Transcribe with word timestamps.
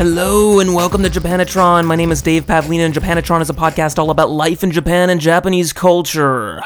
Hello 0.00 0.60
and 0.60 0.74
welcome 0.74 1.02
to 1.02 1.10
Japanatron. 1.10 1.84
My 1.84 1.94
name 1.94 2.10
is 2.10 2.22
Dave 2.22 2.46
Pavlina, 2.46 2.86
and 2.86 2.94
Japanatron 2.94 3.42
is 3.42 3.50
a 3.50 3.52
podcast 3.52 3.98
all 3.98 4.08
about 4.08 4.30
life 4.30 4.64
in 4.64 4.70
Japan 4.70 5.10
and 5.10 5.20
Japanese 5.20 5.74
culture. 5.74 6.62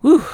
Whew, 0.00 0.24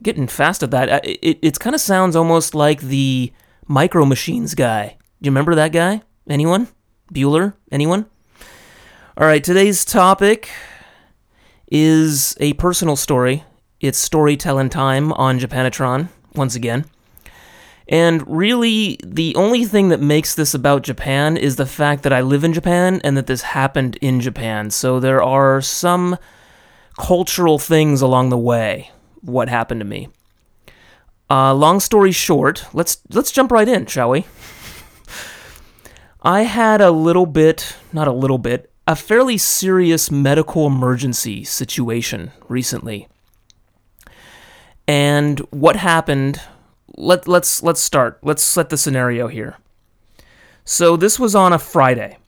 getting 0.00 0.28
fast 0.28 0.62
at 0.62 0.70
that. 0.70 0.88
Uh, 0.88 1.00
It, 1.02 1.40
it, 1.42 1.58
kind 1.58 1.74
of 1.74 1.80
sounds 1.80 2.14
almost 2.14 2.54
like 2.54 2.80
the 2.80 3.32
Micro 3.66 4.04
Machines 4.04 4.54
guy. 4.54 4.96
Do 5.20 5.26
you 5.26 5.32
remember 5.32 5.56
that 5.56 5.72
guy? 5.72 6.02
Anyone? 6.30 6.68
Bueller? 7.12 7.54
Anyone? 7.72 8.06
All 9.16 9.26
right, 9.26 9.42
today's 9.42 9.84
topic 9.84 10.48
is 11.66 12.36
a 12.38 12.52
personal 12.52 12.94
story. 12.94 13.42
It's 13.80 13.98
storytelling 13.98 14.68
time 14.68 15.12
on 15.14 15.40
Japanatron, 15.40 16.08
once 16.36 16.54
again. 16.54 16.84
And 17.88 18.26
really, 18.26 18.98
the 19.04 19.34
only 19.34 19.64
thing 19.64 19.88
that 19.88 20.00
makes 20.00 20.34
this 20.34 20.54
about 20.54 20.82
Japan 20.82 21.36
is 21.36 21.56
the 21.56 21.66
fact 21.66 22.02
that 22.04 22.12
I 22.12 22.20
live 22.20 22.44
in 22.44 22.52
Japan 22.52 23.00
and 23.02 23.16
that 23.16 23.26
this 23.26 23.42
happened 23.42 23.96
in 24.00 24.20
Japan. 24.20 24.70
So 24.70 25.00
there 25.00 25.22
are 25.22 25.60
some 25.60 26.16
cultural 26.98 27.58
things 27.58 28.00
along 28.00 28.30
the 28.30 28.38
way. 28.38 28.90
What 29.20 29.48
happened 29.48 29.80
to 29.80 29.86
me? 29.86 30.08
Uh, 31.30 31.54
long 31.54 31.80
story 31.80 32.12
short, 32.12 32.66
let's 32.74 32.98
let's 33.10 33.32
jump 33.32 33.50
right 33.50 33.66
in, 33.66 33.86
shall 33.86 34.10
we? 34.10 34.26
I 36.20 36.42
had 36.42 36.80
a 36.80 36.90
little 36.90 37.26
bit, 37.26 37.74
not 37.92 38.06
a 38.06 38.12
little 38.12 38.38
bit, 38.38 38.70
a 38.86 38.94
fairly 38.94 39.38
serious 39.38 40.10
medical 40.10 40.66
emergency 40.66 41.42
situation 41.42 42.32
recently. 42.48 43.08
And 44.86 45.38
what 45.50 45.76
happened? 45.76 46.40
Let 46.96 47.26
let's 47.26 47.62
let's 47.62 47.80
start. 47.80 48.18
Let's 48.22 48.42
set 48.42 48.68
the 48.68 48.76
scenario 48.76 49.28
here. 49.28 49.56
So 50.64 50.96
this 50.96 51.18
was 51.18 51.34
on 51.34 51.52
a 51.52 51.58
Friday. 51.58 52.18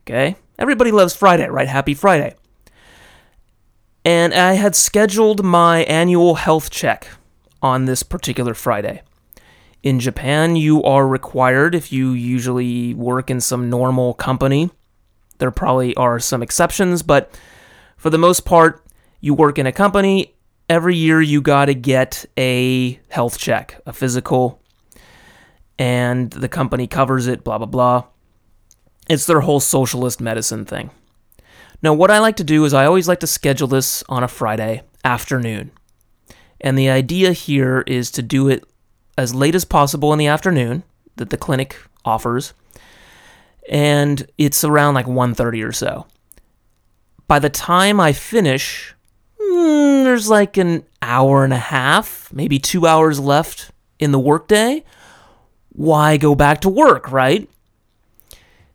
Okay? 0.00 0.36
Everybody 0.58 0.92
loves 0.92 1.14
Friday, 1.14 1.48
right? 1.48 1.68
Happy 1.68 1.94
Friday. 1.94 2.34
And 4.04 4.32
I 4.32 4.54
had 4.54 4.76
scheduled 4.76 5.44
my 5.44 5.80
annual 5.84 6.36
health 6.36 6.70
check 6.70 7.08
on 7.60 7.84
this 7.84 8.02
particular 8.02 8.54
Friday. 8.54 9.02
In 9.82 10.00
Japan, 10.00 10.56
you 10.56 10.82
are 10.84 11.06
required 11.06 11.74
if 11.74 11.92
you 11.92 12.12
usually 12.12 12.94
work 12.94 13.30
in 13.30 13.40
some 13.40 13.68
normal 13.68 14.14
company. 14.14 14.70
There 15.38 15.50
probably 15.50 15.94
are 15.96 16.18
some 16.18 16.42
exceptions, 16.42 17.02
but 17.02 17.36
for 17.96 18.10
the 18.10 18.18
most 18.18 18.44
part, 18.44 18.84
you 19.20 19.34
work 19.34 19.58
in 19.58 19.66
a 19.66 19.72
company, 19.72 20.35
every 20.68 20.96
year 20.96 21.20
you 21.20 21.40
got 21.40 21.66
to 21.66 21.74
get 21.74 22.24
a 22.36 23.00
health 23.08 23.38
check, 23.38 23.80
a 23.86 23.92
physical, 23.92 24.60
and 25.78 26.30
the 26.30 26.48
company 26.48 26.86
covers 26.86 27.26
it, 27.26 27.44
blah, 27.44 27.58
blah, 27.58 27.66
blah. 27.66 28.04
It's 29.08 29.26
their 29.26 29.40
whole 29.40 29.60
socialist 29.60 30.20
medicine 30.20 30.64
thing. 30.64 30.90
Now, 31.82 31.94
what 31.94 32.10
I 32.10 32.18
like 32.18 32.36
to 32.36 32.44
do 32.44 32.64
is 32.64 32.74
I 32.74 32.86
always 32.86 33.06
like 33.06 33.20
to 33.20 33.26
schedule 33.26 33.68
this 33.68 34.02
on 34.08 34.24
a 34.24 34.28
Friday 34.28 34.82
afternoon. 35.04 35.70
And 36.60 36.76
the 36.76 36.88
idea 36.88 37.32
here 37.32 37.84
is 37.86 38.10
to 38.12 38.22
do 38.22 38.48
it 38.48 38.64
as 39.16 39.34
late 39.34 39.54
as 39.54 39.64
possible 39.64 40.12
in 40.12 40.18
the 40.18 40.26
afternoon 40.26 40.82
that 41.16 41.30
the 41.30 41.36
clinic 41.36 41.76
offers. 42.04 42.54
And 43.68 44.26
it's 44.38 44.64
around 44.64 44.94
like 44.94 45.06
1:30 45.06 45.62
or 45.62 45.72
so. 45.72 46.06
By 47.28 47.38
the 47.38 47.50
time 47.50 48.00
I 48.00 48.12
finish, 48.12 48.95
mm, 49.52 50.04
there's 50.04 50.28
like 50.28 50.56
an 50.56 50.84
hour 51.02 51.44
and 51.44 51.52
a 51.52 51.58
half, 51.58 52.32
maybe 52.32 52.58
2 52.58 52.86
hours 52.86 53.20
left 53.20 53.70
in 53.98 54.12
the 54.12 54.18
workday. 54.18 54.84
Why 55.70 56.16
go 56.16 56.34
back 56.34 56.60
to 56.62 56.68
work, 56.68 57.10
right? 57.10 57.48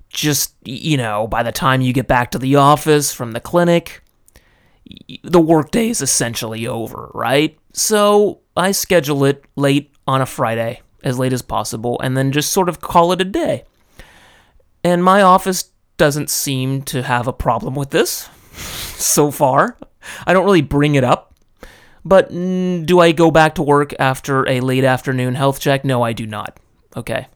Just, 0.10 0.56
you 0.66 0.98
know, 0.98 1.28
by 1.28 1.44
the 1.44 1.52
time 1.52 1.82
you 1.82 1.94
get 1.94 2.08
back 2.08 2.32
to 2.32 2.40
the 2.40 2.56
office 2.58 3.14
from 3.14 3.32
the 3.32 3.40
clinic, 3.40 4.02
the 5.24 5.40
workday 5.40 5.90
is 5.90 6.02
essentially 6.02 6.68
over, 6.68 7.10
right? 7.14 7.58
So 7.74 8.42
I 8.58 8.72
schedule 8.72 9.24
it 9.26 9.46
late 9.56 9.94
on 10.08 10.22
a 10.22 10.26
Friday, 10.26 10.82
as 11.04 11.18
late 11.18 11.34
as 11.34 11.42
possible, 11.42 12.00
and 12.02 12.18
then 12.18 12.32
just 12.32 12.52
sort 12.52 12.70
of 12.70 12.82
call 12.82 13.12
it 13.12 13.22
a 13.22 13.26
day. 13.26 13.64
And 14.84 15.04
my 15.04 15.22
office 15.22 15.72
doesn't 15.98 16.30
seem 16.30 16.82
to 16.84 17.04
have 17.04 17.28
a 17.28 17.34
problem 17.34 17.76
with 17.76 17.92
this 17.92 18.30
so 18.54 19.32
far. 19.32 19.78
I 20.26 20.34
don't 20.34 20.46
really 20.46 20.62
bring 20.62 20.96
it 20.96 21.04
up. 21.04 21.34
But 22.04 22.32
mm, 22.32 22.86
do 22.86 23.00
I 23.00 23.12
go 23.12 23.30
back 23.30 23.56
to 23.56 23.64
work 23.64 23.94
after 24.00 24.48
a 24.50 24.60
late 24.60 24.84
afternoon 24.84 25.36
health 25.36 25.60
check? 25.60 25.86
No, 25.86 26.02
I 26.02 26.14
do 26.14 26.26
not. 26.26 26.60
Okay. 26.96 27.28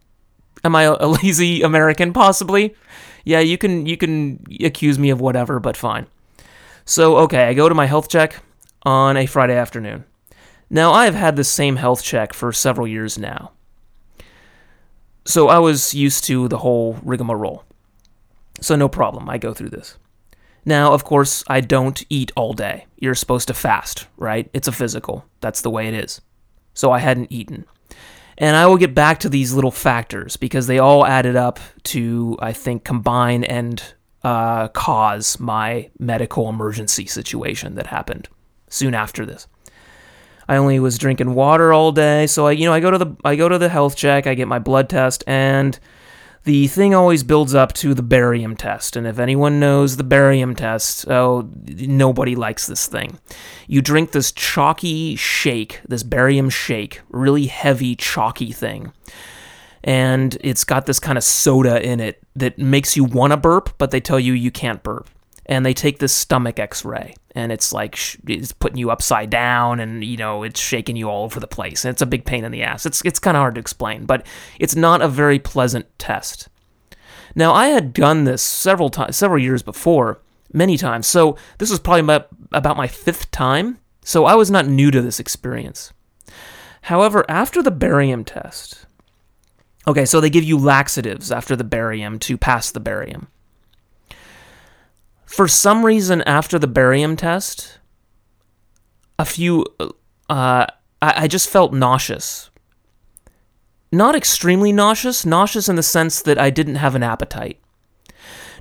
Am 0.63 0.75
I 0.75 0.83
a 0.83 1.07
lazy 1.23 1.61
American? 1.61 2.13
Possibly. 2.13 2.75
Yeah, 3.23 3.39
you 3.39 3.57
can 3.57 3.85
you 3.85 3.97
can 3.97 4.43
accuse 4.63 4.99
me 4.99 5.09
of 5.09 5.21
whatever, 5.21 5.59
but 5.59 5.77
fine. 5.77 6.07
So 6.85 7.17
okay, 7.17 7.45
I 7.45 7.53
go 7.53 7.69
to 7.69 7.75
my 7.75 7.85
health 7.85 8.09
check 8.09 8.41
on 8.83 9.17
a 9.17 9.25
Friday 9.25 9.55
afternoon. 9.55 10.05
Now 10.69 10.93
I 10.93 11.05
have 11.05 11.15
had 11.15 11.35
the 11.35 11.43
same 11.43 11.75
health 11.75 12.03
check 12.03 12.33
for 12.33 12.51
several 12.51 12.87
years 12.87 13.17
now. 13.17 13.51
So 15.25 15.47
I 15.47 15.57
was 15.59 15.93
used 15.93 16.23
to 16.25 16.47
the 16.47 16.59
whole 16.59 16.99
rigmarole. 17.03 17.63
So 18.61 18.75
no 18.75 18.87
problem, 18.87 19.29
I 19.29 19.37
go 19.37 19.53
through 19.53 19.69
this. 19.69 19.97
Now, 20.65 20.93
of 20.93 21.03
course, 21.03 21.43
I 21.47 21.61
don't 21.61 22.03
eat 22.09 22.31
all 22.35 22.53
day. 22.53 22.87
You're 22.97 23.15
supposed 23.15 23.47
to 23.47 23.53
fast, 23.53 24.07
right? 24.17 24.49
It's 24.53 24.67
a 24.67 24.71
physical. 24.71 25.25
That's 25.39 25.61
the 25.61 25.69
way 25.69 25.87
it 25.87 25.93
is. 25.93 26.21
So 26.73 26.91
I 26.91 26.99
hadn't 26.99 27.31
eaten. 27.31 27.65
And 28.37 28.55
I 28.55 28.65
will 28.65 28.77
get 28.77 28.93
back 28.93 29.19
to 29.19 29.29
these 29.29 29.53
little 29.53 29.71
factors 29.71 30.35
because 30.35 30.67
they 30.67 30.79
all 30.79 31.05
added 31.05 31.35
up 31.35 31.59
to, 31.83 32.35
I 32.39 32.51
think, 32.51 32.83
combine 32.83 33.43
and 33.43 33.81
uh, 34.23 34.67
cause 34.69 35.39
my 35.39 35.91
medical 35.99 36.49
emergency 36.49 37.05
situation 37.05 37.75
that 37.75 37.87
happened 37.87 38.27
soon 38.67 38.95
after 38.95 39.25
this. 39.25 39.47
I 40.47 40.57
only 40.57 40.79
was 40.79 40.97
drinking 40.97 41.33
water 41.33 41.71
all 41.73 41.91
day, 41.91 42.27
so 42.27 42.47
I, 42.47 42.51
you 42.51 42.65
know, 42.65 42.73
I 42.73 42.79
go 42.79 42.91
to 42.91 42.97
the 42.97 43.15
I 43.23 43.35
go 43.35 43.49
to 43.49 43.57
the 43.57 43.69
health 43.69 43.95
check, 43.95 44.27
I 44.27 44.35
get 44.35 44.47
my 44.47 44.59
blood 44.59 44.89
test, 44.89 45.23
and 45.25 45.79
the 46.45 46.67
thing 46.67 46.93
always 46.93 47.23
builds 47.23 47.55
up 47.55 47.73
to 47.73 47.93
the 47.93 48.03
barium 48.03 48.55
test. 48.55 48.95
And 48.95 49.05
if 49.07 49.19
anyone 49.19 49.59
knows 49.59 49.97
the 49.97 50.03
barium 50.03 50.55
test, 50.55 51.09
oh, 51.09 51.49
nobody 51.65 52.35
likes 52.35 52.67
this 52.67 52.87
thing. 52.87 53.19
You 53.67 53.81
drink 53.81 54.11
this 54.11 54.31
chalky 54.31 55.15
shake, 55.15 55.81
this 55.87 56.03
barium 56.03 56.51
shake, 56.51 57.01
really 57.09 57.47
heavy, 57.47 57.95
chalky 57.95 58.51
thing. 58.51 58.93
And 59.83 60.37
it's 60.41 60.63
got 60.63 60.85
this 60.85 60.99
kind 60.99 61.17
of 61.17 61.23
soda 61.23 61.83
in 61.83 61.99
it 61.99 62.23
that 62.35 62.59
makes 62.59 62.95
you 62.95 63.03
want 63.03 63.31
to 63.31 63.37
burp, 63.37 63.75
but 63.77 63.89
they 63.89 63.99
tell 63.99 64.19
you 64.19 64.33
you 64.33 64.51
can't 64.51 64.83
burp. 64.83 65.09
And 65.47 65.65
they 65.65 65.73
take 65.73 65.99
this 65.99 66.13
stomach 66.13 66.59
x 66.59 66.83
ray, 66.83 67.15
and 67.35 67.51
it's 67.51 67.71
like 67.71 67.95
sh- 67.95 68.17
it's 68.27 68.51
putting 68.51 68.79
you 68.79 68.89
upside 68.89 69.29
down, 69.29 69.79
and 69.79 70.03
you 70.03 70.17
know, 70.17 70.41
it's 70.41 70.59
shaking 70.59 70.95
you 70.95 71.07
all 71.07 71.23
over 71.23 71.39
the 71.39 71.47
place. 71.47 71.85
And 71.85 71.91
it's 71.91 72.01
a 72.01 72.07
big 72.07 72.25
pain 72.25 72.43
in 72.43 72.51
the 72.51 72.63
ass. 72.63 72.85
It's, 72.85 73.01
it's 73.05 73.19
kind 73.19 73.37
of 73.37 73.41
hard 73.41 73.55
to 73.55 73.61
explain, 73.61 74.05
but 74.05 74.25
it's 74.59 74.75
not 74.75 75.03
a 75.03 75.07
very 75.07 75.37
pleasant 75.37 75.87
test. 75.99 76.49
Now, 77.35 77.53
I 77.53 77.67
had 77.67 77.93
done 77.93 78.23
this 78.23 78.41
several 78.41 78.89
times, 78.89 79.17
several 79.17 79.41
years 79.41 79.61
before, 79.61 80.21
many 80.53 80.77
times. 80.77 81.05
So 81.05 81.37
this 81.57 81.69
was 81.69 81.79
probably 81.79 82.25
about 82.51 82.77
my 82.77 82.87
fifth 82.87 83.29
time. 83.29 83.77
So 84.03 84.25
I 84.25 84.35
was 84.35 84.49
not 84.49 84.67
new 84.67 84.89
to 84.89 85.01
this 85.01 85.19
experience. 85.19 85.91
However, 86.83 87.25
after 87.27 87.61
the 87.61 87.71
barium 87.71 88.23
test, 88.23 88.85
okay, 89.87 90.05
so 90.05 90.21
they 90.21 90.29
give 90.29 90.43
you 90.43 90.57
laxatives 90.57 91.31
after 91.31 91.55
the 91.55 91.63
barium 91.63 92.19
to 92.19 92.37
pass 92.37 92.71
the 92.71 92.79
barium. 92.79 93.27
For 95.35 95.47
some 95.47 95.85
reason, 95.85 96.21
after 96.21 96.57
the 96.57 96.67
barium 96.67 97.15
test, 97.17 97.79
a 99.19 99.25
few, 99.25 99.65
uh, 99.79 99.93
I, 100.29 100.67
I 101.01 101.27
just 101.27 101.49
felt 101.49 101.73
nauseous 101.73 102.49
not 103.95 104.15
extremely 104.15 104.71
nauseous, 104.71 105.25
nauseous 105.25 105.69
in 105.69 105.75
the 105.75 105.83
sense 105.83 106.21
that 106.21 106.37
I 106.37 106.49
didn't 106.49 106.75
have 106.75 106.95
an 106.95 107.03
appetite. 107.03 107.59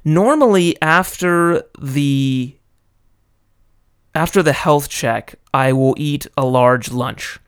Normally 0.05 0.81
after 0.81 1.62
the 1.81 2.56
after 4.15 4.43
the 4.43 4.53
health 4.53 4.88
check, 4.88 5.35
I 5.53 5.73
will 5.73 5.94
eat 5.99 6.26
a 6.37 6.44
large 6.44 6.93
lunch 6.93 7.41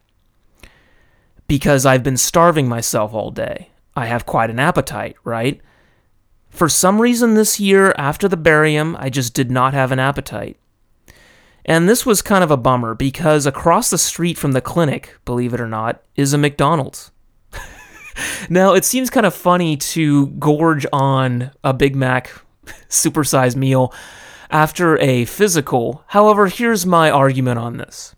because 1.46 1.86
I've 1.86 2.02
been 2.02 2.16
starving 2.16 2.68
myself 2.68 3.14
all 3.14 3.30
day. 3.30 3.70
I 3.94 4.06
have 4.06 4.26
quite 4.26 4.50
an 4.50 4.58
appetite, 4.58 5.16
right? 5.22 5.60
For 6.56 6.70
some 6.70 7.02
reason 7.02 7.34
this 7.34 7.60
year 7.60 7.94
after 7.98 8.28
the 8.28 8.36
barium, 8.38 8.96
I 8.98 9.10
just 9.10 9.34
did 9.34 9.50
not 9.50 9.74
have 9.74 9.92
an 9.92 9.98
appetite. 9.98 10.56
And 11.66 11.86
this 11.86 12.06
was 12.06 12.22
kind 12.22 12.42
of 12.42 12.50
a 12.50 12.56
bummer 12.56 12.94
because 12.94 13.44
across 13.44 13.90
the 13.90 13.98
street 13.98 14.38
from 14.38 14.52
the 14.52 14.62
clinic, 14.62 15.18
believe 15.26 15.52
it 15.52 15.60
or 15.60 15.68
not, 15.68 16.02
is 16.14 16.32
a 16.32 16.38
McDonald's. 16.38 17.10
now, 18.48 18.72
it 18.72 18.86
seems 18.86 19.10
kind 19.10 19.26
of 19.26 19.34
funny 19.34 19.76
to 19.76 20.28
gorge 20.28 20.86
on 20.94 21.50
a 21.62 21.74
Big 21.74 21.94
Mac 21.94 22.30
supersized 22.88 23.56
meal 23.56 23.92
after 24.50 24.98
a 24.98 25.26
physical. 25.26 26.04
However, 26.06 26.46
here's 26.46 26.86
my 26.86 27.10
argument 27.10 27.58
on 27.58 27.76
this 27.76 28.16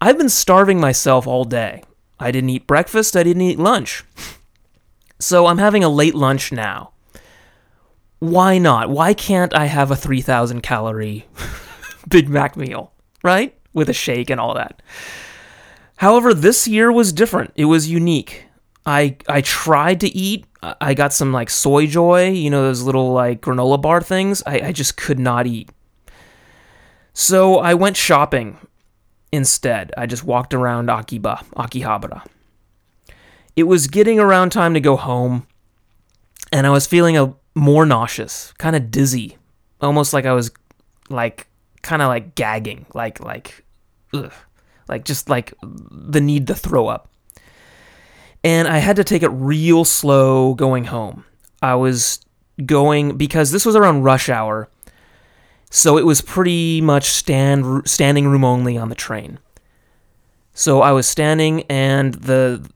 I've 0.00 0.16
been 0.16 0.30
starving 0.30 0.80
myself 0.80 1.26
all 1.26 1.44
day. 1.44 1.82
I 2.18 2.30
didn't 2.30 2.48
eat 2.48 2.66
breakfast, 2.66 3.18
I 3.18 3.22
didn't 3.22 3.42
eat 3.42 3.58
lunch. 3.58 4.02
So 5.20 5.46
I'm 5.46 5.58
having 5.58 5.82
a 5.82 5.88
late 5.88 6.14
lunch 6.14 6.52
now. 6.52 6.92
Why 8.18 8.58
not? 8.58 8.90
Why 8.90 9.14
can't 9.14 9.54
I 9.54 9.66
have 9.66 9.90
a 9.90 9.96
3,000 9.96 10.62
calorie 10.62 11.26
Big 12.08 12.28
Mac 12.28 12.56
meal, 12.56 12.92
right? 13.22 13.56
With 13.72 13.88
a 13.88 13.92
shake 13.92 14.30
and 14.30 14.40
all 14.40 14.54
that. 14.54 14.82
However, 15.96 16.32
this 16.34 16.66
year 16.66 16.90
was 16.92 17.12
different. 17.12 17.52
It 17.56 17.66
was 17.66 17.88
unique. 17.88 18.44
I 18.86 19.16
I 19.28 19.42
tried 19.42 20.00
to 20.00 20.08
eat. 20.08 20.46
I 20.62 20.94
got 20.94 21.12
some 21.12 21.32
like 21.32 21.50
soy 21.50 21.86
joy, 21.86 22.30
you 22.30 22.50
know, 22.50 22.62
those 22.62 22.82
little 22.82 23.12
like 23.12 23.40
granola 23.42 23.80
bar 23.80 24.00
things. 24.00 24.42
I, 24.46 24.60
I 24.60 24.72
just 24.72 24.96
could 24.96 25.18
not 25.18 25.46
eat. 25.46 25.70
So 27.12 27.58
I 27.58 27.74
went 27.74 27.96
shopping 27.96 28.58
instead. 29.32 29.92
I 29.96 30.06
just 30.06 30.24
walked 30.24 30.54
around 30.54 30.88
Akiba, 30.88 31.44
Akihabara. 31.56 32.24
It 33.56 33.64
was 33.64 33.88
getting 33.88 34.20
around 34.20 34.50
time 34.50 34.72
to 34.74 34.80
go 34.80 34.96
home, 34.96 35.46
and 36.52 36.66
I 36.66 36.70
was 36.70 36.86
feeling 36.86 37.16
a 37.16 37.34
more 37.54 37.86
nauseous, 37.86 38.52
kind 38.58 38.76
of 38.76 38.90
dizzy, 38.90 39.36
almost 39.80 40.12
like 40.12 40.26
I 40.26 40.32
was 40.32 40.50
like 41.08 41.48
kind 41.82 42.02
of 42.02 42.08
like 42.08 42.34
gagging, 42.34 42.86
like 42.94 43.20
like 43.20 43.64
ugh, 44.12 44.32
like 44.88 45.04
just 45.04 45.28
like 45.28 45.54
the 45.62 46.20
need 46.20 46.46
to 46.48 46.54
throw 46.54 46.86
up. 46.86 47.10
And 48.44 48.68
I 48.68 48.78
had 48.78 48.96
to 48.96 49.04
take 49.04 49.22
it 49.22 49.28
real 49.28 49.84
slow 49.84 50.54
going 50.54 50.84
home. 50.84 51.24
I 51.60 51.74
was 51.74 52.20
going 52.64 53.16
because 53.16 53.50
this 53.50 53.66
was 53.66 53.76
around 53.76 54.02
rush 54.02 54.28
hour. 54.28 54.68
So 55.70 55.98
it 55.98 56.06
was 56.06 56.20
pretty 56.20 56.80
much 56.80 57.10
stand 57.10 57.88
standing 57.88 58.26
room 58.26 58.44
only 58.44 58.78
on 58.78 58.88
the 58.88 58.94
train. 58.94 59.38
So 60.54 60.80
I 60.80 60.92
was 60.92 61.06
standing 61.06 61.62
and 61.64 62.14
the 62.14 62.68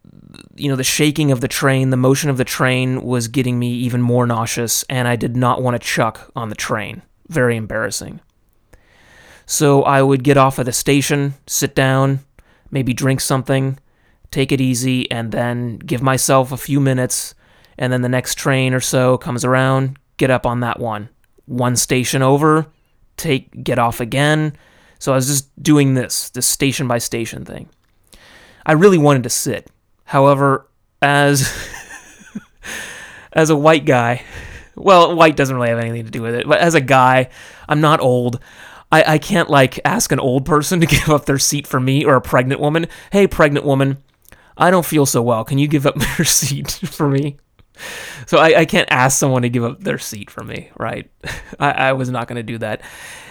you 0.55 0.69
know 0.69 0.77
the 0.77 0.85
shaking 0.85 1.31
of 1.33 1.41
the 1.41 1.49
train, 1.49 1.91
the 1.91 1.97
motion 1.97 2.31
of 2.31 2.37
the 2.37 2.45
train 2.45 3.03
was 3.03 3.29
getting 3.29 3.59
me 3.59 3.73
even 3.73 4.03
more 4.03 4.27
nauseous 4.27 4.85
and 4.89 5.09
I 5.09 5.17
did 5.17 5.37
not 5.37 5.63
want 5.63 5.75
to 5.75 5.87
chuck 5.87 6.31
on 6.35 6.49
the 6.49 6.55
train. 6.55 7.03
Very 7.29 7.57
embarrassing. 7.57 8.21
So 9.47 9.83
I 9.83 10.03
would 10.03 10.25
get 10.25 10.37
off 10.37 10.59
at 10.59 10.67
the 10.67 10.73
station, 10.73 11.35
sit 11.47 11.75
down, 11.75 12.21
maybe 12.71 12.95
drink 12.95 13.21
something, 13.21 13.79
take 14.31 14.53
it 14.53 14.61
easy 14.61 15.11
and 15.11 15.33
then 15.33 15.79
give 15.79 16.03
myself 16.03 16.53
a 16.53 16.57
few 16.57 16.81
minutes 16.81 17.35
and 17.79 17.93
then 17.93 18.03
the 18.03 18.09
next 18.09 18.37
train 18.37 18.75
or 18.75 18.81
so 18.81 19.19
comes 19.19 19.45
around, 19.45 19.99
get 20.17 20.31
up 20.31 20.47
on 20.47 20.61
that 20.61 20.79
one. 20.79 21.09
One 21.47 21.77
station 21.77 22.23
over, 22.23 22.67
take 23.17 23.65
get 23.65 23.79
off 23.79 24.01
again. 24.01 24.57
So 24.99 25.13
I 25.13 25.17
was 25.17 25.27
just 25.27 25.63
doing 25.63 25.95
this, 25.95 26.31
this 26.31 26.47
station 26.47 26.87
by 26.87 26.99
station 26.99 27.45
thing. 27.45 27.69
I 28.65 28.73
really 28.73 28.99
wanted 28.99 29.25
to 29.25 29.31
sit. 29.31 29.69
However, 30.13 30.69
as 31.01 31.51
as 33.33 33.49
a 33.49 33.57
white 33.57 33.87
guy, 33.87 34.23
well, 34.77 35.17
white 35.17 35.37
doesn't 35.37 35.57
really 35.57 35.71
have 35.71 35.79
anything 35.79 36.05
to 36.05 36.11
do 36.11 36.21
with 36.21 36.35
it, 36.35 36.47
but 36.47 36.59
as 36.59 36.75
a 36.75 36.83
guy, 36.83 37.31
I'm 37.67 37.81
not 37.81 37.99
old. 38.01 38.39
I, 38.93 39.15
I 39.15 39.19
can't 39.19 39.49
like 39.49 39.81
ask 39.87 40.13
an 40.13 40.21
old 40.21 40.45
person 40.45 40.81
to 40.83 40.87
give 40.87 41.09
up 41.09 41.25
their 41.25 41.39
seat 41.39 41.67
for 41.67 41.81
me 41.81 42.05
or 42.05 42.15
a 42.15 42.21
pregnant 42.21 42.61
woman. 42.61 42.89
Hey, 43.11 43.27
pregnant 43.27 43.65
woman, 43.65 44.03
I 44.55 44.71
don't 44.71 44.85
feel 44.85 45.07
so 45.07 45.23
well. 45.23 45.45
Can 45.45 45.57
you 45.57 45.67
give 45.67 45.87
up 45.87 45.97
your 46.19 46.27
seat 46.27 46.71
for 46.71 47.09
me? 47.09 47.39
So 48.27 48.37
I, 48.37 48.61
I 48.61 48.65
can't 48.67 48.93
ask 48.93 49.19
someone 49.19 49.41
to 49.41 49.49
give 49.49 49.65
up 49.65 49.83
their 49.83 49.99
seat 49.99 50.31
for 50.31 50.45
me, 50.45 50.69
right? 50.79 51.11
I, 51.59 51.71
I 51.71 51.93
was 51.95 52.11
not 52.11 52.29
going 52.29 52.37
to 52.37 52.43
do 52.43 52.59
that. 52.59 52.83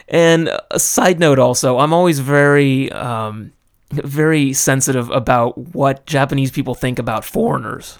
And 0.07 0.49
a 0.71 0.79
side 0.79 1.19
note 1.19 1.37
also, 1.37 1.77
I'm 1.77 1.93
always 1.93 2.17
very, 2.17 2.91
um, 2.91 3.51
very 3.91 4.53
sensitive 4.53 5.09
about 5.09 5.57
what 5.57 6.05
Japanese 6.05 6.51
people 6.51 6.75
think 6.75 6.99
about 6.99 7.25
foreigners. 7.25 7.99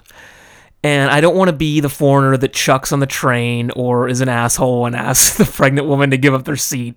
And 0.84 1.10
I 1.10 1.20
don't 1.20 1.36
want 1.36 1.48
to 1.48 1.56
be 1.56 1.80
the 1.80 1.88
foreigner 1.88 2.36
that 2.36 2.52
chucks 2.52 2.92
on 2.92 3.00
the 3.00 3.06
train 3.06 3.70
or 3.76 4.08
is 4.08 4.20
an 4.20 4.28
asshole 4.28 4.86
and 4.86 4.96
asks 4.96 5.38
the 5.38 5.44
pregnant 5.44 5.86
woman 5.86 6.10
to 6.10 6.16
give 6.16 6.34
up 6.34 6.44
their 6.44 6.56
seat. 6.56 6.96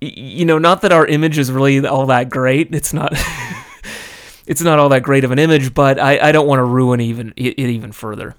You 0.00 0.44
know, 0.44 0.58
not 0.58 0.82
that 0.82 0.92
our 0.92 1.06
image 1.06 1.38
is 1.38 1.50
really 1.50 1.86
all 1.86 2.06
that 2.06 2.28
great. 2.28 2.74
It's 2.74 2.92
not. 2.92 3.12
it's 4.46 4.60
not 4.60 4.78
all 4.78 4.88
that 4.90 5.02
great 5.02 5.24
of 5.24 5.30
an 5.30 5.38
image, 5.38 5.74
but 5.74 5.98
I, 5.98 6.28
I 6.28 6.32
don't 6.32 6.46
want 6.46 6.60
to 6.60 6.64
ruin 6.64 7.00
even 7.00 7.32
it, 7.36 7.58
it 7.58 7.70
even 7.70 7.92
further. 7.92 8.34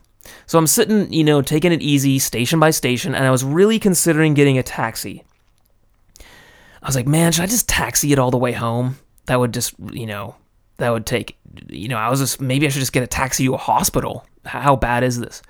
So 0.45 0.57
I'm 0.57 0.67
sitting, 0.67 1.11
you 1.11 1.23
know, 1.23 1.41
taking 1.41 1.71
it 1.71 1.81
easy, 1.81 2.19
station 2.19 2.59
by 2.59 2.69
station, 2.71 3.15
and 3.15 3.25
I 3.25 3.31
was 3.31 3.43
really 3.43 3.79
considering 3.79 4.33
getting 4.33 4.57
a 4.57 4.63
taxi. 4.63 5.23
I 6.19 6.85
was 6.85 6.95
like, 6.95 7.07
man, 7.07 7.31
should 7.31 7.43
I 7.43 7.47
just 7.47 7.67
taxi 7.67 8.13
it 8.13 8.19
all 8.19 8.31
the 8.31 8.37
way 8.37 8.53
home? 8.53 8.97
That 9.27 9.39
would 9.39 9.53
just, 9.53 9.73
you 9.91 10.05
know, 10.05 10.35
that 10.77 10.89
would 10.89 11.05
take, 11.05 11.37
you 11.69 11.87
know, 11.87 11.97
I 11.97 12.09
was 12.09 12.19
just, 12.19 12.41
maybe 12.41 12.65
I 12.65 12.69
should 12.69 12.79
just 12.79 12.93
get 12.93 13.03
a 13.03 13.07
taxi 13.07 13.45
to 13.45 13.53
a 13.53 13.57
hospital. 13.57 14.25
How 14.45 14.75
bad 14.75 15.03
is 15.03 15.19
this? 15.19 15.41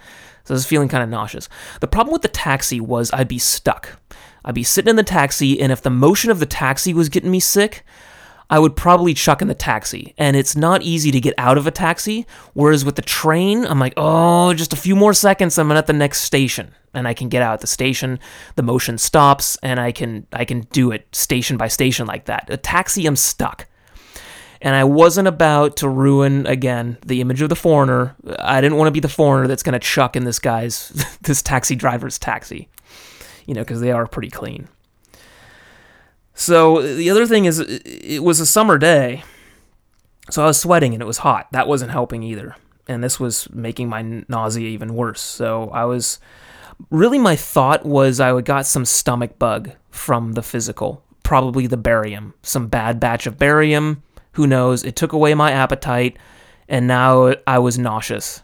So 0.44 0.54
I 0.54 0.56
was 0.56 0.66
feeling 0.66 0.88
kind 0.88 1.04
of 1.04 1.10
nauseous. 1.10 1.50
The 1.82 1.88
problem 1.88 2.14
with 2.14 2.22
the 2.22 2.30
taxi 2.30 2.80
was 2.80 3.12
I'd 3.12 3.28
be 3.28 3.40
stuck. 3.40 4.00
I'd 4.46 4.56
be 4.56 4.64
sitting 4.64 4.90
in 4.90 4.96
the 4.96 5.04
taxi, 5.04 5.60
and 5.60 5.72
if 5.74 5.82
the 5.82 5.90
motion 5.90 6.32
of 6.32 6.40
the 6.40 6.46
taxi 6.46 6.94
was 6.94 7.10
getting 7.10 7.32
me 7.32 7.42
sick, 7.42 7.84
I 8.50 8.60
would 8.60 8.76
probably 8.76 9.14
chuck 9.14 9.42
in 9.42 9.48
the 9.48 9.56
taxi. 9.56 10.14
And 10.18 10.36
it's 10.36 10.56
not 10.56 10.82
easy 10.82 11.12
to 11.12 11.20
get 11.20 11.34
out 11.38 11.58
of 11.58 11.68
a 11.68 11.72
taxi. 11.72 12.26
Whereas 12.54 12.86
with 12.86 12.96
the 12.96 13.02
train, 13.02 13.66
I'm 13.66 13.80
like, 13.80 13.94
oh, 13.98 14.54
just 14.54 14.74
a 14.74 14.78
few 14.78 14.96
more 14.96 15.14
seconds, 15.14 15.58
I'm 15.58 15.72
at 15.72 15.88
the 15.88 15.94
next 15.94 16.22
station. 16.22 16.74
And 16.94 17.08
I 17.08 17.14
can 17.14 17.30
get 17.30 17.42
out 17.42 17.54
at 17.54 17.62
the 17.62 17.68
station, 17.68 18.20
the 18.56 18.64
motion 18.64 18.98
stops, 18.98 19.58
and 19.62 19.80
I 19.80 19.92
can 19.92 20.26
I 20.34 20.46
can 20.46 20.62
do 20.72 20.92
it 20.92 21.14
station 21.14 21.58
by 21.58 21.68
station 21.68 22.08
like 22.08 22.26
that. 22.26 22.50
A 22.50 22.58
taxi, 22.58 23.06
I'm 23.06 23.16
stuck. 23.16 23.68
And 24.62 24.74
I 24.74 24.84
wasn't 24.86 25.28
about 25.28 25.78
to 25.78 25.90
ruin 25.90 26.48
again 26.48 26.98
the 27.06 27.22
image 27.22 27.44
of 27.44 27.50
the 27.50 27.56
foreigner. 27.56 28.16
I 28.40 28.62
didn't 28.62 28.78
want 28.78 28.88
to 28.88 28.94
be 28.94 29.00
the 29.00 29.10
foreigner 29.10 29.48
that's 29.48 29.62
gonna 29.62 29.80
chuck 29.80 30.16
in 30.16 30.24
this 30.24 30.40
guy's 30.40 30.90
this 31.22 31.44
taxi 31.44 31.76
driver's 31.76 32.18
taxi. 32.18 32.70
You 33.46 33.54
know, 33.54 33.62
because 33.62 33.82
they 33.82 33.92
are 33.92 34.08
pretty 34.08 34.30
clean. 34.30 34.68
So 36.40 36.84
the 36.84 37.10
other 37.10 37.26
thing 37.26 37.46
is, 37.46 37.60
it 37.60 38.24
was 38.24 38.40
a 38.40 38.46
summer 38.46 38.78
day, 38.78 39.24
so 40.30 40.44
I 40.44 40.46
was 40.46 40.60
sweating 40.60 40.94
and 40.94 41.02
it 41.02 41.08
was 41.08 41.18
hot. 41.18 41.48
That 41.52 41.68
wasn't 41.68 41.90
helping 41.90 42.22
either, 42.22 42.56
and 42.88 43.04
this 43.04 43.20
was 43.20 43.50
making 43.50 43.90
my 43.90 44.04
nausea 44.28 44.68
even 44.68 44.94
worse. 44.94 45.20
So 45.20 45.72
I 45.72 45.86
was 45.86 46.20
really 46.92 47.18
my 47.18 47.36
thought 47.36 47.88
was 47.88 48.20
I 48.20 48.32
would 48.32 48.46
got 48.46 48.68
some 48.68 48.86
stomach 48.86 49.40
bug 49.40 49.72
from 49.90 50.34
the 50.34 50.44
physical, 50.44 51.04
probably 51.24 51.66
the 51.66 51.76
barium, 51.76 52.36
some 52.44 52.68
bad 52.68 53.00
batch 53.00 53.26
of 53.26 53.40
barium. 53.40 54.04
Who 54.34 54.46
knows? 54.46 54.84
It 54.84 54.96
took 54.96 55.14
away 55.14 55.34
my 55.34 55.52
appetite, 55.52 56.18
and 56.70 56.86
now 56.86 57.34
I 57.48 57.58
was 57.58 57.80
nauseous. 57.80 58.44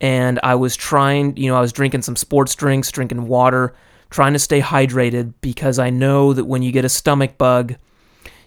And 0.00 0.40
I 0.42 0.54
was 0.54 0.74
trying, 0.74 1.36
you 1.36 1.50
know, 1.50 1.56
I 1.56 1.60
was 1.60 1.72
drinking 1.72 2.00
some 2.00 2.16
sports 2.16 2.54
drinks, 2.54 2.90
drinking 2.90 3.26
water 3.26 3.74
trying 4.10 4.32
to 4.32 4.38
stay 4.38 4.60
hydrated 4.60 5.34
because 5.40 5.78
I 5.78 5.90
know 5.90 6.32
that 6.32 6.44
when 6.44 6.62
you 6.62 6.72
get 6.72 6.84
a 6.84 6.88
stomach 6.88 7.38
bug, 7.38 7.76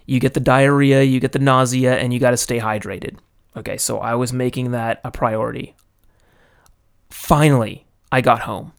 you 0.06 0.18
get 0.18 0.34
the 0.34 0.40
diarrhea, 0.40 1.02
you 1.02 1.20
get 1.20 1.32
the 1.32 1.38
nausea, 1.38 1.96
and 1.96 2.12
you 2.12 2.18
got 2.18 2.30
to 2.30 2.36
stay 2.36 2.58
hydrated. 2.58 3.18
Okay, 3.56 3.76
so 3.76 3.98
I 3.98 4.14
was 4.14 4.32
making 4.32 4.70
that 4.72 5.00
a 5.04 5.10
priority. 5.10 5.74
Finally, 7.10 7.86
I 8.12 8.20
got 8.20 8.40
home. 8.40 8.72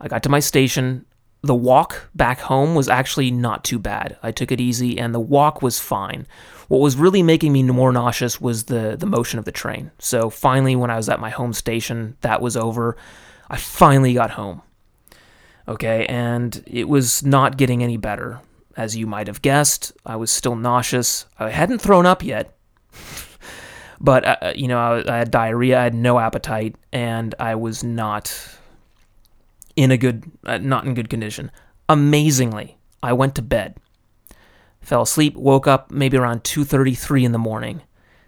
I 0.00 0.08
got 0.08 0.22
to 0.24 0.28
my 0.28 0.40
station. 0.40 1.06
The 1.42 1.54
walk 1.54 2.08
back 2.14 2.40
home 2.40 2.74
was 2.74 2.88
actually 2.88 3.30
not 3.30 3.64
too 3.64 3.78
bad. 3.78 4.16
I 4.22 4.30
took 4.30 4.52
it 4.52 4.60
easy 4.60 4.98
and 4.98 5.14
the 5.14 5.20
walk 5.20 5.60
was 5.60 5.80
fine. 5.80 6.26
What 6.68 6.80
was 6.80 6.96
really 6.96 7.22
making 7.22 7.52
me 7.52 7.62
more 7.64 7.92
nauseous 7.92 8.40
was 8.40 8.64
the, 8.64 8.96
the 8.96 9.06
motion 9.06 9.38
of 9.38 9.44
the 9.44 9.52
train. 9.52 9.90
So 9.98 10.30
finally, 10.30 10.76
when 10.76 10.90
I 10.90 10.96
was 10.96 11.08
at 11.08 11.20
my 11.20 11.30
home 11.30 11.52
station, 11.52 12.16
that 12.20 12.40
was 12.40 12.56
over. 12.56 12.96
I 13.50 13.56
finally 13.56 14.14
got 14.14 14.30
home. 14.30 14.62
Okay, 15.68 16.06
and 16.06 16.62
it 16.66 16.88
was 16.88 17.24
not 17.24 17.56
getting 17.56 17.82
any 17.82 17.96
better. 17.96 18.40
As 18.76 18.96
you 18.96 19.06
might 19.06 19.26
have 19.26 19.42
guessed, 19.42 19.92
I 20.04 20.16
was 20.16 20.30
still 20.30 20.56
nauseous. 20.56 21.26
I 21.38 21.50
hadn't 21.50 21.80
thrown 21.80 22.06
up 22.06 22.24
yet, 22.24 22.56
but 24.00 24.24
uh, 24.24 24.52
you 24.56 24.66
know, 24.66 24.78
I, 24.78 25.14
I 25.14 25.18
had 25.18 25.30
diarrhea. 25.30 25.78
I 25.78 25.84
had 25.84 25.94
no 25.94 26.18
appetite, 26.18 26.76
and 26.92 27.34
I 27.38 27.54
was 27.54 27.84
not 27.84 28.34
in 29.76 29.90
a 29.90 29.96
good, 29.96 30.24
uh, 30.44 30.58
not 30.58 30.84
in 30.84 30.94
good 30.94 31.10
condition. 31.10 31.50
Amazingly, 31.88 32.78
I 33.02 33.12
went 33.12 33.34
to 33.36 33.42
bed, 33.42 33.76
fell 34.80 35.02
asleep, 35.02 35.36
woke 35.36 35.66
up 35.66 35.90
maybe 35.90 36.16
around 36.16 36.42
2:33 36.44 37.24
in 37.24 37.32
the 37.32 37.38
morning, 37.38 37.82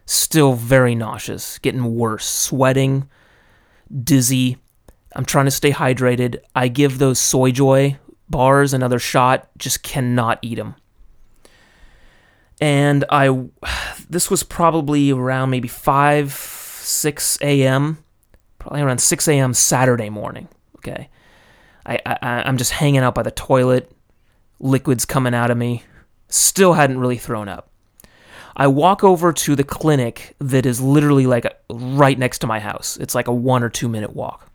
still 0.06 0.52
very 0.52 0.94
nauseous, 0.94 1.58
getting 1.58 1.96
worse, 1.96 2.26
sweating, 2.26 3.08
dizzy, 4.02 4.58
I'm 5.14 5.24
trying 5.24 5.44
to 5.44 5.50
stay 5.50 5.70
hydrated. 5.70 6.40
I 6.54 6.68
give 6.68 6.98
those 6.98 7.18
soy 7.18 7.50
joy 7.50 7.98
bars, 8.28 8.72
another 8.72 8.98
shot, 8.98 9.48
just 9.58 9.82
cannot 9.82 10.38
eat 10.42 10.56
them. 10.56 10.74
And 12.60 13.04
I, 13.10 13.46
this 14.08 14.30
was 14.30 14.42
probably 14.42 15.12
around 15.12 15.50
maybe 15.50 15.68
5, 15.68 16.32
6 16.32 17.38
a.m., 17.42 17.98
probably 18.58 18.82
around 18.82 18.98
6 18.98 19.28
a.m. 19.28 19.54
Saturday 19.54 20.10
morning. 20.10 20.48
Okay. 20.76 21.08
I, 21.86 22.00
I, 22.06 22.16
I'm 22.44 22.56
just 22.56 22.72
hanging 22.72 23.00
out 23.00 23.14
by 23.14 23.22
the 23.22 23.30
toilet, 23.30 23.92
liquids 24.58 25.04
coming 25.04 25.34
out 25.34 25.50
of 25.50 25.58
me. 25.58 25.82
Still 26.28 26.72
hadn't 26.72 26.98
really 26.98 27.18
thrown 27.18 27.48
up. 27.48 27.70
I 28.56 28.68
walk 28.68 29.04
over 29.04 29.32
to 29.32 29.56
the 29.56 29.64
clinic 29.64 30.34
that 30.38 30.64
is 30.64 30.80
literally 30.80 31.26
like 31.26 31.44
right 31.68 32.18
next 32.18 32.38
to 32.38 32.46
my 32.46 32.60
house. 32.60 32.96
It's 32.96 33.14
like 33.14 33.28
a 33.28 33.34
one 33.34 33.62
or 33.62 33.68
two 33.68 33.88
minute 33.88 34.14
walk. 34.14 34.50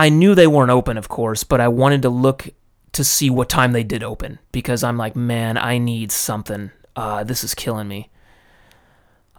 I 0.00 0.08
knew 0.08 0.34
they 0.34 0.46
weren't 0.46 0.70
open, 0.70 0.96
of 0.96 1.10
course, 1.10 1.44
but 1.44 1.60
I 1.60 1.68
wanted 1.68 2.00
to 2.02 2.08
look 2.08 2.48
to 2.92 3.04
see 3.04 3.28
what 3.28 3.50
time 3.50 3.72
they 3.72 3.84
did 3.84 4.02
open 4.02 4.38
because 4.50 4.82
I'm 4.82 4.96
like, 4.96 5.14
man, 5.14 5.58
I 5.58 5.76
need 5.76 6.10
something. 6.10 6.70
Uh, 6.96 7.22
this 7.22 7.44
is 7.44 7.54
killing 7.54 7.86
me. 7.86 8.08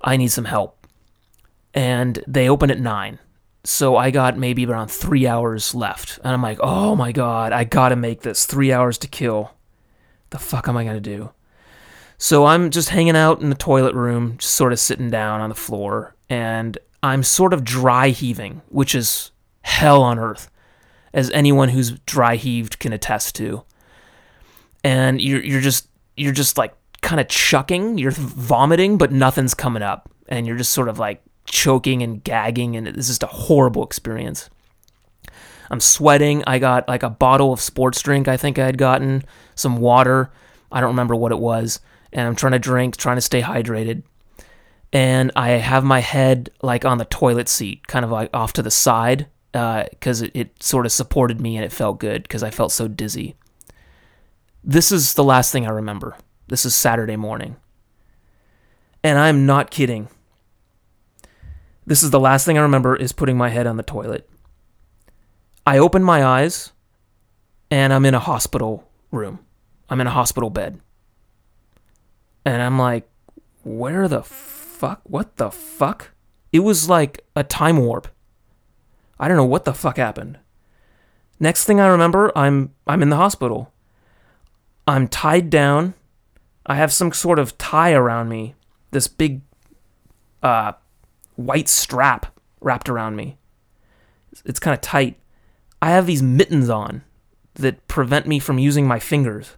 I 0.04 0.18
need 0.18 0.28
some 0.28 0.46
help. 0.46 0.86
And 1.74 2.24
they 2.28 2.48
open 2.48 2.70
at 2.70 2.80
nine. 2.80 3.18
So 3.64 3.98
I 3.98 4.12
got 4.12 4.38
maybe 4.38 4.64
around 4.68 4.90
three 4.90 5.26
hours 5.26 5.74
left. 5.74 6.20
And 6.24 6.32
I'm 6.32 6.44
like, 6.44 6.60
oh 6.62 6.96
my 6.96 7.12
God, 7.12 7.54
I 7.54 7.64
gotta 7.64 7.96
make 7.96 8.22
this 8.22 8.46
three 8.46 8.72
hours 8.72 9.00
to 9.00 9.08
kill. 9.08 9.56
The 10.30 10.38
fuck 10.38 10.68
am 10.68 10.78
I 10.78 10.84
gonna 10.84 11.00
do? 11.00 11.32
So 12.20 12.46
I'm 12.46 12.70
just 12.70 12.90
hanging 12.90 13.16
out 13.16 13.42
in 13.42 13.50
the 13.50 13.56
toilet 13.56 13.96
room, 13.96 14.38
just 14.38 14.54
sort 14.54 14.74
of 14.74 14.80
sitting 14.80 15.10
down 15.10 15.42
on 15.42 15.50
the 15.50 15.56
floor, 15.56 16.14
and 16.30 16.78
I'm 17.02 17.24
sort 17.24 17.52
of 17.52 17.64
dry 17.64 18.10
heaving, 18.10 18.62
which 18.70 18.94
is 18.94 19.32
hell 19.64 20.04
on 20.04 20.20
earth, 20.20 20.51
as 21.14 21.30
anyone 21.32 21.70
who's 21.70 21.92
dry 22.06 22.36
heaved 22.36 22.80
can 22.80 22.94
attest 22.94 23.36
to. 23.36 23.64
And 24.84 25.22
you're 25.22 25.44
you're 25.44 25.62
just 25.62 25.88
you're 26.16 26.34
just 26.34 26.58
like 26.58 26.74
kind 27.02 27.20
of 27.20 27.28
chucking, 27.28 27.98
you're 27.98 28.12
vomiting, 28.12 28.98
but 28.98 29.12
nothing's 29.12 29.54
coming 29.54 29.84
up, 29.84 30.10
and 30.28 30.46
you're 30.48 30.58
just 30.58 30.72
sort 30.72 30.90
of 30.90 31.00
like 31.00 31.22
choking 31.46 32.02
and 32.04 32.24
gagging, 32.24 32.76
and 32.76 32.88
it's 32.88 33.08
just 33.08 33.24
a 33.24 33.28
horrible 33.28 33.84
experience. 33.84 34.50
I'm 35.70 35.80
sweating. 35.80 36.44
I 36.48 36.60
got 36.60 36.88
like 36.88 37.04
a 37.04 37.10
bottle 37.10 37.54
of 37.54 37.62
sports 37.62 38.02
drink 38.02 38.28
I 38.28 38.36
think 38.36 38.60
I 38.60 38.66
had 38.66 38.78
gotten, 38.78 39.24
some 39.56 39.78
water. 39.78 40.32
I 40.72 40.82
don't 40.82 40.90
remember 40.90 41.16
what 41.16 41.32
it 41.32 41.40
was 41.40 41.80
and 42.14 42.28
I'm 42.28 42.36
trying 42.36 42.54
to 42.54 42.60
drink, 42.60 42.98
trying 42.98 43.18
to 43.18 43.22
stay 43.22 43.42
hydrated. 43.42 44.04
And 44.94 45.32
I 45.36 45.52
have 45.52 45.84
my 45.84 46.00
head 46.00 46.50
like 46.62 46.84
on 46.84 46.98
the 46.98 47.06
toilet 47.06 47.48
seat, 47.48 47.88
kind 47.88 48.04
of 48.04 48.12
like 48.12 48.30
off 48.34 48.54
to 48.54 48.62
the 48.62 48.72
side, 48.72 49.28
because 49.52 50.22
uh, 50.22 50.26
it, 50.26 50.32
it 50.34 50.64
sort 50.64 50.86
of 50.86 50.92
supported 50.92 51.42
me 51.42 51.56
and 51.56 51.66
it 51.66 51.72
felt 51.72 52.00
good 52.00 52.24
because 52.24 52.44
I 52.44 52.50
felt 52.50 52.72
so 52.72 52.88
dizzy. 52.88 53.36
This 54.64 54.92
is 54.92 55.14
the 55.14 55.24
last 55.24 55.52
thing 55.52 55.66
I 55.66 55.72
remember. 55.72 56.16
This 56.48 56.66
is 56.66 56.76
Saturday 56.76 57.16
morning. 57.16 57.56
And 59.04 59.18
I'm 59.18 59.46
not 59.46 59.72
kidding. 59.72 60.08
This 61.86 62.04
is 62.04 62.12
the 62.12 62.20
last 62.20 62.46
thing 62.46 62.58
I 62.58 62.62
remember 62.62 62.96
is 62.96 63.12
putting 63.12 63.38
my 63.38 63.50
head 63.50 63.68
on 63.68 63.78
the 63.78 63.84
toilet. 63.84 64.30
I 65.66 65.78
open 65.78 66.04
my 66.04 66.24
eyes 66.24 66.72
and 67.70 67.92
I'm 67.92 68.06
in 68.06 68.14
a 68.14 68.20
hospital 68.20 68.88
room. 69.12 69.40
I'm 69.90 70.00
in 70.02 70.08
a 70.08 70.12
hospital 70.12 70.50
bed. 70.50 70.80
And 72.46 72.62
I'm 72.62 72.78
like, 72.80 73.10
where 73.64 74.08
the 74.08 74.24
fuck? 74.24 75.02
What 75.04 75.38
the 75.38 75.52
fuck? 75.52 76.12
It 76.52 76.60
was 76.60 76.90
like 76.90 77.26
a 77.36 77.44
time 77.44 77.78
warp. 77.78 78.08
I 79.22 79.28
don't 79.28 79.38
know 79.38 79.46
what 79.46 79.66
the 79.66 79.74
fuck 79.74 79.98
happened. 79.98 80.40
Next 81.40 81.66
thing 81.66 81.80
I 81.80 81.88
remember, 81.88 82.32
I'm 82.36 82.74
I'm 82.88 83.04
in 83.04 83.10
the 83.10 83.18
hospital. 83.18 83.72
I'm 84.88 85.08
tied 85.08 85.52
down. 85.52 85.94
I 86.66 86.76
have 86.76 86.92
some 86.92 87.14
sort 87.14 87.38
of 87.38 87.56
tie 87.60 87.94
around 87.94 88.30
me. 88.30 88.56
This 88.90 89.08
big 89.08 89.42
uh 90.42 90.74
white 91.36 91.70
strap 91.70 92.36
wrapped 92.62 92.90
around 92.90 93.16
me. 93.16 93.38
It's 94.44 94.60
kind 94.60 94.74
of 94.74 94.82
tight. 94.82 95.20
I 95.84 95.92
have 95.92 96.08
these 96.08 96.24
mittens 96.24 96.70
on 96.70 97.04
that 97.56 97.88
prevent 97.88 98.26
me 98.26 98.40
from 98.40 98.58
using 98.58 98.88
my 98.88 98.98
fingers. 98.98 99.56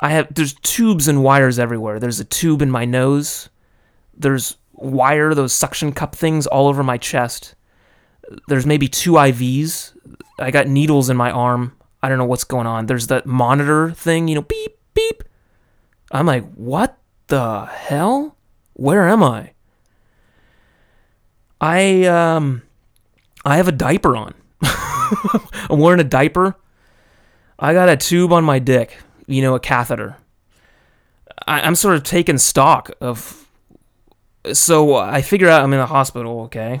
I 0.00 0.10
have 0.10 0.34
there's 0.34 0.54
tubes 0.54 1.06
and 1.06 1.22
wires 1.22 1.60
everywhere. 1.60 2.00
There's 2.00 2.18
a 2.18 2.24
tube 2.24 2.60
in 2.60 2.72
my 2.72 2.84
nose. 2.86 3.50
There's 4.14 4.56
wire, 4.72 5.32
those 5.32 5.52
suction 5.52 5.92
cup 5.92 6.16
things 6.16 6.48
all 6.48 6.66
over 6.66 6.82
my 6.82 6.98
chest. 6.98 7.54
There's 8.48 8.66
maybe 8.66 8.88
two 8.88 9.12
IVs. 9.12 9.96
I 10.38 10.50
got 10.50 10.66
needles 10.66 11.10
in 11.10 11.16
my 11.16 11.30
arm. 11.30 11.76
I 12.02 12.08
don't 12.08 12.18
know 12.18 12.24
what's 12.24 12.44
going 12.44 12.66
on. 12.66 12.86
There's 12.86 13.06
that 13.08 13.26
monitor 13.26 13.92
thing, 13.92 14.28
you 14.28 14.34
know, 14.34 14.42
beep, 14.42 14.76
beep. 14.94 15.22
I'm 16.10 16.26
like, 16.26 16.50
what 16.54 16.98
the 17.28 17.66
hell? 17.66 18.36
Where 18.74 19.08
am 19.08 19.22
I? 19.22 19.52
I 21.60 22.04
um 22.04 22.62
I 23.44 23.56
have 23.56 23.68
a 23.68 23.72
diaper 23.72 24.16
on. 24.16 24.34
I'm 24.62 25.78
wearing 25.78 26.00
a 26.00 26.04
diaper. 26.04 26.56
I 27.58 27.72
got 27.72 27.88
a 27.88 27.96
tube 27.96 28.32
on 28.32 28.42
my 28.42 28.58
dick 28.58 28.96
you 29.26 29.42
know, 29.42 29.54
a 29.54 29.60
catheter. 29.60 30.16
I, 31.46 31.66
am 31.66 31.74
sort 31.74 31.96
of 31.96 32.02
taking 32.02 32.38
stock 32.38 32.90
of. 33.00 33.48
So 34.52 34.96
I 34.96 35.22
figure 35.22 35.48
out 35.48 35.62
I'm 35.62 35.72
in 35.72 35.80
a 35.80 35.86
hospital. 35.86 36.42
Okay. 36.42 36.80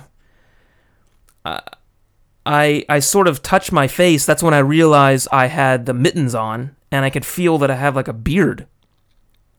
I 1.44 2.84
I 2.88 2.98
sort 2.98 3.28
of 3.28 3.42
touch 3.42 3.72
my 3.72 3.88
face. 3.88 4.26
That's 4.26 4.42
when 4.42 4.54
I 4.54 4.58
realize 4.58 5.28
I 5.32 5.46
had 5.46 5.86
the 5.86 5.94
mittens 5.94 6.34
on, 6.34 6.76
and 6.90 7.04
I 7.04 7.10
could 7.10 7.24
feel 7.24 7.58
that 7.58 7.70
I 7.70 7.76
have 7.76 7.96
like 7.96 8.08
a 8.08 8.12
beard. 8.12 8.66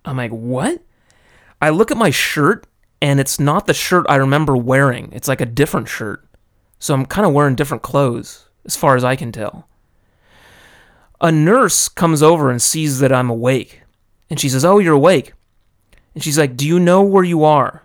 I'm 0.05 0.17
like, 0.17 0.31
what? 0.31 0.81
I 1.61 1.69
look 1.69 1.91
at 1.91 1.97
my 1.97 2.09
shirt, 2.09 2.67
and 3.01 3.19
it's 3.19 3.39
not 3.39 3.67
the 3.67 3.73
shirt 3.73 4.05
I 4.09 4.15
remember 4.15 4.57
wearing. 4.57 5.09
It's 5.13 5.27
like 5.27 5.41
a 5.41 5.45
different 5.45 5.87
shirt. 5.87 6.25
So 6.79 6.93
I'm 6.93 7.05
kind 7.05 7.25
of 7.25 7.33
wearing 7.33 7.55
different 7.55 7.83
clothes, 7.83 8.49
as 8.65 8.75
far 8.75 8.97
as 8.97 9.03
I 9.03 9.15
can 9.15 9.31
tell 9.31 9.67
a 11.23 11.31
nurse 11.31 11.87
comes 11.87 12.21
over 12.21 12.51
and 12.51 12.61
sees 12.61 12.99
that 12.99 13.13
I'm 13.13 13.29
awake. 13.29 13.81
And 14.29 14.39
she 14.39 14.49
says, 14.49 14.65
Oh, 14.65 14.79
you're 14.79 14.93
awake. 14.93 15.33
And 16.13 16.21
she's 16.21 16.37
like, 16.37 16.57
Do 16.57 16.67
you 16.67 16.79
know 16.79 17.01
where 17.01 17.23
you 17.23 17.45
are? 17.45 17.83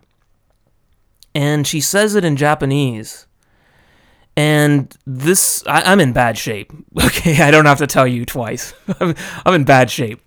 And 1.35 1.64
she 1.67 1.81
says 1.81 2.17
it 2.17 2.25
in 2.25 2.37
Japanese. 2.37 3.26
And 4.38 4.97
this, 5.04 5.64
I, 5.66 5.90
am 5.92 5.99
in 5.99 6.12
bad 6.12 6.38
shape. 6.38 6.73
Okay, 7.04 7.42
I 7.42 7.50
don't 7.50 7.66
have 7.66 7.78
to 7.78 7.88
tell 7.88 8.07
you 8.07 8.25
twice. 8.25 8.73
I'm, 9.00 9.16
I'm 9.45 9.54
in 9.54 9.64
bad 9.64 9.90
shape. 9.90 10.21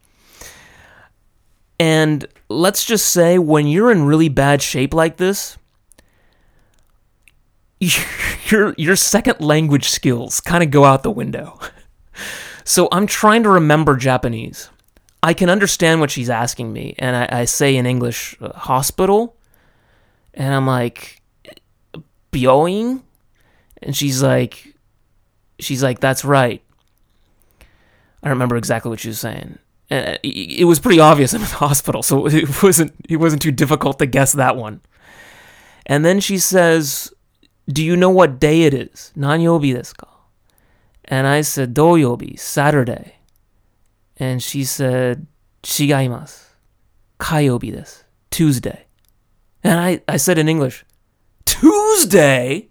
And 1.80 2.28
let's 2.50 2.84
just 2.84 3.08
say 3.08 3.40
when 3.40 3.68
you're 3.68 3.90
in 3.90 4.04
really 4.04 4.28
bad 4.28 4.62
shape 4.62 4.94
like 4.94 5.16
this, 5.16 5.58
your 7.80 8.76
your 8.78 8.96
second 8.98 9.40
language 9.40 9.90
skills 9.90 10.42
kind 10.42 10.62
of 10.62 10.72
go 10.72 10.84
out 10.84 11.04
the 11.04 11.12
window. 11.12 11.58
So 12.64 12.88
I'm 12.92 13.08
trying 13.08 13.44
to 13.44 13.50
remember 13.50 13.96
Japanese. 13.96 14.70
I 15.24 15.34
can 15.34 15.50
understand 15.50 16.00
what 16.00 16.12
she's 16.12 16.30
asking 16.30 16.72
me, 16.72 16.96
and 17.00 17.16
I, 17.16 17.42
I 17.42 17.46
say 17.46 17.76
in 17.76 17.86
English, 17.86 18.36
uh, 18.40 18.54
hospital, 18.54 19.36
and 20.34 20.54
I'm 20.54 20.68
like, 20.68 21.22
Byoing? 22.32 23.02
And 23.82 23.96
she's 23.96 24.22
like, 24.22 24.76
she's 25.60 25.82
like, 25.84 26.00
that's 26.00 26.24
right. 26.24 26.62
I 27.60 28.28
don't 28.28 28.32
remember 28.38 28.56
exactly 28.56 28.90
what 28.90 29.00
she 29.00 29.08
was 29.08 29.20
saying. 29.20 29.58
Uh, 29.90 30.18
it 30.24 30.66
was 30.66 30.80
pretty 30.80 31.00
obvious 31.00 31.34
I'm 31.34 31.42
in 31.42 31.48
the 31.48 31.56
hospital, 31.68 32.02
so 32.02 32.28
it 32.28 32.64
wasn't 32.64 32.94
it 33.10 33.18
wasn't 33.18 33.42
too 33.42 33.52
difficult 33.52 34.00
to 34.00 34.06
guess 34.06 34.32
that 34.34 34.56
one. 34.56 34.80
And 35.86 36.06
then 36.06 36.22
she 36.22 36.38
says, 36.38 37.14
"Do 37.68 37.84
you 37.84 37.98
know 37.98 38.10
what 38.10 38.40
day 38.40 38.64
it 38.64 38.74
is? 38.74 39.12
Nanyobi 39.18 39.76
desu 39.76 39.98
ka?" 39.98 40.08
And 41.12 41.28
I 41.28 41.42
said, 41.42 41.74
Doyobi, 41.74 42.40
Saturday. 42.40 43.18
And 44.18 44.42
she 44.42 44.64
said, 44.64 45.28
Chigaimasu. 45.62 46.46
Kayobi 47.20 47.74
desu. 47.76 48.04
Tuesday. 48.30 48.86
And 49.62 49.80
I, 49.80 50.02
I 50.08 50.16
said 50.16 50.38
in 50.38 50.48
English, 50.48 50.86
Tuesday? 51.46 52.70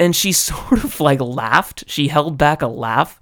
And 0.00 0.16
she 0.16 0.32
sort 0.48 0.82
of 0.82 0.98
like 0.98 1.20
laughed. 1.20 1.84
She 1.86 2.08
held 2.08 2.36
back 2.36 2.62
a 2.62 2.66
laugh. 2.66 3.20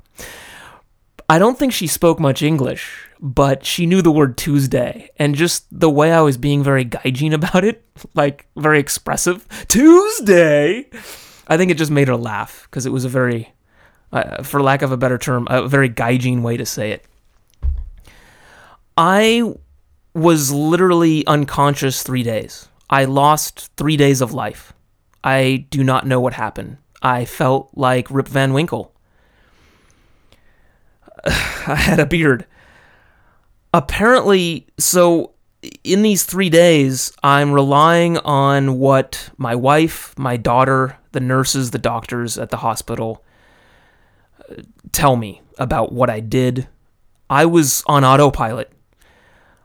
I 1.28 1.38
don't 1.38 1.58
think 1.58 1.74
she 1.74 1.86
spoke 1.86 2.18
much 2.18 2.42
English, 2.42 3.06
but 3.20 3.66
she 3.66 3.84
knew 3.84 4.00
the 4.00 4.10
word 4.10 4.38
Tuesday. 4.38 5.10
And 5.18 5.34
just 5.34 5.66
the 5.70 5.90
way 5.90 6.10
I 6.10 6.22
was 6.22 6.38
being 6.38 6.62
very 6.62 6.86
gaijin 6.86 7.34
about 7.34 7.64
it, 7.64 7.84
like 8.14 8.46
very 8.56 8.80
expressive, 8.80 9.46
Tuesday, 9.68 10.86
I 11.46 11.58
think 11.58 11.70
it 11.70 11.76
just 11.76 11.90
made 11.90 12.08
her 12.08 12.16
laugh 12.16 12.66
because 12.70 12.86
it 12.86 12.92
was 12.92 13.04
a 13.04 13.10
very 13.10 13.52
uh, 14.12 14.42
for 14.42 14.62
lack 14.62 14.82
of 14.82 14.92
a 14.92 14.96
better 14.96 15.18
term, 15.18 15.46
a 15.50 15.68
very 15.68 15.90
gaijin 15.90 16.42
way 16.42 16.56
to 16.56 16.64
say 16.64 16.92
it. 16.92 17.04
I 18.96 19.54
was 20.14 20.50
literally 20.50 21.26
unconscious 21.26 22.02
three 22.02 22.22
days. 22.22 22.68
I 22.90 23.04
lost 23.04 23.70
three 23.76 23.96
days 23.96 24.20
of 24.20 24.32
life. 24.32 24.72
I 25.22 25.66
do 25.70 25.82
not 25.82 26.06
know 26.06 26.20
what 26.20 26.34
happened. 26.34 26.78
I 27.02 27.24
felt 27.24 27.70
like 27.74 28.10
Rip 28.10 28.28
Van 28.28 28.52
Winkle. 28.52 28.92
I 31.26 31.76
had 31.76 32.00
a 32.00 32.06
beard. 32.06 32.46
Apparently, 33.74 34.66
so 34.78 35.32
in 35.84 36.02
these 36.02 36.24
three 36.24 36.50
days, 36.50 37.12
I'm 37.22 37.52
relying 37.52 38.18
on 38.18 38.78
what 38.78 39.30
my 39.36 39.54
wife, 39.54 40.14
my 40.16 40.36
daughter, 40.36 40.96
the 41.12 41.20
nurses, 41.20 41.70
the 41.70 41.78
doctors 41.78 42.38
at 42.38 42.50
the 42.50 42.58
hospital 42.58 43.24
uh, 44.48 44.62
tell 44.92 45.16
me 45.16 45.42
about 45.58 45.92
what 45.92 46.08
I 46.10 46.20
did. 46.20 46.68
I 47.28 47.44
was 47.44 47.82
on 47.86 48.04
autopilot. 48.04 48.72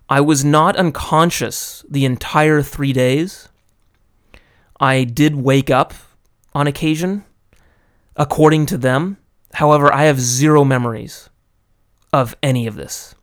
I 0.10 0.22
was 0.22 0.44
not 0.44 0.76
unconscious 0.76 1.86
the 1.90 2.06
entire 2.06 2.62
three 2.62 2.94
days. 2.94 3.50
I 4.84 5.06
did 5.06 5.38
wake 5.38 5.70
up 5.70 5.94
on 6.54 6.68
occasion, 6.68 7.24
according 8.18 8.66
to 8.66 8.78
them. 8.78 9.16
However, 9.54 9.94
I 9.94 10.04
have 10.04 10.20
zero 10.20 10.66
memories 10.66 11.30
of 12.12 12.36
any 12.44 12.68
of 12.68 12.76
this. 12.76 13.16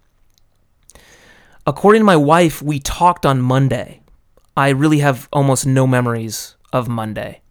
According 1.67 2.01
to 2.01 2.07
my 2.07 2.17
wife, 2.17 2.63
we 2.63 2.79
talked 2.79 3.27
on 3.27 3.43
Monday. 3.43 4.01
I 4.57 4.71
really 4.71 5.01
have 5.01 5.29
almost 5.35 5.67
no 5.67 5.87
memories 5.87 6.57
of 6.73 6.89
Monday. 6.89 7.43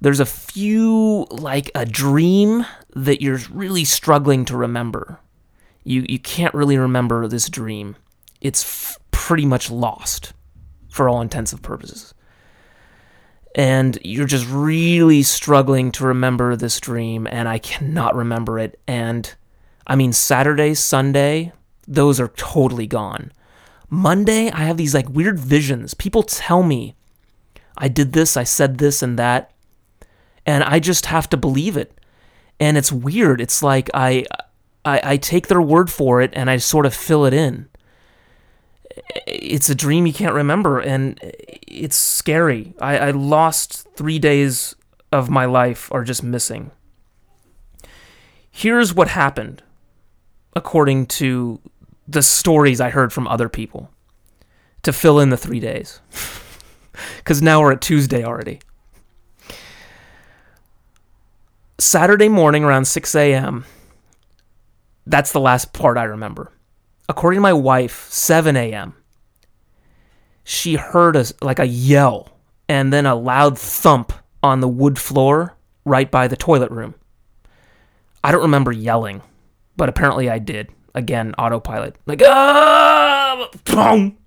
There's 0.00 0.18
a 0.18 0.26
few, 0.26 1.28
like 1.30 1.70
a 1.72 1.86
dream 1.86 2.66
that 2.96 3.22
you're 3.22 3.38
really 3.52 3.84
struggling 3.84 4.44
to 4.46 4.56
remember. 4.56 5.20
You, 5.84 6.04
you 6.08 6.18
can't 6.18 6.52
really 6.52 6.78
remember 6.78 7.28
this 7.28 7.48
dream. 7.48 7.94
It's 8.40 8.64
f- 8.64 8.98
pretty 9.12 9.46
much 9.46 9.70
lost 9.70 10.32
for 10.88 11.08
all 11.08 11.20
intensive 11.20 11.62
purposes. 11.62 12.12
And 13.54 13.98
you're 14.04 14.26
just 14.26 14.48
really 14.48 15.22
struggling 15.22 15.90
to 15.92 16.06
remember 16.06 16.54
this 16.54 16.78
dream, 16.78 17.26
and 17.26 17.48
I 17.48 17.58
cannot 17.58 18.14
remember 18.14 18.58
it. 18.58 18.78
And 18.86 19.32
I 19.86 19.96
mean, 19.96 20.12
Saturday, 20.12 20.74
Sunday, 20.74 21.52
those 21.88 22.20
are 22.20 22.28
totally 22.28 22.86
gone. 22.86 23.32
Monday, 23.88 24.50
I 24.50 24.60
have 24.60 24.76
these 24.76 24.94
like 24.94 25.08
weird 25.08 25.38
visions. 25.38 25.94
People 25.94 26.22
tell 26.22 26.62
me 26.62 26.94
I 27.76 27.88
did 27.88 28.12
this, 28.12 28.36
I 28.36 28.44
said 28.44 28.78
this 28.78 29.02
and 29.02 29.18
that, 29.18 29.52
and 30.46 30.62
I 30.62 30.78
just 30.78 31.06
have 31.06 31.28
to 31.30 31.36
believe 31.36 31.76
it. 31.76 31.98
And 32.60 32.76
it's 32.78 32.92
weird. 32.92 33.40
It's 33.40 33.62
like 33.62 33.90
I 33.94 34.26
I, 34.84 35.00
I 35.02 35.16
take 35.16 35.48
their 35.48 35.62
word 35.62 35.90
for 35.90 36.20
it 36.20 36.30
and 36.34 36.48
I 36.50 36.58
sort 36.58 36.86
of 36.86 36.94
fill 36.94 37.24
it 37.24 37.34
in. 37.34 37.68
It's 39.26 39.68
a 39.68 39.74
dream 39.74 40.06
you 40.06 40.12
can't 40.12 40.34
remember, 40.34 40.78
and 40.78 41.18
it's 41.70 41.96
scary. 41.96 42.74
I, 42.80 42.98
I 42.98 43.10
lost 43.12 43.86
three 43.94 44.18
days 44.18 44.74
of 45.12 45.30
my 45.30 45.44
life 45.44 45.90
are 45.92 46.04
just 46.04 46.22
missing. 46.22 46.70
Here's 48.50 48.92
what 48.94 49.08
happened 49.08 49.62
according 50.54 51.06
to 51.06 51.60
the 52.06 52.22
stories 52.22 52.80
I 52.80 52.90
heard 52.90 53.12
from 53.12 53.28
other 53.28 53.48
people 53.48 53.90
to 54.82 54.92
fill 54.92 55.20
in 55.20 55.30
the 55.30 55.36
three 55.36 55.60
days. 55.60 56.00
Because 57.16 57.40
now 57.40 57.60
we're 57.60 57.72
at 57.72 57.80
Tuesday 57.80 58.24
already. 58.24 58.60
Saturday 61.78 62.28
morning 62.28 62.62
around 62.62 62.84
6 62.84 63.14
a.m., 63.14 63.64
that's 65.06 65.32
the 65.32 65.40
last 65.40 65.72
part 65.72 65.96
I 65.96 66.04
remember. 66.04 66.52
According 67.08 67.38
to 67.38 67.42
my 67.42 67.54
wife, 67.54 68.06
7 68.10 68.54
a.m., 68.54 68.94
she 70.50 70.74
heard 70.74 71.16
a, 71.16 71.24
like 71.40 71.58
a 71.58 71.66
yell 71.66 72.28
and 72.68 72.92
then 72.92 73.06
a 73.06 73.14
loud 73.14 73.58
thump 73.58 74.12
on 74.42 74.60
the 74.60 74.68
wood 74.68 74.98
floor 74.98 75.56
right 75.84 76.10
by 76.10 76.28
the 76.28 76.36
toilet 76.36 76.70
room. 76.70 76.94
I 78.22 78.32
don't 78.32 78.42
remember 78.42 78.72
yelling 78.72 79.22
but 79.80 79.88
apparently 79.88 80.28
I 80.28 80.38
did. 80.38 80.68
Again, 80.94 81.34
autopilot. 81.38 81.96
Like, 82.04 82.20
ah, 82.22 83.48
boom, 83.64 84.18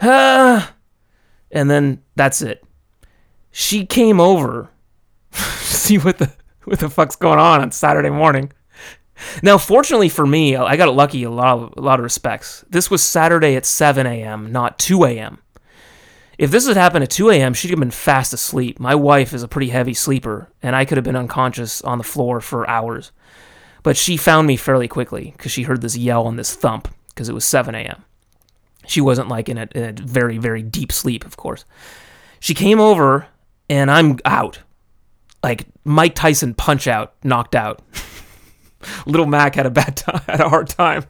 ah, 0.00 0.74
and 1.50 1.70
then 1.70 2.02
that's 2.16 2.40
it. 2.40 2.64
She 3.50 3.84
came 3.84 4.20
over, 4.20 4.70
see 5.32 5.98
what 5.98 6.16
the 6.16 6.32
what 6.64 6.78
the 6.78 6.88
fuck's 6.88 7.14
going 7.14 7.38
on 7.38 7.60
on 7.60 7.72
Saturday 7.72 8.08
morning. 8.08 8.50
Now, 9.42 9.58
fortunately 9.58 10.08
for 10.08 10.26
me, 10.26 10.56
I 10.56 10.76
got 10.76 10.94
lucky 10.94 11.22
a 11.24 11.30
lot, 11.30 11.58
of, 11.58 11.74
a 11.76 11.80
lot 11.80 11.98
of 11.98 12.04
respects. 12.04 12.64
This 12.68 12.90
was 12.90 13.02
Saturday 13.02 13.56
at 13.56 13.66
7 13.66 14.06
a.m., 14.06 14.52
not 14.52 14.78
2 14.78 15.04
a.m. 15.04 15.38
If 16.38 16.50
this 16.50 16.66
had 16.66 16.76
happened 16.76 17.04
at 17.04 17.10
2 17.10 17.30
a.m., 17.30 17.54
she'd 17.54 17.70
have 17.70 17.78
been 17.78 17.90
fast 17.90 18.32
asleep. 18.32 18.80
My 18.80 18.94
wife 18.94 19.32
is 19.32 19.42
a 19.42 19.48
pretty 19.48 19.68
heavy 19.68 19.94
sleeper, 19.94 20.50
and 20.62 20.74
I 20.74 20.84
could 20.84 20.96
have 20.96 21.04
been 21.04 21.16
unconscious 21.16 21.82
on 21.82 21.98
the 21.98 22.04
floor 22.04 22.40
for 22.40 22.68
hours. 22.68 23.12
But 23.82 23.96
she 23.96 24.16
found 24.16 24.46
me 24.46 24.56
fairly 24.56 24.88
quickly 24.88 25.32
because 25.36 25.52
she 25.52 25.64
heard 25.64 25.82
this 25.82 25.96
yell 25.96 26.28
and 26.28 26.38
this 26.38 26.54
thump 26.54 26.88
because 27.08 27.28
it 27.28 27.34
was 27.34 27.44
7 27.44 27.74
a.m. 27.74 28.04
She 28.86 29.00
wasn't 29.00 29.28
like 29.28 29.48
in 29.48 29.58
a, 29.58 29.68
in 29.74 29.84
a 29.84 29.92
very, 29.92 30.38
very 30.38 30.62
deep 30.62 30.92
sleep, 30.92 31.24
of 31.24 31.36
course. 31.36 31.64
She 32.40 32.54
came 32.54 32.80
over 32.80 33.26
and 33.68 33.90
I'm 33.90 34.18
out. 34.24 34.60
Like 35.42 35.66
Mike 35.84 36.14
Tyson 36.14 36.54
punch 36.54 36.86
out, 36.86 37.14
knocked 37.22 37.54
out. 37.54 37.82
Little 39.06 39.26
Mac 39.26 39.54
had 39.54 39.66
a 39.66 39.70
bad 39.70 39.96
time, 39.96 40.22
had 40.26 40.40
a 40.40 40.48
hard 40.48 40.68
time. 40.68 41.04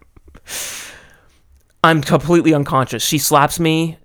I'm 1.85 2.01
completely 2.01 2.55
unconscious. 2.55 3.03
She 3.03 3.19
slaps 3.19 3.59
me. 3.59 3.99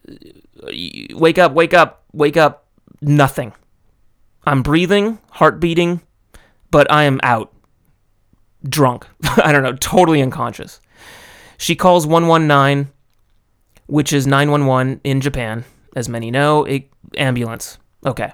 Wake 1.14 1.38
up, 1.38 1.54
wake 1.54 1.74
up, 1.74 2.04
wake 2.14 2.38
up. 2.38 2.66
Nothing. 3.02 3.54
I'm 4.46 4.64
breathing, 4.64 5.20
heart 5.32 5.60
beating, 5.60 6.02
but 6.72 6.92
I 6.92 7.04
am 7.04 7.20
out 7.22 7.54
drunk. 8.68 9.06
I 9.44 9.52
don't 9.52 9.64
know, 9.64 9.74
totally 9.74 10.22
unconscious. 10.22 10.80
She 11.58 11.76
calls 11.76 12.08
119, 12.08 12.92
which 13.88 14.14
is 14.14 14.26
911 14.26 15.02
in 15.04 15.22
Japan, 15.22 15.66
as 15.96 16.08
many 16.08 16.32
know. 16.32 16.68
A, 16.68 16.88
ambulance. 17.18 17.78
Okay. 18.06 18.32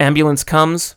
Ambulance 0.00 0.44
comes. 0.44 0.96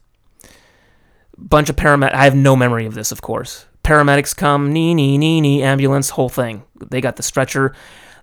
Bunch 1.37 1.69
of 1.69 1.75
paramedics. 1.75 2.13
I 2.13 2.23
have 2.23 2.35
no 2.35 2.55
memory 2.55 2.85
of 2.85 2.93
this, 2.93 3.11
of 3.11 3.21
course. 3.21 3.65
Paramedics 3.83 4.35
come, 4.35 4.73
nee, 4.73 4.93
nee, 4.93 5.17
nee, 5.17 5.41
nee, 5.41 5.61
ambulance, 5.61 6.11
whole 6.11 6.29
thing. 6.29 6.63
They 6.89 7.01
got 7.01 7.17
the 7.17 7.23
stretcher. 7.23 7.75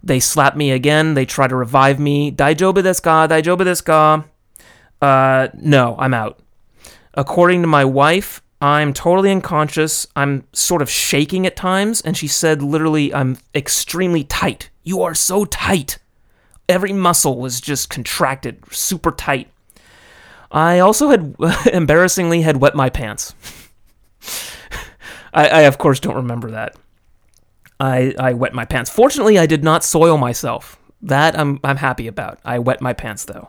They 0.03 0.19
slap 0.19 0.57
me 0.57 0.73
again. 0.73 1.15
They 1.15 1.25
try 1.25 1.47
to 1.47 1.55
revive 1.55 2.01
me. 2.01 2.33
Daijobu 2.33 2.83
desu 2.83 3.03
ka? 3.03 3.29
Daijobu? 3.29 4.25
Uh, 5.01 5.49
no, 5.55 5.97
I'm 5.99 6.15
out. 6.15 6.41
According 7.15 7.63
to 7.63 7.69
my 7.69 7.85
wife, 7.85 8.43
I'm 8.61 8.93
totally 8.93 9.31
unconscious. 9.31 10.07
I'm 10.17 10.45
sort 10.53 10.83
of 10.83 10.91
shaking 10.91 11.47
at 11.47 11.57
times. 11.57 12.01
And 12.01 12.17
she 12.17 12.29
said, 12.29 12.63
literally, 12.63 13.13
I'm 13.13 13.39
extremely 13.55 14.25
tight. 14.25 14.71
You 14.83 15.03
are 15.03 15.15
so 15.15 15.45
tight. 15.45 15.99
Every 16.69 16.93
muscle 16.93 17.39
was 17.39 17.61
just 17.61 17.91
contracted, 17.91 18.63
super 18.73 19.11
tight. 19.13 19.51
I 20.53 20.79
also 20.81 21.09
had, 21.09 21.35
embarrassingly, 21.73 22.43
had 22.43 22.59
wet 22.59 22.75
my 22.75 22.91
pants. 22.91 23.35
I, 25.35 25.49
I, 25.49 25.61
of 25.63 25.79
course, 25.79 25.99
don't 25.99 26.17
remember 26.17 26.51
that. 26.51 26.77
I, 27.81 28.15
I 28.19 28.35
wet 28.35 28.53
my 28.53 28.65
pants. 28.67 28.91
Fortunately, 28.91 29.39
I 29.39 29.47
did 29.47 29.65
not 29.65 29.83
soil 29.83 30.19
myself. 30.19 30.79
That 31.01 31.37
I'm, 31.37 31.59
I'm 31.65 31.79
happy 31.79 32.07
about. 32.07 32.39
I 32.45 32.59
wet 32.59 32.81
my 32.81 32.93
pants, 32.93 33.25
though. 33.25 33.49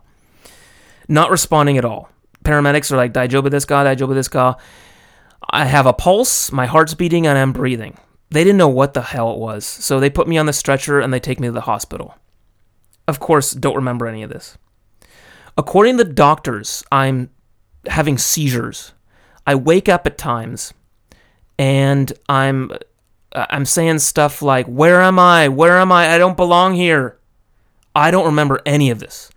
Not 1.07 1.29
responding 1.29 1.77
at 1.77 1.85
all. 1.85 2.09
Paramedics 2.43 2.91
are 2.91 2.97
like, 2.97 3.13
Daijobu 3.13 3.49
desu 3.49 3.67
ka, 3.67 3.83
Daijobu 3.83 4.15
desu 4.15 4.31
ka. 4.31 4.55
I 5.49 5.65
have 5.65 5.85
a 5.85 5.93
pulse, 5.93 6.51
my 6.51 6.65
heart's 6.65 6.93
beating, 6.93 7.27
and 7.27 7.37
I'm 7.37 7.51
breathing. 7.51 7.97
They 8.31 8.43
didn't 8.43 8.57
know 8.57 8.69
what 8.69 8.93
the 8.93 9.01
hell 9.01 9.33
it 9.33 9.39
was, 9.39 9.65
so 9.65 9.99
they 9.99 10.09
put 10.09 10.27
me 10.27 10.37
on 10.37 10.47
the 10.47 10.53
stretcher 10.53 10.99
and 10.99 11.13
they 11.13 11.19
take 11.19 11.39
me 11.39 11.47
to 11.49 11.51
the 11.51 11.61
hospital. 11.61 12.15
Of 13.07 13.19
course, 13.19 13.51
don't 13.51 13.75
remember 13.75 14.07
any 14.07 14.23
of 14.23 14.29
this. 14.29 14.57
According 15.57 15.97
to 15.97 16.03
the 16.03 16.13
doctors, 16.13 16.83
I'm 16.91 17.29
having 17.87 18.17
seizures. 18.17 18.93
I 19.45 19.55
wake 19.55 19.89
up 19.89 20.07
at 20.07 20.17
times 20.17 20.73
and 21.59 22.11
I'm 22.29 22.71
I'm 23.35 23.65
saying 23.65 23.99
stuff 23.99 24.41
like, 24.41 24.65
"Where 24.67 25.01
am 25.01 25.17
I? 25.17 25.49
Where 25.49 25.77
am 25.79 25.91
I? 25.91 26.13
I 26.13 26.17
don't 26.17 26.37
belong 26.37 26.75
here." 26.75 27.17
I 27.95 28.09
don't 28.11 28.25
remember 28.25 28.59
any 28.65 28.89
of 28.89 28.99
this. 28.99 29.29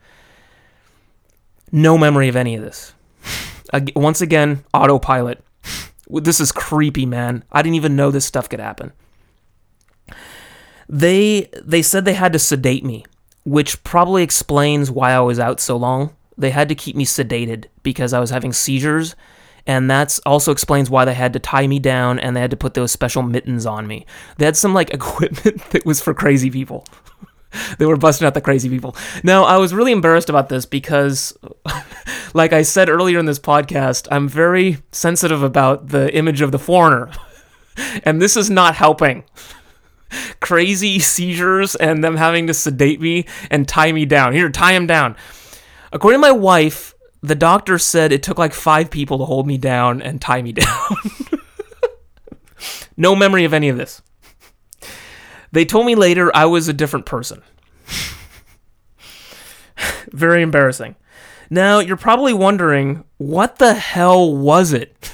No 1.72 1.98
memory 1.98 2.28
of 2.28 2.36
any 2.36 2.56
of 2.56 2.62
this. 2.62 2.94
Once 3.94 4.20
again, 4.20 4.64
autopilot. 4.72 5.44
This 6.08 6.40
is 6.40 6.52
creepy, 6.52 7.04
man. 7.04 7.44
I 7.50 7.62
didn't 7.62 7.74
even 7.74 7.96
know 7.96 8.10
this 8.10 8.24
stuff 8.24 8.48
could 8.48 8.60
happen. 8.60 8.92
They 10.88 11.50
they 11.62 11.82
said 11.82 12.04
they 12.04 12.14
had 12.14 12.32
to 12.32 12.38
sedate 12.38 12.84
me, 12.84 13.04
which 13.46 13.82
probably 13.84 14.24
explains 14.24 14.90
why 14.90 15.12
I 15.12 15.20
was 15.20 15.38
out 15.38 15.60
so 15.60 15.76
long. 15.76 16.14
They 16.36 16.50
had 16.50 16.68
to 16.68 16.74
keep 16.74 16.96
me 16.96 17.06
sedated 17.06 17.66
because 17.84 18.12
I 18.12 18.18
was 18.18 18.30
having 18.30 18.52
seizures, 18.52 19.14
and 19.68 19.88
that's 19.88 20.18
also 20.26 20.50
explains 20.50 20.90
why 20.90 21.04
they 21.04 21.14
had 21.14 21.32
to 21.32 21.38
tie 21.38 21.68
me 21.68 21.78
down 21.78 22.18
and 22.18 22.36
they 22.36 22.40
had 22.40 22.50
to 22.50 22.56
put 22.56 22.74
those 22.74 22.90
special 22.90 23.22
mittens 23.22 23.64
on 23.64 23.86
me. 23.86 24.04
They 24.36 24.44
had 24.44 24.56
some 24.56 24.74
like 24.74 24.90
equipment 24.94 25.62
that 25.70 25.86
was 25.86 26.00
for 26.00 26.12
crazy 26.12 26.50
people. 26.50 26.84
they 27.78 27.86
were 27.86 27.96
busting 27.96 28.26
out 28.26 28.34
the 28.34 28.40
crazy 28.40 28.68
people. 28.68 28.96
Now, 29.22 29.44
I 29.44 29.58
was 29.58 29.72
really 29.72 29.92
embarrassed 29.92 30.28
about 30.28 30.48
this 30.48 30.66
because, 30.66 31.36
like 32.34 32.52
I 32.52 32.62
said 32.62 32.88
earlier 32.88 33.20
in 33.20 33.26
this 33.26 33.38
podcast, 33.38 34.08
I'm 34.10 34.28
very 34.28 34.78
sensitive 34.90 35.44
about 35.44 35.88
the 35.88 36.12
image 36.14 36.40
of 36.40 36.50
the 36.50 36.58
foreigner. 36.58 37.12
and 38.02 38.20
this 38.20 38.36
is 38.36 38.50
not 38.50 38.74
helping. 38.74 39.22
Crazy 40.40 40.98
seizures 40.98 41.74
and 41.74 42.02
them 42.02 42.16
having 42.16 42.46
to 42.46 42.54
sedate 42.54 43.00
me 43.00 43.26
and 43.50 43.68
tie 43.68 43.92
me 43.92 44.04
down. 44.04 44.32
Here, 44.32 44.50
tie 44.50 44.72
him 44.72 44.86
down. 44.86 45.16
According 45.92 46.20
to 46.20 46.26
my 46.26 46.32
wife, 46.32 46.94
the 47.22 47.34
doctor 47.34 47.78
said 47.78 48.12
it 48.12 48.22
took 48.22 48.38
like 48.38 48.52
five 48.52 48.90
people 48.90 49.18
to 49.18 49.24
hold 49.24 49.46
me 49.46 49.58
down 49.58 50.02
and 50.02 50.20
tie 50.20 50.42
me 50.42 50.52
down. 50.52 50.96
no 52.96 53.16
memory 53.16 53.44
of 53.44 53.52
any 53.52 53.68
of 53.68 53.76
this. 53.76 54.02
They 55.52 55.64
told 55.64 55.86
me 55.86 55.94
later 55.94 56.34
I 56.34 56.46
was 56.46 56.68
a 56.68 56.72
different 56.72 57.06
person. 57.06 57.42
Very 60.12 60.42
embarrassing. 60.42 60.96
Now, 61.48 61.78
you're 61.78 61.96
probably 61.96 62.32
wondering, 62.32 63.04
what 63.18 63.56
the 63.56 63.74
hell 63.74 64.36
was 64.36 64.72
it? 64.72 65.12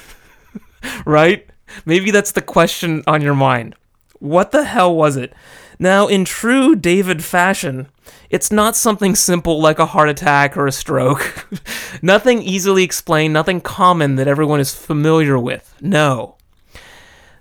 right? 1.07 1.47
Maybe 1.85 2.11
that's 2.11 2.33
the 2.33 2.43
question 2.43 3.03
on 3.07 3.23
your 3.23 3.35
mind. 3.35 3.75
What 4.23 4.53
the 4.53 4.63
hell 4.63 4.95
was 4.95 5.17
it? 5.17 5.35
Now, 5.81 6.07
in 6.07 6.25
true 6.25 6.77
David 6.77 7.25
fashion, 7.25 7.89
it's 8.31 8.53
not 8.53 8.77
something 8.77 9.17
simple 9.17 9.61
like 9.61 9.81
a 9.81 9.87
heart 9.87 10.09
attack 10.09 10.57
or 10.57 10.69
a 10.69 10.73
stroke. 10.73 11.49
nothing 12.03 12.41
easily 12.41 12.85
explained, 12.85 13.35
nothing 13.35 13.61
common 13.61 14.15
that 14.15 14.29
everyone 14.29 14.61
is 14.61 14.73
familiar 14.73 15.37
with. 15.37 15.75
No. 15.81 16.37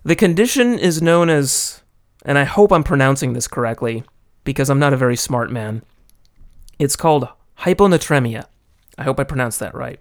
The 0.03 0.15
condition 0.15 0.79
is 0.79 1.03
known 1.03 1.29
as, 1.29 1.83
and 2.25 2.39
I 2.39 2.45
hope 2.45 2.71
I'm 2.71 2.83
pronouncing 2.83 3.33
this 3.33 3.47
correctly 3.47 4.03
because 4.43 4.67
I'm 4.67 4.79
not 4.79 4.91
a 4.91 4.97
very 4.97 5.15
smart 5.15 5.51
man. 5.51 5.83
It's 6.79 6.95
called 6.95 7.27
hyponatremia. 7.59 8.47
I 8.97 9.03
hope 9.03 9.19
I 9.19 9.23
pronounced 9.23 9.59
that 9.59 9.75
right. 9.75 9.99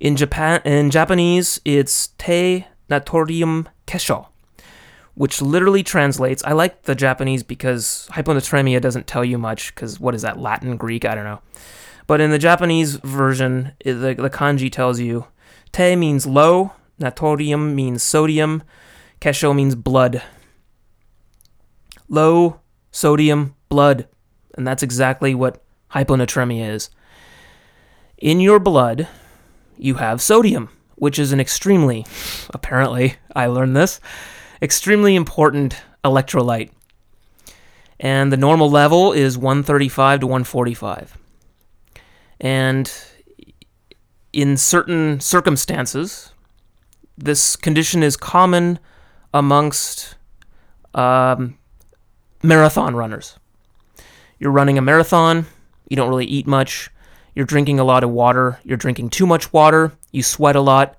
In 0.00 0.16
Japan, 0.16 0.62
in 0.64 0.90
Japanese, 0.90 1.60
it's 1.66 2.08
te 2.16 2.66
natorium 2.88 3.66
kesho, 3.86 4.28
which 5.16 5.40
literally 5.40 5.82
translates. 5.82 6.44
I 6.44 6.52
like 6.52 6.82
the 6.82 6.94
Japanese 6.94 7.42
because 7.42 8.06
hyponatremia 8.12 8.80
doesn't 8.82 9.06
tell 9.06 9.24
you 9.24 9.38
much. 9.38 9.74
Because 9.74 9.98
what 9.98 10.14
is 10.14 10.22
that? 10.22 10.38
Latin, 10.38 10.76
Greek? 10.76 11.06
I 11.06 11.14
don't 11.14 11.24
know. 11.24 11.40
But 12.06 12.20
in 12.20 12.30
the 12.30 12.38
Japanese 12.38 12.96
version, 12.96 13.72
the, 13.82 14.14
the 14.16 14.30
kanji 14.30 14.70
tells 14.70 15.00
you 15.00 15.26
te 15.72 15.96
means 15.96 16.26
low, 16.26 16.72
natorium 17.00 17.74
means 17.74 18.02
sodium, 18.02 18.62
kesho 19.20 19.56
means 19.56 19.74
blood. 19.74 20.22
Low 22.08 22.60
sodium 22.92 23.56
blood. 23.70 24.06
And 24.56 24.66
that's 24.66 24.82
exactly 24.82 25.34
what 25.34 25.62
hyponatremia 25.92 26.68
is. 26.68 26.90
In 28.18 28.38
your 28.40 28.58
blood, 28.58 29.08
you 29.78 29.94
have 29.94 30.20
sodium, 30.20 30.68
which 30.96 31.18
is 31.18 31.32
an 31.32 31.40
extremely, 31.40 32.06
apparently, 32.50 33.16
I 33.34 33.46
learned 33.46 33.76
this, 33.76 33.98
extremely 34.62 35.14
important 35.14 35.76
electrolyte. 36.04 36.70
And 37.98 38.32
the 38.32 38.36
normal 38.36 38.70
level 38.70 39.12
is 39.12 39.38
135 39.38 40.20
to 40.20 40.26
145. 40.26 41.16
And 42.40 42.92
in 44.32 44.56
certain 44.56 45.20
circumstances, 45.20 46.32
this 47.16 47.56
condition 47.56 48.02
is 48.02 48.16
common 48.16 48.78
amongst 49.32 50.16
um, 50.94 51.58
marathon 52.42 52.94
runners. 52.94 53.38
You're 54.38 54.52
running 54.52 54.76
a 54.76 54.82
marathon, 54.82 55.46
you 55.88 55.96
don't 55.96 56.10
really 56.10 56.26
eat 56.26 56.46
much, 56.46 56.90
you're 57.34 57.46
drinking 57.46 57.78
a 57.78 57.84
lot 57.84 58.04
of 58.04 58.10
water, 58.10 58.60
you're 58.64 58.76
drinking 58.76 59.10
too 59.10 59.26
much 59.26 59.52
water, 59.52 59.92
you 60.12 60.22
sweat 60.22 60.56
a 60.56 60.60
lot, 60.60 60.98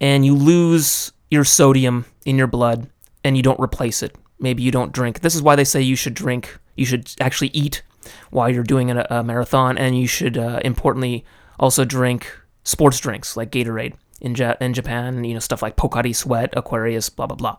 and 0.00 0.26
you 0.26 0.34
lose 0.34 1.12
your 1.30 1.44
sodium 1.44 2.04
in 2.26 2.36
your 2.36 2.46
blood 2.46 2.90
and 3.24 3.36
you 3.36 3.42
don't 3.42 3.58
replace 3.58 4.02
it. 4.02 4.14
Maybe 4.38 4.62
you 4.62 4.70
don't 4.70 4.92
drink. 4.92 5.20
This 5.20 5.34
is 5.34 5.42
why 5.42 5.56
they 5.56 5.64
say 5.64 5.80
you 5.80 5.96
should 5.96 6.14
drink, 6.14 6.58
you 6.76 6.84
should 6.84 7.10
actually 7.20 7.48
eat 7.48 7.82
while 8.30 8.50
you're 8.50 8.62
doing 8.62 8.90
a, 8.90 9.06
a 9.10 9.24
marathon, 9.24 9.78
and 9.78 9.98
you 9.98 10.06
should, 10.06 10.36
uh, 10.36 10.60
importantly, 10.64 11.24
also 11.58 11.84
drink 11.84 12.30
sports 12.62 13.00
drinks 13.00 13.36
like 13.36 13.50
Gatorade 13.50 13.94
in, 14.20 14.34
ja- 14.34 14.56
in 14.60 14.74
Japan, 14.74 15.24
you 15.24 15.34
know, 15.34 15.40
stuff 15.40 15.62
like 15.62 15.76
Pocari 15.76 16.14
Sweat, 16.14 16.52
Aquarius, 16.56 17.08
blah, 17.08 17.26
blah, 17.26 17.36
blah. 17.36 17.56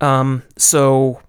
Um, 0.00 0.42
so 0.56 1.20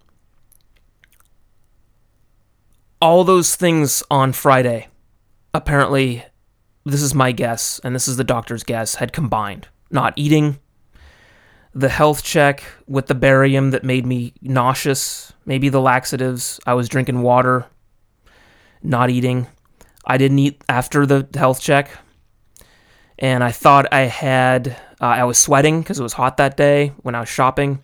all 3.01 3.23
those 3.23 3.55
things 3.55 4.01
on 4.09 4.31
Friday, 4.33 4.87
apparently, 5.53 6.23
this 6.85 7.01
is 7.01 7.13
my 7.13 7.31
guess, 7.31 7.79
and 7.83 7.93
this 7.93 8.07
is 8.07 8.17
the 8.17 8.23
doctor's 8.23 8.63
guess, 8.63 8.95
had 8.95 9.11
combined. 9.13 9.67
Not 9.91 10.13
eating, 10.15 10.59
the 11.75 11.89
health 11.89 12.23
check 12.23 12.63
with 12.87 13.07
the 13.07 13.15
barium 13.15 13.71
that 13.71 13.83
made 13.83 14.05
me 14.05 14.33
nauseous, 14.41 15.33
maybe 15.45 15.69
the 15.69 15.81
laxatives, 15.81 16.59
I 16.65 16.73
was 16.75 16.87
drinking 16.87 17.21
water, 17.21 17.65
not 18.83 19.09
eating. 19.09 19.47
I 20.05 20.17
didn't 20.17 20.39
eat 20.39 20.61
after 20.69 21.05
the 21.05 21.27
health 21.33 21.61
check. 21.61 21.89
And 23.17 23.43
I 23.43 23.51
thought 23.51 23.91
I 23.91 24.01
had, 24.01 24.69
uh, 25.01 25.05
I 25.05 25.23
was 25.23 25.37
sweating 25.37 25.81
because 25.81 25.99
it 25.99 26.03
was 26.03 26.13
hot 26.13 26.37
that 26.37 26.57
day 26.57 26.93
when 27.01 27.15
I 27.15 27.21
was 27.21 27.29
shopping. 27.29 27.79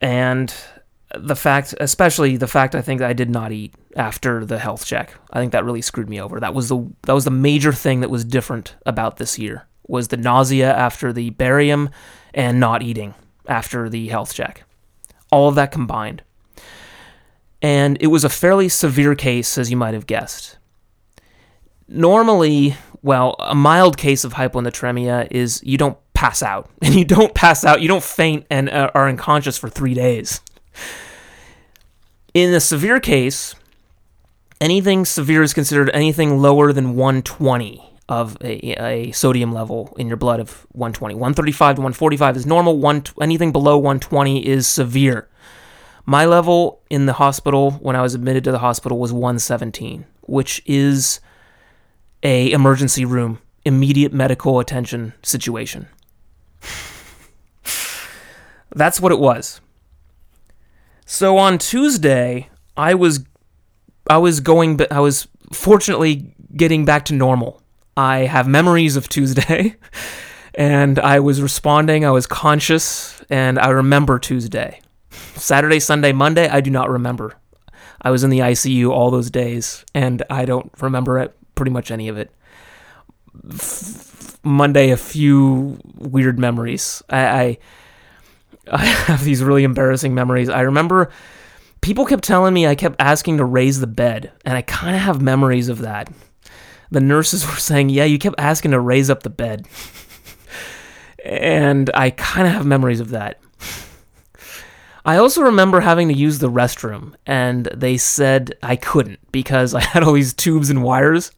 And 0.00 0.52
the 1.14 1.36
fact, 1.36 1.74
especially 1.80 2.36
the 2.36 2.48
fact 2.48 2.74
I 2.74 2.82
think 2.82 3.00
I 3.00 3.12
did 3.12 3.30
not 3.30 3.52
eat 3.52 3.74
after 3.94 4.44
the 4.44 4.58
health 4.58 4.84
check. 4.84 5.14
I 5.32 5.38
think 5.38 5.52
that 5.52 5.64
really 5.64 5.80
screwed 5.80 6.10
me 6.10 6.20
over. 6.20 6.40
That 6.40 6.54
was 6.54 6.68
the 6.68 6.86
that 7.02 7.14
was 7.14 7.24
the 7.24 7.30
major 7.30 7.72
thing 7.72 8.00
that 8.00 8.10
was 8.10 8.24
different 8.24 8.74
about 8.84 9.16
this 9.16 9.38
year 9.38 9.66
was 9.88 10.08
the 10.08 10.16
nausea 10.16 10.72
after 10.72 11.12
the 11.12 11.30
barium 11.30 11.90
and 12.34 12.60
not 12.60 12.82
eating 12.82 13.14
after 13.46 13.88
the 13.88 14.08
health 14.08 14.34
check. 14.34 14.64
All 15.30 15.48
of 15.48 15.54
that 15.54 15.72
combined. 15.72 16.22
And 17.62 17.96
it 18.00 18.08
was 18.08 18.24
a 18.24 18.28
fairly 18.28 18.68
severe 18.68 19.14
case 19.14 19.58
as 19.58 19.70
you 19.70 19.76
might 19.76 19.94
have 19.94 20.06
guessed. 20.06 20.58
Normally, 21.88 22.76
well, 23.02 23.36
a 23.38 23.54
mild 23.54 23.96
case 23.96 24.24
of 24.24 24.34
hyponatremia 24.34 25.28
is 25.30 25.62
you 25.64 25.78
don't 25.78 25.98
pass 26.14 26.42
out. 26.42 26.70
And 26.82 26.94
you 26.94 27.04
don't 27.04 27.34
pass 27.34 27.64
out, 27.64 27.80
you 27.80 27.88
don't 27.88 28.04
faint 28.04 28.46
and 28.50 28.68
uh, 28.68 28.90
are 28.94 29.08
unconscious 29.08 29.58
for 29.58 29.68
3 29.68 29.94
days. 29.94 30.40
In 32.34 32.52
a 32.52 32.60
severe 32.60 33.00
case, 33.00 33.54
anything 34.60 35.04
severe 35.04 35.42
is 35.42 35.54
considered 35.54 35.90
anything 35.94 36.38
lower 36.38 36.72
than 36.72 36.94
120 36.94 37.95
of 38.08 38.36
a, 38.40 38.82
a, 38.82 39.10
sodium 39.12 39.52
level 39.52 39.94
in 39.98 40.06
your 40.06 40.16
blood 40.16 40.38
of 40.38 40.66
120. 40.72 41.14
135 41.14 41.76
to 41.76 41.80
145 41.80 42.36
is 42.36 42.46
normal. 42.46 42.78
One 42.78 43.02
anything 43.20 43.52
below 43.52 43.76
120 43.76 44.46
is 44.46 44.66
severe. 44.66 45.28
My 46.04 46.24
level 46.24 46.82
in 46.88 47.06
the 47.06 47.14
hospital 47.14 47.72
when 47.72 47.96
I 47.96 48.02
was 48.02 48.14
admitted 48.14 48.44
to 48.44 48.52
the 48.52 48.60
hospital 48.60 48.98
was 48.98 49.12
117, 49.12 50.06
which 50.22 50.62
is 50.66 51.20
a 52.22 52.52
emergency 52.52 53.04
room, 53.04 53.40
immediate 53.64 54.12
medical 54.12 54.60
attention 54.60 55.14
situation. 55.22 55.88
That's 58.74 59.00
what 59.00 59.10
it 59.10 59.18
was. 59.18 59.60
So 61.06 61.38
on 61.38 61.58
Tuesday, 61.58 62.50
I 62.76 62.94
was 62.94 63.24
I 64.08 64.18
was 64.18 64.40
going 64.40 64.80
I 64.90 65.00
was 65.00 65.26
fortunately 65.52 66.34
getting 66.54 66.84
back 66.84 67.04
to 67.06 67.14
normal. 67.14 67.62
I 67.96 68.18
have 68.20 68.46
memories 68.46 68.96
of 68.96 69.08
Tuesday 69.08 69.76
and 70.54 70.98
I 70.98 71.20
was 71.20 71.40
responding, 71.40 72.04
I 72.04 72.10
was 72.10 72.26
conscious 72.26 73.22
and 73.30 73.58
I 73.58 73.70
remember 73.70 74.18
Tuesday. 74.18 74.80
Saturday, 75.34 75.80
Sunday, 75.80 76.12
Monday, 76.12 76.48
I 76.48 76.60
do 76.60 76.70
not 76.70 76.90
remember. 76.90 77.34
I 78.02 78.10
was 78.10 78.22
in 78.22 78.30
the 78.30 78.40
ICU 78.40 78.90
all 78.90 79.10
those 79.10 79.30
days 79.30 79.84
and 79.94 80.22
I 80.28 80.44
don't 80.44 80.70
remember 80.80 81.18
it, 81.18 81.34
pretty 81.54 81.70
much 81.70 81.90
any 81.90 82.08
of 82.08 82.18
it. 82.18 82.30
F- 83.50 84.38
Monday, 84.44 84.90
a 84.90 84.96
few 84.96 85.78
weird 85.96 86.38
memories. 86.38 87.02
I, 87.08 87.26
I 87.26 87.58
I 88.72 88.84
have 88.84 89.22
these 89.24 89.42
really 89.44 89.64
embarrassing 89.64 90.14
memories. 90.14 90.48
I 90.48 90.62
remember 90.62 91.10
people 91.80 92.04
kept 92.04 92.24
telling 92.24 92.52
me 92.52 92.66
I 92.66 92.74
kept 92.74 92.96
asking 92.98 93.36
to 93.38 93.44
raise 93.44 93.78
the 93.78 93.86
bed, 93.86 94.32
and 94.44 94.56
I 94.56 94.62
kind 94.62 94.96
of 94.96 95.02
have 95.02 95.20
memories 95.22 95.68
of 95.68 95.78
that. 95.78 96.08
The 96.90 97.00
nurses 97.00 97.46
were 97.46 97.56
saying, 97.56 97.90
"Yeah, 97.90 98.04
you 98.04 98.18
kept 98.18 98.38
asking 98.38 98.72
to 98.72 98.80
raise 98.80 99.10
up 99.10 99.22
the 99.22 99.30
bed." 99.30 99.66
and 101.24 101.90
I 101.94 102.10
kind 102.10 102.46
of 102.46 102.54
have 102.54 102.66
memories 102.66 103.00
of 103.00 103.10
that. 103.10 103.40
I 105.04 105.18
also 105.18 105.42
remember 105.42 105.80
having 105.80 106.08
to 106.08 106.14
use 106.14 106.38
the 106.38 106.50
restroom, 106.50 107.14
and 107.26 107.66
they 107.66 107.96
said 107.96 108.54
I 108.62 108.76
couldn't 108.76 109.20
because 109.32 109.74
I 109.74 109.80
had 109.80 110.02
all 110.02 110.12
these 110.12 110.34
tubes 110.34 110.70
and 110.70 110.82
wires. 110.82 111.32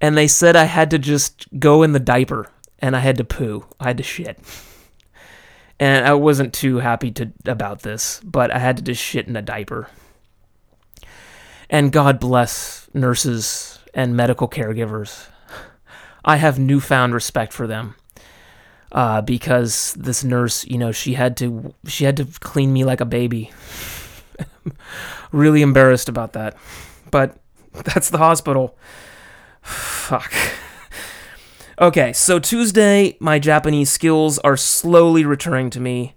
And 0.00 0.16
they 0.16 0.28
said 0.28 0.54
I 0.54 0.64
had 0.64 0.90
to 0.92 0.98
just 0.98 1.48
go 1.58 1.82
in 1.82 1.90
the 1.90 1.98
diaper 1.98 2.48
and 2.78 2.94
I 2.94 3.00
had 3.00 3.16
to 3.16 3.24
poo. 3.24 3.66
I 3.80 3.88
had 3.88 3.96
to 3.96 4.04
shit 4.04 4.38
and 5.80 6.06
I 6.06 6.14
wasn't 6.14 6.52
too 6.52 6.78
happy 6.78 7.10
to 7.12 7.32
about 7.46 7.82
this, 7.82 8.20
but 8.24 8.50
I 8.50 8.58
had 8.58 8.76
to 8.78 8.82
just 8.82 9.02
shit 9.02 9.28
in 9.28 9.36
a 9.36 9.42
diaper. 9.42 9.88
And 11.70 11.92
God 11.92 12.18
bless 12.18 12.88
nurses 12.94 13.77
and 13.98 14.16
medical 14.16 14.48
caregivers. 14.48 15.26
I 16.24 16.36
have 16.36 16.58
newfound 16.58 17.14
respect 17.14 17.52
for 17.52 17.66
them. 17.66 17.96
uh, 18.92 19.20
because 19.20 19.92
this 19.94 20.24
nurse, 20.24 20.64
you 20.66 20.78
know, 20.78 20.92
she 20.92 21.14
had 21.14 21.36
to 21.36 21.74
she 21.86 22.04
had 22.04 22.16
to 22.16 22.24
clean 22.40 22.72
me 22.72 22.84
like 22.84 23.00
a 23.00 23.04
baby. 23.04 23.50
really 25.32 25.62
embarrassed 25.62 26.08
about 26.08 26.32
that, 26.32 26.56
but 27.10 27.36
that's 27.84 28.10
the 28.10 28.18
hospital. 28.18 28.76
Fuck. 29.62 30.32
Okay, 31.80 32.12
so 32.12 32.38
Tuesday, 32.40 33.16
my 33.20 33.38
Japanese 33.38 33.90
skills 33.90 34.38
are 34.40 34.56
slowly 34.56 35.24
returning 35.24 35.70
to 35.70 35.80
me. 35.80 36.14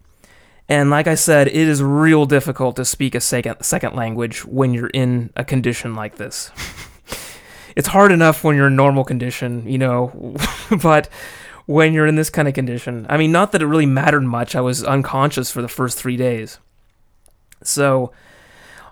And 0.67 0.89
like 0.89 1.05
I 1.07 1.15
said, 1.15 1.47
it 1.47 1.55
is 1.55 1.83
real 1.83 2.25
difficult 2.25 2.77
to 2.77 2.85
speak 2.85 3.13
a 3.15 3.21
second 3.21 3.57
second 3.61 3.95
language 3.95 4.45
when 4.45 4.73
you're 4.73 4.89
in 4.93 5.31
a 5.35 5.43
condition 5.43 5.93
like 5.95 6.15
this. 6.15 6.51
it's 7.75 7.87
hard 7.87 8.11
enough 8.11 8.43
when 8.43 8.55
you're 8.55 8.67
in 8.67 8.75
normal 8.75 9.03
condition, 9.03 9.67
you 9.67 9.77
know, 9.77 10.35
but 10.81 11.09
when 11.65 11.93
you're 11.93 12.07
in 12.07 12.15
this 12.15 12.29
kind 12.29 12.47
of 12.47 12.53
condition, 12.53 13.05
I 13.09 13.17
mean, 13.17 13.31
not 13.31 13.51
that 13.51 13.61
it 13.61 13.67
really 13.67 13.85
mattered 13.85 14.23
much. 14.23 14.55
I 14.55 14.61
was 14.61 14.83
unconscious 14.83 15.51
for 15.51 15.61
the 15.61 15.67
first 15.67 15.97
three 15.97 16.17
days. 16.17 16.59
So, 17.63 18.11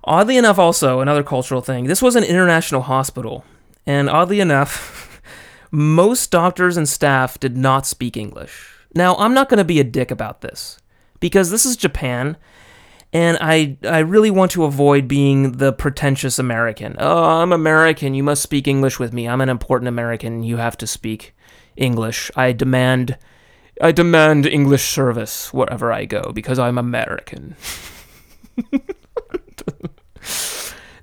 oddly 0.03 0.37
enough, 0.37 0.59
also 0.59 0.99
another 0.99 1.23
cultural 1.23 1.61
thing. 1.61 1.85
This 1.85 2.01
was 2.01 2.15
an 2.15 2.23
international 2.23 2.81
hospital, 2.81 3.43
and 3.85 4.09
oddly 4.09 4.39
enough. 4.39 5.05
most 5.71 6.31
doctors 6.31 6.77
and 6.77 6.87
staff 6.89 7.39
did 7.39 7.55
not 7.55 7.85
speak 7.85 8.17
English. 8.17 8.73
Now, 8.95 9.15
I'm 9.17 9.33
not 9.33 9.49
going 9.49 9.59
to 9.59 9.63
be 9.63 9.79
a 9.79 9.83
dick 9.83 10.09
about 10.11 10.41
this 10.41 10.79
because 11.19 11.51
this 11.51 11.65
is 11.65 11.77
Japan 11.77 12.37
and 13.11 13.37
I 13.41 13.77
I 13.83 13.99
really 13.99 14.31
want 14.31 14.51
to 14.51 14.65
avoid 14.65 15.07
being 15.07 15.53
the 15.53 15.73
pretentious 15.73 16.39
American. 16.39 16.95
Oh, 16.99 17.41
I'm 17.41 17.51
American, 17.51 18.13
you 18.13 18.23
must 18.23 18.41
speak 18.41 18.67
English 18.67 18.99
with 18.99 19.13
me. 19.13 19.27
I'm 19.27 19.41
an 19.41 19.49
important 19.49 19.87
American, 19.87 20.43
you 20.43 20.57
have 20.57 20.77
to 20.77 20.87
speak 20.87 21.35
English. 21.75 22.29
I 22.35 22.51
demand 22.51 23.17
I 23.81 23.91
demand 23.91 24.45
English 24.45 24.83
service 24.83 25.53
wherever 25.53 25.91
I 25.91 26.05
go 26.05 26.31
because 26.33 26.59
I'm 26.59 26.77
American. 26.77 27.55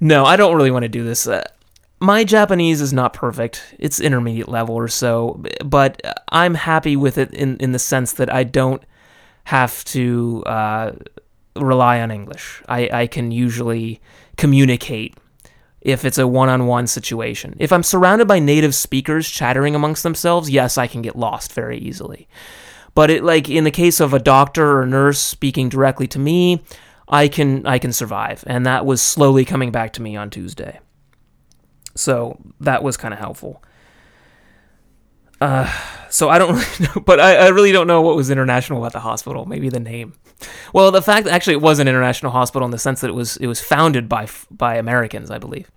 no, 0.00 0.24
I 0.24 0.36
don't 0.36 0.56
really 0.56 0.70
want 0.70 0.82
to 0.82 0.88
do 0.88 1.02
this. 1.02 1.26
Uh, 1.26 1.42
my 2.00 2.24
Japanese 2.24 2.82
is 2.82 2.92
not 2.92 3.14
perfect. 3.14 3.74
It's 3.78 3.98
intermediate 4.00 4.48
level 4.48 4.74
or 4.74 4.88
so, 4.88 5.42
but 5.64 6.02
I'm 6.28 6.54
happy 6.54 6.96
with 6.96 7.16
it 7.16 7.32
in, 7.32 7.56
in 7.56 7.72
the 7.72 7.78
sense 7.78 8.12
that 8.14 8.32
I 8.32 8.44
don't 8.44 8.82
have 9.44 9.82
to 9.86 10.42
uh, 10.44 10.92
rely 11.56 12.00
on 12.00 12.10
English. 12.10 12.62
I, 12.68 12.88
I 12.92 13.06
can 13.06 13.30
usually 13.30 14.00
communicate 14.36 15.16
if 15.80 16.04
it's 16.04 16.18
a 16.18 16.26
one 16.26 16.48
on 16.48 16.66
one 16.66 16.86
situation. 16.86 17.56
If 17.58 17.72
I'm 17.72 17.82
surrounded 17.82 18.26
by 18.26 18.38
native 18.38 18.74
speakers 18.74 19.30
chattering 19.30 19.74
amongst 19.74 20.02
themselves, 20.02 20.50
yes, 20.50 20.76
I 20.76 20.86
can 20.86 21.00
get 21.02 21.16
lost 21.16 21.52
very 21.52 21.78
easily. 21.78 22.28
But 22.94 23.10
it 23.10 23.22
like 23.22 23.48
in 23.48 23.64
the 23.64 23.70
case 23.70 24.00
of 24.00 24.14
a 24.14 24.18
doctor 24.18 24.80
or 24.80 24.86
nurse 24.86 25.20
speaking 25.20 25.68
directly 25.68 26.06
to 26.08 26.18
me, 26.18 26.62
I 27.08 27.28
can 27.28 27.66
I 27.66 27.78
can 27.78 27.92
survive. 27.92 28.42
And 28.46 28.66
that 28.66 28.84
was 28.84 29.00
slowly 29.00 29.44
coming 29.44 29.70
back 29.70 29.92
to 29.94 30.02
me 30.02 30.16
on 30.16 30.30
Tuesday. 30.30 30.80
So 31.94 32.40
that 32.60 32.82
was 32.82 32.96
kind 32.96 33.14
of 33.14 33.20
helpful. 33.20 33.62
Uh, 35.40 35.70
so 36.10 36.28
I 36.28 36.38
don't 36.38 36.54
really 36.80 36.94
know, 36.94 37.02
but 37.02 37.20
I, 37.20 37.36
I 37.36 37.48
really 37.48 37.72
don't 37.72 37.86
know 37.86 38.02
what 38.02 38.16
was 38.16 38.30
international 38.30 38.78
about 38.78 38.92
the 38.92 39.00
hospital. 39.00 39.44
Maybe 39.44 39.68
the 39.68 39.80
name. 39.80 40.14
Well, 40.72 40.90
the 40.90 41.02
fact 41.02 41.24
that 41.24 41.32
actually 41.32 41.54
it 41.54 41.62
was 41.62 41.78
an 41.78 41.88
international 41.88 42.32
hospital 42.32 42.66
in 42.66 42.70
the 42.70 42.78
sense 42.78 43.00
that 43.00 43.08
it 43.08 43.14
was 43.14 43.36
it 43.38 43.46
was 43.46 43.60
founded 43.60 44.08
by 44.08 44.28
by 44.50 44.76
Americans, 44.76 45.30
I 45.30 45.38
believe. 45.38 45.70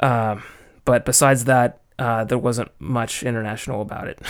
Um, 0.00 0.42
but 0.84 1.04
besides 1.04 1.44
that, 1.46 1.80
uh, 1.98 2.24
there 2.24 2.38
wasn't 2.38 2.70
much 2.78 3.22
international 3.24 3.82
about 3.82 4.08
it, 4.08 4.20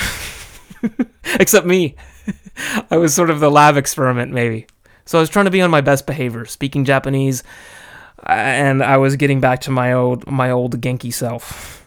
except 1.39 1.67
me. 1.67 1.95
I 2.91 2.97
was 2.97 3.15
sort 3.15 3.31
of 3.31 3.41
the 3.41 3.51
lab 3.51 3.77
experiment, 3.77 4.33
maybe. 4.33 4.67
So 5.05 5.19
I 5.19 5.21
was 5.21 5.31
trying 5.31 5.47
to 5.47 5.51
be 5.51 5.61
on 5.61 5.71
my 5.71 5.81
best 5.81 6.07
behavior, 6.07 6.45
speaking 6.45 6.85
Japanese, 6.85 7.43
and 8.27 8.83
I 8.83 8.97
was 8.97 9.17
getting 9.17 9.41
back 9.41 9.61
to 9.63 9.71
my 9.71 9.93
old 9.93 10.27
my 10.27 10.51
old 10.51 10.81
Genki 10.81 11.13
self. 11.13 11.87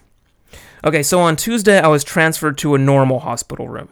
Okay, 0.84 1.02
so 1.02 1.20
on 1.20 1.36
Tuesday 1.36 1.80
I 1.80 1.88
was 1.88 2.04
transferred 2.04 2.58
to 2.58 2.74
a 2.74 2.78
normal 2.78 3.20
hospital 3.20 3.68
room. 3.68 3.88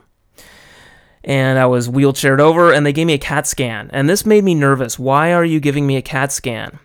And 1.22 1.58
I 1.58 1.66
was 1.66 1.88
wheelchaired 1.88 2.40
over 2.40 2.72
and 2.72 2.86
they 2.86 2.92
gave 2.92 3.06
me 3.06 3.12
a 3.14 3.18
CAT 3.18 3.46
scan. 3.46 3.90
And 3.92 4.08
this 4.08 4.24
made 4.24 4.42
me 4.42 4.54
nervous. 4.54 4.98
Why 4.98 5.32
are 5.32 5.44
you 5.44 5.60
giving 5.60 5.86
me 5.86 5.96
a 5.96 6.02
CAT 6.02 6.32
scan? 6.32 6.78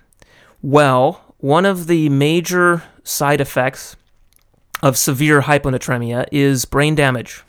Well, 0.62 1.34
one 1.38 1.66
of 1.66 1.88
the 1.88 2.10
major 2.10 2.84
side 3.04 3.40
effects 3.40 3.96
of 4.84 4.98
severe 4.98 5.44
hyponatremia 5.44 6.28
is 6.32 6.66
brain 6.66 6.96
damage, 6.96 7.44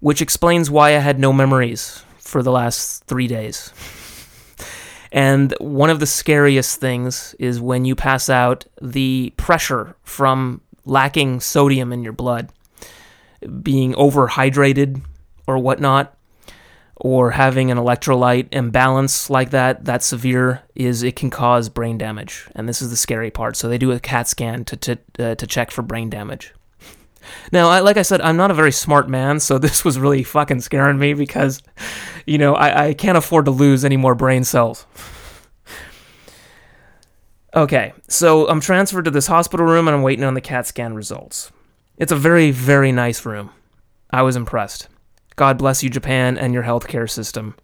which 0.00 0.22
explains 0.22 0.70
why 0.70 0.90
I 0.90 0.98
had 0.98 1.18
no 1.18 1.32
memories 1.32 2.04
for 2.18 2.42
the 2.42 2.52
last 2.52 3.04
3 3.04 3.26
days. 3.26 3.72
And 5.10 5.54
one 5.60 5.90
of 5.90 5.98
the 5.98 6.06
scariest 6.06 6.80
things 6.80 7.34
is 7.38 7.60
when 7.60 7.84
you 7.84 7.96
pass 7.96 8.28
out, 8.28 8.66
the 8.80 9.32
pressure 9.36 9.96
from 10.04 10.60
lacking 10.84 11.40
sodium 11.40 11.92
in 11.92 12.04
your 12.04 12.12
blood, 12.12 12.50
being 13.62 13.92
overhydrated 13.94 15.00
or 15.46 15.58
whatnot, 15.58 16.16
or 16.96 17.32
having 17.32 17.70
an 17.70 17.78
electrolyte 17.78 18.48
imbalance 18.52 19.28
like 19.28 19.50
that, 19.50 19.84
that 19.84 20.02
severe, 20.02 20.62
is 20.74 21.02
it 21.02 21.16
can 21.16 21.30
cause 21.30 21.68
brain 21.68 21.98
damage. 21.98 22.48
And 22.54 22.68
this 22.68 22.80
is 22.80 22.90
the 22.90 22.96
scary 22.96 23.30
part. 23.30 23.56
So 23.56 23.68
they 23.68 23.78
do 23.78 23.92
a 23.92 24.00
CAT 24.00 24.28
scan 24.28 24.64
to, 24.64 24.76
to, 24.76 24.98
uh, 25.18 25.34
to 25.34 25.46
check 25.46 25.70
for 25.70 25.82
brain 25.82 26.08
damage. 26.08 26.54
Now, 27.52 27.68
I, 27.68 27.80
like 27.80 27.96
I 27.96 28.02
said, 28.02 28.20
I'm 28.20 28.36
not 28.36 28.50
a 28.50 28.54
very 28.54 28.72
smart 28.72 29.08
man, 29.08 29.40
so 29.40 29.58
this 29.58 29.84
was 29.84 29.98
really 29.98 30.22
fucking 30.22 30.60
scaring 30.60 30.98
me 30.98 31.14
because, 31.14 31.62
you 32.26 32.38
know, 32.38 32.54
I, 32.54 32.88
I 32.88 32.94
can't 32.94 33.18
afford 33.18 33.44
to 33.46 33.50
lose 33.50 33.84
any 33.84 33.96
more 33.96 34.14
brain 34.14 34.44
cells. 34.44 34.86
Okay, 37.54 37.94
so 38.06 38.46
I'm 38.48 38.60
transferred 38.60 39.06
to 39.06 39.10
this 39.10 39.26
hospital 39.26 39.64
room 39.64 39.88
and 39.88 39.94
I'm 39.94 40.02
waiting 40.02 40.24
on 40.24 40.34
the 40.34 40.42
CAT 40.42 40.66
scan 40.66 40.94
results. 40.94 41.50
It's 41.96 42.12
a 42.12 42.16
very, 42.16 42.50
very 42.50 42.92
nice 42.92 43.24
room. 43.24 43.50
I 44.10 44.22
was 44.22 44.36
impressed. 44.36 44.88
God 45.36 45.58
bless 45.58 45.82
you, 45.82 45.90
Japan, 45.90 46.38
and 46.38 46.52
your 46.54 46.62
healthcare 46.62 47.08
system. 47.08 47.54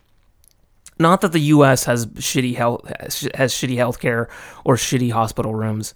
Not 0.99 1.23
that 1.23 1.33
the 1.33 1.41
U.S. 1.41 1.85
has 1.85 2.07
shitty 2.07 2.55
health 2.55 2.87
has 3.35 3.53
shitty 3.53 3.77
healthcare 3.77 4.29
or 4.65 4.77
shitty 4.77 5.11
hospital 5.11 5.55
rooms. 5.55 5.95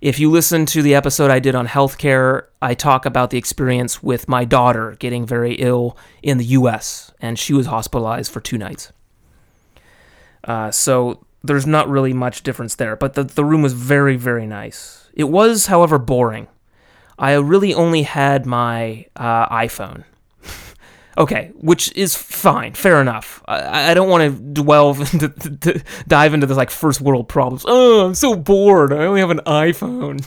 If 0.00 0.18
you 0.18 0.30
listen 0.30 0.64
to 0.66 0.82
the 0.82 0.94
episode 0.94 1.30
I 1.30 1.40
did 1.40 1.54
on 1.54 1.66
healthcare, 1.66 2.44
I 2.62 2.74
talk 2.74 3.04
about 3.04 3.30
the 3.30 3.38
experience 3.38 4.02
with 4.02 4.28
my 4.28 4.44
daughter 4.44 4.96
getting 4.98 5.26
very 5.26 5.54
ill 5.54 5.96
in 6.22 6.38
the 6.38 6.44
U.S. 6.46 7.12
and 7.20 7.38
she 7.38 7.52
was 7.52 7.66
hospitalized 7.66 8.32
for 8.32 8.40
two 8.40 8.56
nights. 8.56 8.92
Uh, 10.44 10.70
so 10.70 11.24
there's 11.42 11.66
not 11.66 11.88
really 11.88 12.14
much 12.14 12.42
difference 12.42 12.76
there, 12.76 12.96
but 12.96 13.12
the, 13.14 13.24
the 13.24 13.44
room 13.44 13.60
was 13.60 13.74
very, 13.74 14.16
very 14.16 14.46
nice. 14.46 15.10
It 15.12 15.24
was, 15.24 15.66
however, 15.66 15.98
boring. 15.98 16.48
I 17.18 17.34
really 17.34 17.74
only 17.74 18.02
had 18.02 18.46
my 18.46 19.06
uh, 19.16 19.48
iPhone. 19.48 20.04
Okay, 21.20 21.52
which 21.54 21.94
is 21.94 22.16
fine, 22.16 22.72
fair 22.72 23.00
enough. 23.00 23.42
I, 23.46 23.90
I 23.90 23.94
don't 23.94 24.08
want 24.08 24.24
to 24.24 24.62
dwell 24.62 24.90
into, 25.12 25.28
to 25.28 25.82
dive 26.08 26.34
into 26.34 26.46
this 26.46 26.56
like 26.56 26.70
first 26.70 27.00
world 27.00 27.28
problems. 27.28 27.64
Oh, 27.66 28.06
I'm 28.06 28.14
so 28.14 28.34
bored. 28.34 28.92
I 28.92 29.04
only 29.04 29.20
have 29.20 29.30
an 29.30 29.42
iPhone. 29.46 30.26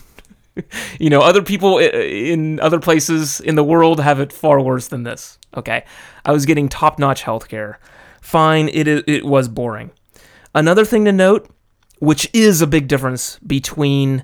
you 1.00 1.10
know, 1.10 1.20
other 1.20 1.42
people 1.42 1.80
in 1.80 2.60
other 2.60 2.80
places 2.80 3.42
in 3.42 3.56
the 3.56 3.64
world 3.64 4.00
have 4.00 4.20
it 4.20 4.32
far 4.32 4.62
worse 4.62 4.88
than 4.88 5.04
this. 5.04 5.40
Okay, 5.58 5.84
I 6.24 6.32
was 6.32 6.46
getting 6.46 6.70
top 6.70 7.00
notch 7.00 7.24
healthcare. 7.24 7.78
Fine, 8.22 8.70
it 8.70 8.88
it 8.88 9.26
was 9.26 9.48
boring. 9.48 9.92
Another 10.56 10.86
thing 10.86 11.06
to 11.06 11.12
note, 11.12 11.50
which 11.98 12.30
is 12.34 12.62
a 12.62 12.68
big 12.68 12.88
difference 12.88 13.40
between 13.40 14.24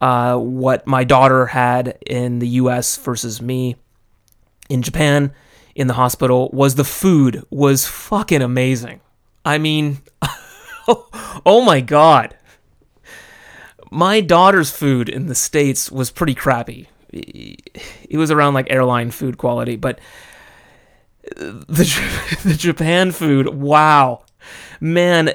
uh, 0.00 0.36
what 0.36 0.84
my 0.84 1.04
daughter 1.04 1.46
had 1.46 1.96
in 2.04 2.40
the 2.40 2.48
US 2.48 2.96
versus 2.96 3.40
me 3.40 3.76
in 4.68 4.82
Japan 4.82 5.32
in 5.74 5.86
the 5.86 5.94
hospital, 5.94 6.50
was 6.52 6.74
the 6.74 6.84
food 6.84 7.44
was 7.50 7.86
fucking 7.86 8.42
amazing. 8.42 9.00
I 9.44 9.58
mean, 9.58 9.98
oh 10.88 11.62
my 11.64 11.80
God. 11.80 12.36
My 13.90 14.20
daughter's 14.20 14.70
food 14.70 15.08
in 15.08 15.26
the 15.26 15.34
States 15.34 15.90
was 15.90 16.10
pretty 16.10 16.34
crappy. 16.34 16.88
It 17.12 18.16
was 18.16 18.30
around 18.30 18.54
like 18.54 18.70
airline 18.70 19.10
food 19.10 19.36
quality, 19.36 19.76
but 19.76 20.00
the, 21.36 22.38
the 22.44 22.54
Japan 22.54 23.12
food, 23.12 23.48
wow. 23.48 24.24
Man, 24.80 25.32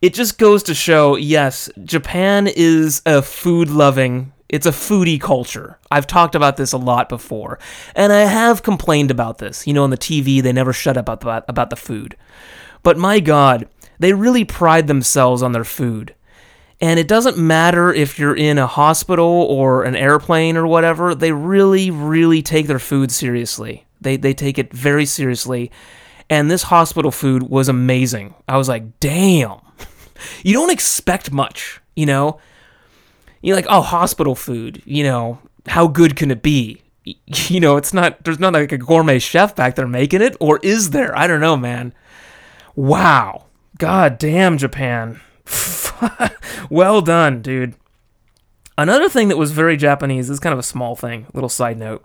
it 0.00 0.14
just 0.14 0.38
goes 0.38 0.62
to 0.64 0.74
show 0.74 1.16
yes, 1.16 1.70
Japan 1.82 2.46
is 2.46 3.02
a 3.06 3.22
food 3.22 3.68
loving, 3.70 4.32
it's 4.48 4.66
a 4.66 4.70
foodie 4.70 5.20
culture. 5.20 5.78
I've 5.90 6.06
talked 6.06 6.34
about 6.34 6.56
this 6.56 6.72
a 6.72 6.78
lot 6.78 7.08
before, 7.08 7.58
and 7.94 8.12
I 8.12 8.20
have 8.20 8.62
complained 8.62 9.10
about 9.10 9.38
this. 9.38 9.66
You 9.66 9.74
know, 9.74 9.84
on 9.84 9.90
the 9.90 9.98
TV, 9.98 10.42
they 10.42 10.52
never 10.52 10.72
shut 10.72 10.96
up 10.96 11.08
about, 11.08 11.44
about 11.48 11.70
the 11.70 11.76
food. 11.76 12.16
But 12.82 12.96
my 12.96 13.20
God, 13.20 13.68
they 13.98 14.12
really 14.12 14.44
pride 14.44 14.86
themselves 14.86 15.42
on 15.42 15.52
their 15.52 15.64
food. 15.64 16.14
And 16.80 17.00
it 17.00 17.08
doesn't 17.08 17.36
matter 17.36 17.92
if 17.92 18.18
you're 18.18 18.36
in 18.36 18.56
a 18.56 18.66
hospital 18.66 19.26
or 19.26 19.82
an 19.82 19.96
airplane 19.96 20.56
or 20.56 20.66
whatever, 20.66 21.14
they 21.14 21.32
really, 21.32 21.90
really 21.90 22.40
take 22.40 22.68
their 22.68 22.78
food 22.78 23.10
seriously. 23.10 23.84
They 24.00 24.16
they 24.16 24.32
take 24.32 24.58
it 24.58 24.72
very 24.72 25.04
seriously. 25.04 25.72
And 26.30 26.50
this 26.50 26.64
hospital 26.64 27.10
food 27.10 27.44
was 27.44 27.68
amazing. 27.68 28.34
I 28.46 28.58
was 28.58 28.68
like, 28.68 29.00
damn. 29.00 29.60
you 30.44 30.52
don't 30.52 30.70
expect 30.70 31.32
much, 31.32 31.80
you 31.96 32.06
know? 32.06 32.38
You're 33.42 33.56
like, 33.56 33.66
oh, 33.68 33.82
hospital 33.82 34.34
food, 34.34 34.82
you 34.84 35.04
know, 35.04 35.38
how 35.66 35.86
good 35.86 36.16
can 36.16 36.30
it 36.30 36.42
be? 36.42 36.82
You 37.24 37.58
know, 37.58 37.78
it's 37.78 37.94
not, 37.94 38.22
there's 38.24 38.38
not 38.38 38.52
like 38.52 38.70
a 38.70 38.76
gourmet 38.76 39.18
chef 39.18 39.56
back 39.56 39.76
there 39.76 39.86
making 39.86 40.20
it, 40.20 40.36
or 40.40 40.60
is 40.62 40.90
there? 40.90 41.16
I 41.16 41.26
don't 41.26 41.40
know, 41.40 41.56
man. 41.56 41.94
Wow. 42.76 43.46
God 43.78 44.18
damn, 44.18 44.58
Japan. 44.58 45.18
well 46.70 47.00
done, 47.00 47.40
dude. 47.40 47.74
Another 48.76 49.08
thing 49.08 49.28
that 49.28 49.38
was 49.38 49.52
very 49.52 49.76
Japanese, 49.76 50.28
is 50.28 50.38
kind 50.38 50.52
of 50.52 50.58
a 50.58 50.62
small 50.62 50.94
thing, 50.94 51.26
little 51.32 51.48
side 51.48 51.78
note, 51.78 52.04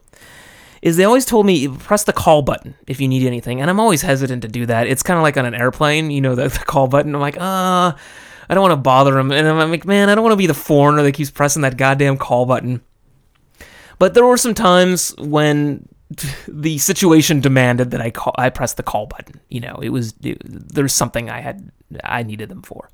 is 0.81 0.97
they 0.97 1.03
always 1.03 1.25
told 1.25 1.45
me 1.45 1.67
press 1.67 2.03
the 2.03 2.13
call 2.13 2.41
button 2.41 2.75
if 2.87 2.99
you 2.99 3.07
need 3.07 3.25
anything, 3.25 3.61
and 3.61 3.69
I'm 3.69 3.79
always 3.79 4.01
hesitant 4.01 4.41
to 4.41 4.47
do 4.47 4.65
that. 4.65 4.87
It's 4.87 5.03
kind 5.03 5.17
of 5.17 5.23
like 5.23 5.37
on 5.37 5.45
an 5.45 5.53
airplane, 5.53 6.11
you 6.11 6.21
know, 6.21 6.35
the, 6.35 6.47
the 6.49 6.59
call 6.59 6.87
button. 6.87 7.13
I'm 7.13 7.21
like, 7.21 7.37
ah, 7.39 7.93
uh, 7.93 7.97
I 8.49 8.53
don't 8.53 8.61
want 8.61 8.73
to 8.73 8.77
bother 8.77 9.13
them, 9.13 9.31
and 9.31 9.47
I'm 9.47 9.71
like, 9.71 9.85
man, 9.85 10.09
I 10.09 10.15
don't 10.15 10.23
want 10.23 10.33
to 10.33 10.37
be 10.37 10.47
the 10.47 10.53
foreigner 10.53 11.03
that 11.03 11.13
keeps 11.13 11.31
pressing 11.31 11.61
that 11.61 11.77
goddamn 11.77 12.17
call 12.17 12.45
button. 12.45 12.81
But 13.99 14.13
there 14.13 14.25
were 14.25 14.37
some 14.37 14.53
times 14.53 15.15
when 15.17 15.87
the 16.47 16.77
situation 16.77 17.39
demanded 17.39 17.91
that 17.91 18.01
I 18.01 18.11
call, 18.11 18.35
I 18.37 18.49
press 18.49 18.73
the 18.73 18.83
call 18.83 19.07
button. 19.07 19.39
You 19.49 19.61
know, 19.61 19.79
it 19.81 19.89
was 19.89 20.13
there's 20.19 20.93
something 20.93 21.29
I 21.29 21.41
had 21.41 21.71
I 22.03 22.23
needed 22.23 22.49
them 22.49 22.61
for. 22.61 22.89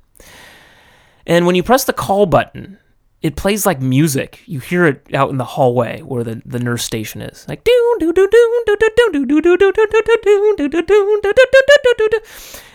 And 1.26 1.46
when 1.46 1.54
you 1.54 1.62
press 1.62 1.84
the 1.84 1.92
call 1.92 2.26
button, 2.26 2.78
it 3.22 3.36
plays 3.36 3.66
like 3.66 3.80
music. 3.80 4.40
You 4.46 4.60
hear 4.60 4.86
it 4.86 5.14
out 5.14 5.30
in 5.30 5.36
the 5.36 5.44
hallway 5.44 6.00
where 6.00 6.24
the, 6.24 6.40
the 6.46 6.58
nurse 6.58 6.84
station 6.84 7.20
is. 7.20 7.46
Like 7.48 7.66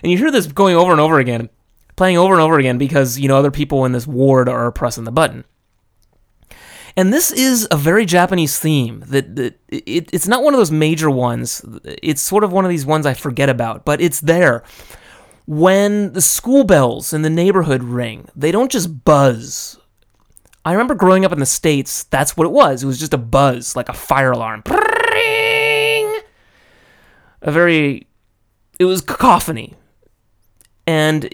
and 0.04 0.12
you 0.12 0.18
hear 0.18 0.32
this 0.32 0.48
going 0.48 0.76
over 0.76 0.92
and 0.92 1.02
over 1.02 1.20
again, 1.20 1.50
playing 1.96 2.18
over 2.18 2.34
and 2.34 2.42
over 2.42 2.60
again 2.60 2.78
because, 2.78 3.20
you 3.20 3.28
know, 3.28 3.38
other 3.38 3.52
people 3.52 3.86
in 3.86 3.92
this 3.92 4.08
ward 4.08 4.50
are 4.50 4.72
pressing 4.72 5.04
the 5.04 5.12
button. 5.12 5.46
And 6.98 7.12
this 7.12 7.32
is 7.32 7.68
a 7.72 7.76
very 7.76 8.06
Japanese 8.06 8.58
theme. 8.58 9.04
That, 9.08 9.36
that 9.36 9.60
it, 9.68 10.10
it's 10.14 10.28
not 10.28 10.44
one 10.44 10.54
of 10.54 10.60
those 10.60 10.72
major 10.72 11.10
ones. 11.10 11.62
It's 11.84 12.22
sort 12.22 12.44
of 12.44 12.54
one 12.54 12.64
of 12.64 12.70
these 12.70 12.86
ones 12.86 13.06
I 13.06 13.14
forget 13.14 13.50
about, 13.50 13.84
but 13.86 14.00
it's 14.00 14.22
there. 14.22 14.64
When 15.46 16.14
the 16.14 16.22
school 16.22 16.64
bells 16.64 17.14
in 17.14 17.22
the 17.22 17.30
neighborhood 17.30 17.84
ring, 17.84 18.30
they 18.36 18.52
don't 18.52 18.72
just 18.72 19.04
buzz 19.04 19.78
I 20.66 20.72
remember 20.72 20.96
growing 20.96 21.24
up 21.24 21.32
in 21.32 21.38
the 21.40 21.46
States, 21.46 22.06
that's 22.06 22.36
what 22.36 22.46
it 22.46 22.52
was. 22.52 22.82
It 22.82 22.88
was 22.88 23.00
just 23.00 23.14
a 23.14 23.20
buzz, 23.20 23.76
like 23.76 23.88
a 23.88 23.94
fire 23.94 24.32
alarm. 24.32 24.64
A 27.42 27.52
very, 27.52 28.08
it 28.80 28.86
was 28.86 29.02
cacophony. 29.02 29.76
And 30.88 31.30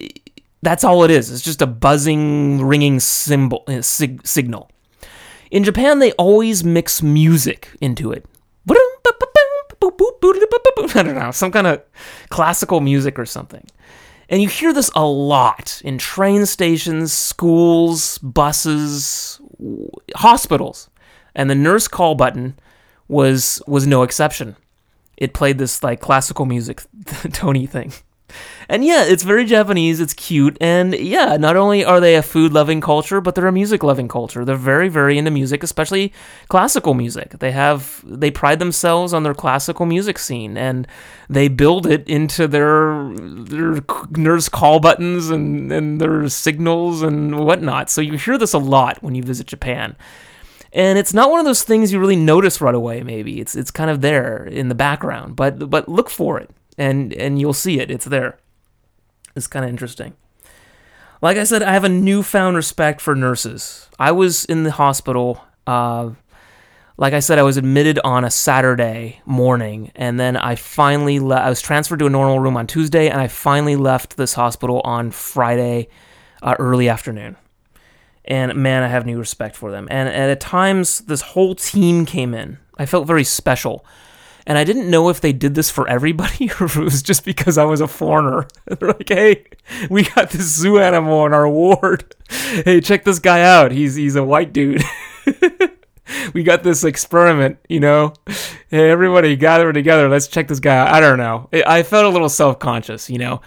that's 0.62 0.84
all 0.84 1.04
it 1.04 1.12
is. 1.12 1.32
It's 1.32 1.42
just 1.42 1.62
a 1.62 1.68
buzzing, 1.68 2.64
ringing 2.64 3.00
symbol, 3.00 3.64
uh, 3.68 3.82
sig- 3.82 4.26
signal. 4.26 4.70
In 5.50 5.64
Japan, 5.64 6.00
they 6.00 6.12
always 6.14 6.64
mix 6.64 7.02
music 7.02 7.70
into 7.82 8.12
it. 8.12 8.26
I 10.96 11.04
don't 11.04 11.16
know, 11.16 11.32
some 11.32 11.52
kind 11.52 11.68
of 11.68 11.82
classical 12.30 12.80
music 12.80 13.18
or 13.18 13.26
something. 13.26 13.66
And 14.30 14.42
you 14.42 14.48
hear 14.48 14.74
this 14.74 14.92
a 14.96 15.06
lot 15.06 15.82
in 15.84 15.98
train 15.98 16.46
stations, 16.46 17.12
schools, 17.12 18.18
buses, 18.20 19.42
hospitals. 20.16 20.90
And 21.36 21.50
the 21.50 21.56
nurse 21.56 21.88
call 21.88 22.16
button 22.16 22.58
was 23.08 23.62
was 23.68 23.86
no 23.86 24.04
exception. 24.04 24.56
It 25.18 25.34
played 25.34 25.58
this 25.58 25.84
like 25.84 26.00
classical 26.00 26.46
music 26.46 26.82
Tony 27.34 27.68
thing. 27.68 27.92
And 28.70 28.86
yeah, 28.86 29.04
it's 29.04 29.24
very 29.24 29.46
Japanese, 29.46 30.00
it's 30.00 30.14
cute, 30.14 30.58
and 30.62 30.94
yeah, 30.94 31.38
not 31.38 31.56
only 31.56 31.84
are 31.84 32.00
they 32.00 32.16
a 32.16 32.22
food 32.22 32.54
loving 32.54 32.82
culture, 32.82 33.22
but 33.22 33.36
they're 33.36 33.48
a 33.48 33.52
music 33.52 33.84
loving 33.84 34.08
culture. 34.08 34.46
They're 34.46 34.56
very, 34.56 34.90
very 34.90 35.18
into 35.18 35.32
music, 35.32 35.64
especially 35.64 36.14
classical 36.48 36.94
music. 36.94 37.40
They 37.40 37.52
have 37.52 38.04
they 38.06 38.32
pride 38.32 38.60
themselves 38.60 39.14
on 39.14 39.24
their 39.24 39.34
classical 39.34 39.86
music 39.86 40.20
scene 40.20 40.58
and 40.58 40.88
they 41.30 41.48
build 41.48 41.88
it 41.88 42.08
into 42.08 42.48
their 42.48 43.12
their 43.16 43.82
nurse 44.12 44.50
call 44.50 44.80
buttons 44.80 45.30
and, 45.30 45.72
and 45.72 46.00
their 46.00 46.28
signals 46.30 47.02
and 47.02 47.46
whatnot. 47.46 47.90
So 47.90 48.02
you 48.02 48.18
hear 48.18 48.38
this 48.38 48.54
a 48.54 48.60
lot 48.60 49.02
when 49.02 49.16
you 49.16 49.24
visit 49.24 49.48
Japan. 49.48 49.96
And 50.74 50.98
it's 50.98 51.14
not 51.14 51.30
one 51.30 51.40
of 51.40 51.46
those 51.46 51.64
things 51.64 51.92
you 51.92 52.00
really 52.00 52.16
notice 52.16 52.62
right 52.62 52.76
away, 52.76 53.04
maybe. 53.04 53.42
It's 53.42 53.56
it's 53.56 53.72
kind 53.72 53.90
of 53.90 54.02
there 54.02 54.46
in 54.46 54.70
the 54.70 54.76
background, 54.76 55.36
but 55.36 55.70
but 55.70 55.90
look 55.90 56.10
for 56.10 56.40
it 56.40 56.50
and 56.78 57.14
and 57.14 57.40
you'll 57.40 57.54
see 57.54 57.80
it. 57.80 57.92
It's 57.92 58.06
there. 58.06 58.38
It's 59.36 59.48
kind 59.48 59.66
of 59.66 59.70
interesting. 59.70 60.14
Like 61.22 61.38
I 61.38 61.44
said, 61.44 61.62
I 61.62 61.74
have 61.74 61.84
a 61.84 61.90
newfound 61.90 62.56
respect 62.56 63.00
for 63.00 63.16
nurses. 63.16 63.88
I 64.00 64.12
was 64.12 64.46
in 64.46 64.64
the 64.64 64.72
hospital. 64.72 65.44
Uh, 65.68 66.12
like 66.98 67.14
I 67.14 67.20
said, 67.20 67.38
I 67.40 67.44
was 67.44 67.58
admitted 67.58 68.00
on 68.04 68.24
a 68.24 68.32
Saturday 68.32 69.22
morning, 69.26 69.92
and 69.96 70.20
then 70.20 70.36
I 70.36 70.56
finally 70.56 71.20
le- 71.20 71.36
I 71.36 71.50
was 71.50 71.62
transferred 71.62 72.00
to 72.00 72.08
a 72.08 72.10
normal 72.10 72.40
room 72.40 72.58
on 72.58 72.68
Tuesday, 72.68 73.10
and 73.10 73.22
I 73.22 73.28
finally 73.28 73.76
left 73.76 74.18
this 74.18 74.34
hospital 74.34 74.82
on 74.84 75.12
Friday, 75.12 75.90
uh, 76.42 76.56
early 76.58 76.90
afternoon. 76.90 77.38
And 78.26 78.56
man, 78.56 78.84
I 78.84 78.88
have 78.88 79.06
new 79.06 79.18
respect 79.18 79.56
for 79.56 79.72
them. 79.72 79.88
And, 79.90 80.10
and 80.10 80.32
at 80.32 80.40
times, 80.40 81.02
this 81.02 81.22
whole 81.22 81.56
team 81.56 82.06
came 82.06 82.34
in. 82.34 82.58
I 82.78 82.86
felt 82.86 83.08
very 83.08 83.24
special 83.24 83.86
and 84.46 84.58
I 84.58 84.64
didn't 84.64 84.90
know 84.90 85.10
if 85.10 85.22
they 85.22 85.34
did 85.34 85.56
this 85.56 85.70
for 85.70 85.88
everybody 85.88 86.50
or 86.60 86.66
if 86.66 86.76
it 86.76 86.84
was 86.84 87.02
just 87.02 87.26
because 87.26 87.58
I 87.58 87.66
was 87.66 87.82
a 87.82 87.88
foreigner. 87.88 88.48
They're 88.66 88.90
like, 88.90 89.10
hey, 89.10 89.46
we 89.90 90.04
got 90.04 90.32
this 90.32 90.56
zoo 90.56 90.80
animal 90.80 91.26
in 91.26 91.34
our 91.34 91.50
ward. 91.50 92.16
Hey, 92.64 92.80
check 92.80 93.04
this 93.04 93.20
guy 93.20 93.42
out. 93.42 93.74
He's 93.74 93.96
he's 93.96 94.16
a 94.16 94.24
white 94.24 94.54
dude. 94.54 94.82
we 96.34 96.44
got 96.44 96.64
this 96.64 96.86
experiment, 96.86 97.58
you 97.68 97.82
know. 97.82 98.14
Hey, 98.70 98.90
everybody 98.90 99.36
gather 99.36 99.74
together. 99.74 100.08
Let's 100.08 100.30
check 100.30 100.48
this 100.48 100.62
guy 100.62 100.78
out. 100.78 100.88
I 100.88 101.02
don't 101.02 101.18
know. 101.18 101.50
I 101.68 101.84
felt 101.84 102.06
a 102.06 102.10
little 102.10 102.30
self 102.30 102.60
conscious, 102.60 103.10
you 103.10 103.18
know. 103.18 103.42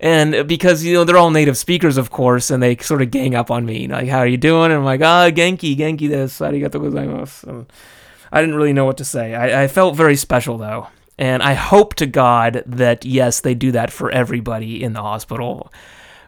And 0.00 0.48
because, 0.48 0.84
you 0.84 0.94
know, 0.94 1.04
they're 1.04 1.16
all 1.16 1.30
native 1.30 1.56
speakers, 1.56 1.96
of 1.96 2.10
course, 2.10 2.50
and 2.50 2.62
they 2.62 2.76
sort 2.76 3.02
of 3.02 3.10
gang 3.10 3.34
up 3.34 3.50
on 3.50 3.64
me. 3.64 3.88
Like, 3.88 4.08
how 4.08 4.18
are 4.18 4.26
you 4.26 4.36
doing? 4.36 4.66
And 4.66 4.74
I'm 4.74 4.84
like, 4.84 5.00
ah, 5.00 5.30
Genki, 5.30 5.76
Genki 5.76 6.08
this, 6.08 6.40
arigato 6.40 6.80
gozaimasu. 6.80 7.48
And 7.48 7.66
I 8.34 8.40
didn't 8.40 8.56
really 8.56 8.72
know 8.72 8.84
what 8.84 8.96
to 8.96 9.04
say. 9.04 9.32
I, 9.32 9.62
I 9.62 9.68
felt 9.68 9.94
very 9.94 10.16
special 10.16 10.58
though. 10.58 10.88
And 11.16 11.40
I 11.40 11.54
hope 11.54 11.94
to 11.94 12.06
God 12.06 12.64
that, 12.66 13.04
yes, 13.04 13.40
they 13.40 13.54
do 13.54 13.70
that 13.70 13.92
for 13.92 14.10
everybody 14.10 14.82
in 14.82 14.92
the 14.92 15.02
hospital. 15.02 15.72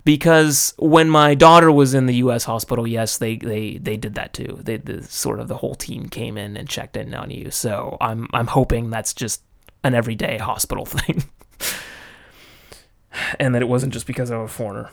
Because 0.05 0.73
when 0.79 1.11
my 1.11 1.35
daughter 1.35 1.73
was 1.73 1.93
in 1.95 2.07
the 2.07 2.15
U.S. 2.15 2.45
hospital, 2.45 2.87
yes, 2.87 3.19
they, 3.19 3.39
they, 3.39 3.79
they 3.79 3.97
did 3.97 4.15
that 4.15 4.33
too. 4.33 4.61
They 4.63 4.77
the, 4.77 5.03
sort 5.03 5.41
of 5.41 5.49
the 5.49 5.57
whole 5.57 5.75
team 5.75 6.09
came 6.09 6.39
in 6.39 6.57
and 6.57 6.69
checked 6.69 6.97
in 6.97 7.13
on 7.13 7.31
you. 7.31 7.51
So 7.51 7.97
I'm 8.01 8.29
I'm 8.33 8.47
hoping 8.47 8.91
that's 8.91 9.13
just 9.13 9.43
an 9.83 9.95
everyday 9.95 10.39
hospital 10.39 10.87
thing, 10.87 11.25
and 13.41 13.53
that 13.57 13.63
it 13.63 13.69
wasn't 13.69 13.93
just 13.93 14.07
because 14.07 14.31
I'm 14.31 14.43
a 14.43 14.49
foreigner. 14.49 14.91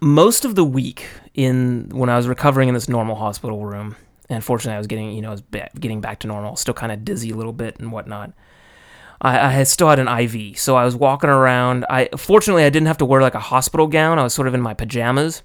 Most 0.00 0.46
of 0.46 0.54
the 0.54 0.64
week 0.64 1.06
in 1.34 1.90
when 1.92 2.08
I 2.08 2.16
was 2.16 2.26
recovering 2.26 2.70
in 2.70 2.74
this 2.74 2.88
normal 2.88 3.16
hospital 3.16 3.66
room, 3.66 3.96
and 4.28 4.42
fortunately, 4.42 4.74
I 4.74 4.78
was 4.78 4.86
getting, 4.86 5.12
you 5.12 5.22
know, 5.22 5.30
was 5.30 5.42
getting 5.78 6.00
back 6.00 6.20
to 6.20 6.26
normal, 6.26 6.56
still 6.56 6.74
kind 6.74 6.92
of 6.92 7.04
dizzy 7.04 7.30
a 7.30 7.36
little 7.36 7.52
bit 7.52 7.78
and 7.78 7.92
whatnot. 7.92 8.32
I, 9.20 9.38
I 9.38 9.50
had 9.50 9.68
still 9.68 9.88
had 9.88 9.98
an 9.98 10.08
IV, 10.08 10.58
so 10.58 10.76
I 10.76 10.84
was 10.84 10.96
walking 10.96 11.30
around. 11.30 11.86
I 11.88 12.08
fortunately 12.16 12.64
I 12.64 12.70
didn't 12.70 12.88
have 12.88 12.98
to 12.98 13.04
wear 13.04 13.22
like 13.22 13.34
a 13.34 13.40
hospital 13.40 13.86
gown. 13.86 14.18
I 14.18 14.22
was 14.22 14.34
sort 14.34 14.48
of 14.48 14.54
in 14.54 14.60
my 14.60 14.74
pajamas, 14.74 15.42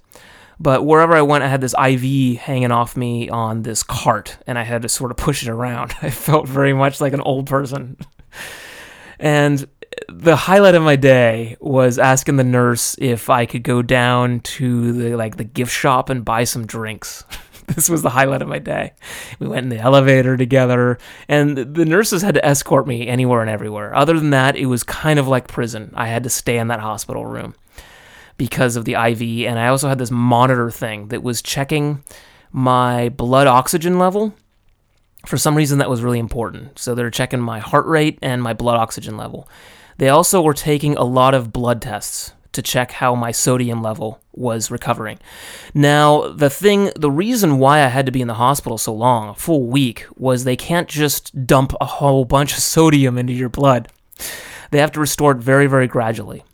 but 0.58 0.84
wherever 0.84 1.14
I 1.14 1.22
went, 1.22 1.44
I 1.44 1.48
had 1.48 1.60
this 1.60 1.74
IV 1.74 2.38
hanging 2.38 2.72
off 2.72 2.96
me 2.96 3.28
on 3.28 3.62
this 3.62 3.82
cart, 3.82 4.38
and 4.46 4.58
I 4.58 4.64
had 4.64 4.82
to 4.82 4.88
sort 4.88 5.10
of 5.10 5.16
push 5.16 5.42
it 5.42 5.48
around. 5.48 5.94
I 6.02 6.10
felt 6.10 6.48
very 6.48 6.72
much 6.72 7.00
like 7.00 7.12
an 7.12 7.20
old 7.20 7.46
person. 7.46 7.96
and 9.18 9.66
the 10.08 10.36
highlight 10.36 10.74
of 10.74 10.82
my 10.82 10.96
day 10.96 11.56
was 11.60 11.98
asking 11.98 12.36
the 12.36 12.44
nurse 12.44 12.96
if 12.98 13.30
I 13.30 13.46
could 13.46 13.62
go 13.62 13.82
down 13.82 14.40
to 14.40 14.92
the 14.92 15.16
like 15.16 15.36
the 15.36 15.44
gift 15.44 15.72
shop 15.72 16.10
and 16.10 16.24
buy 16.24 16.44
some 16.44 16.66
drinks. 16.66 17.24
this 17.76 17.88
was 17.88 18.02
the 18.02 18.10
highlight 18.10 18.42
of 18.42 18.48
my 18.48 18.58
day. 18.58 18.92
We 19.38 19.48
went 19.48 19.64
in 19.64 19.68
the 19.70 19.78
elevator 19.78 20.36
together, 20.36 20.98
and 21.28 21.56
the 21.56 21.84
nurses 21.84 22.22
had 22.22 22.34
to 22.34 22.44
escort 22.44 22.86
me 22.86 23.06
anywhere 23.06 23.40
and 23.40 23.50
everywhere. 23.50 23.94
Other 23.94 24.18
than 24.18 24.30
that, 24.30 24.56
it 24.56 24.66
was 24.66 24.84
kind 24.84 25.18
of 25.18 25.28
like 25.28 25.48
prison. 25.48 25.92
I 25.94 26.08
had 26.08 26.24
to 26.24 26.30
stay 26.30 26.58
in 26.58 26.68
that 26.68 26.80
hospital 26.80 27.24
room 27.24 27.54
because 28.36 28.76
of 28.76 28.84
the 28.84 28.94
IV, 28.94 29.48
and 29.48 29.58
I 29.58 29.68
also 29.68 29.88
had 29.88 29.98
this 29.98 30.10
monitor 30.10 30.70
thing 30.70 31.08
that 31.08 31.22
was 31.22 31.40
checking 31.42 32.02
my 32.50 33.08
blood 33.10 33.46
oxygen 33.46 33.98
level. 33.98 34.34
For 35.26 35.36
some 35.36 35.56
reason, 35.56 35.78
that 35.78 35.90
was 35.90 36.02
really 36.02 36.18
important. 36.18 36.78
So 36.78 36.94
they're 36.94 37.10
checking 37.10 37.40
my 37.40 37.60
heart 37.60 37.86
rate 37.86 38.18
and 38.20 38.42
my 38.42 38.52
blood 38.52 38.76
oxygen 38.76 39.16
level. 39.16 39.48
They 39.98 40.08
also 40.08 40.42
were 40.42 40.54
taking 40.54 40.96
a 40.96 41.04
lot 41.04 41.34
of 41.34 41.52
blood 41.52 41.80
tests 41.80 42.32
to 42.52 42.62
check 42.62 42.92
how 42.92 43.14
my 43.14 43.30
sodium 43.30 43.82
level 43.82 44.20
was 44.32 44.70
recovering. 44.70 45.18
Now, 45.74 46.28
the 46.28 46.50
thing, 46.50 46.90
the 46.96 47.10
reason 47.10 47.58
why 47.58 47.82
I 47.82 47.88
had 47.88 48.06
to 48.06 48.12
be 48.12 48.20
in 48.20 48.28
the 48.28 48.34
hospital 48.34 48.78
so 48.78 48.94
long, 48.94 49.28
a 49.28 49.34
full 49.34 49.66
week, 49.66 50.06
was 50.16 50.44
they 50.44 50.56
can't 50.56 50.88
just 50.88 51.46
dump 51.46 51.74
a 51.80 51.86
whole 51.86 52.24
bunch 52.24 52.52
of 52.52 52.60
sodium 52.60 53.18
into 53.18 53.32
your 53.32 53.48
blood. 53.48 53.88
They 54.70 54.78
have 54.78 54.92
to 54.92 55.00
restore 55.00 55.32
it 55.32 55.38
very, 55.38 55.66
very 55.66 55.86
gradually. 55.86 56.44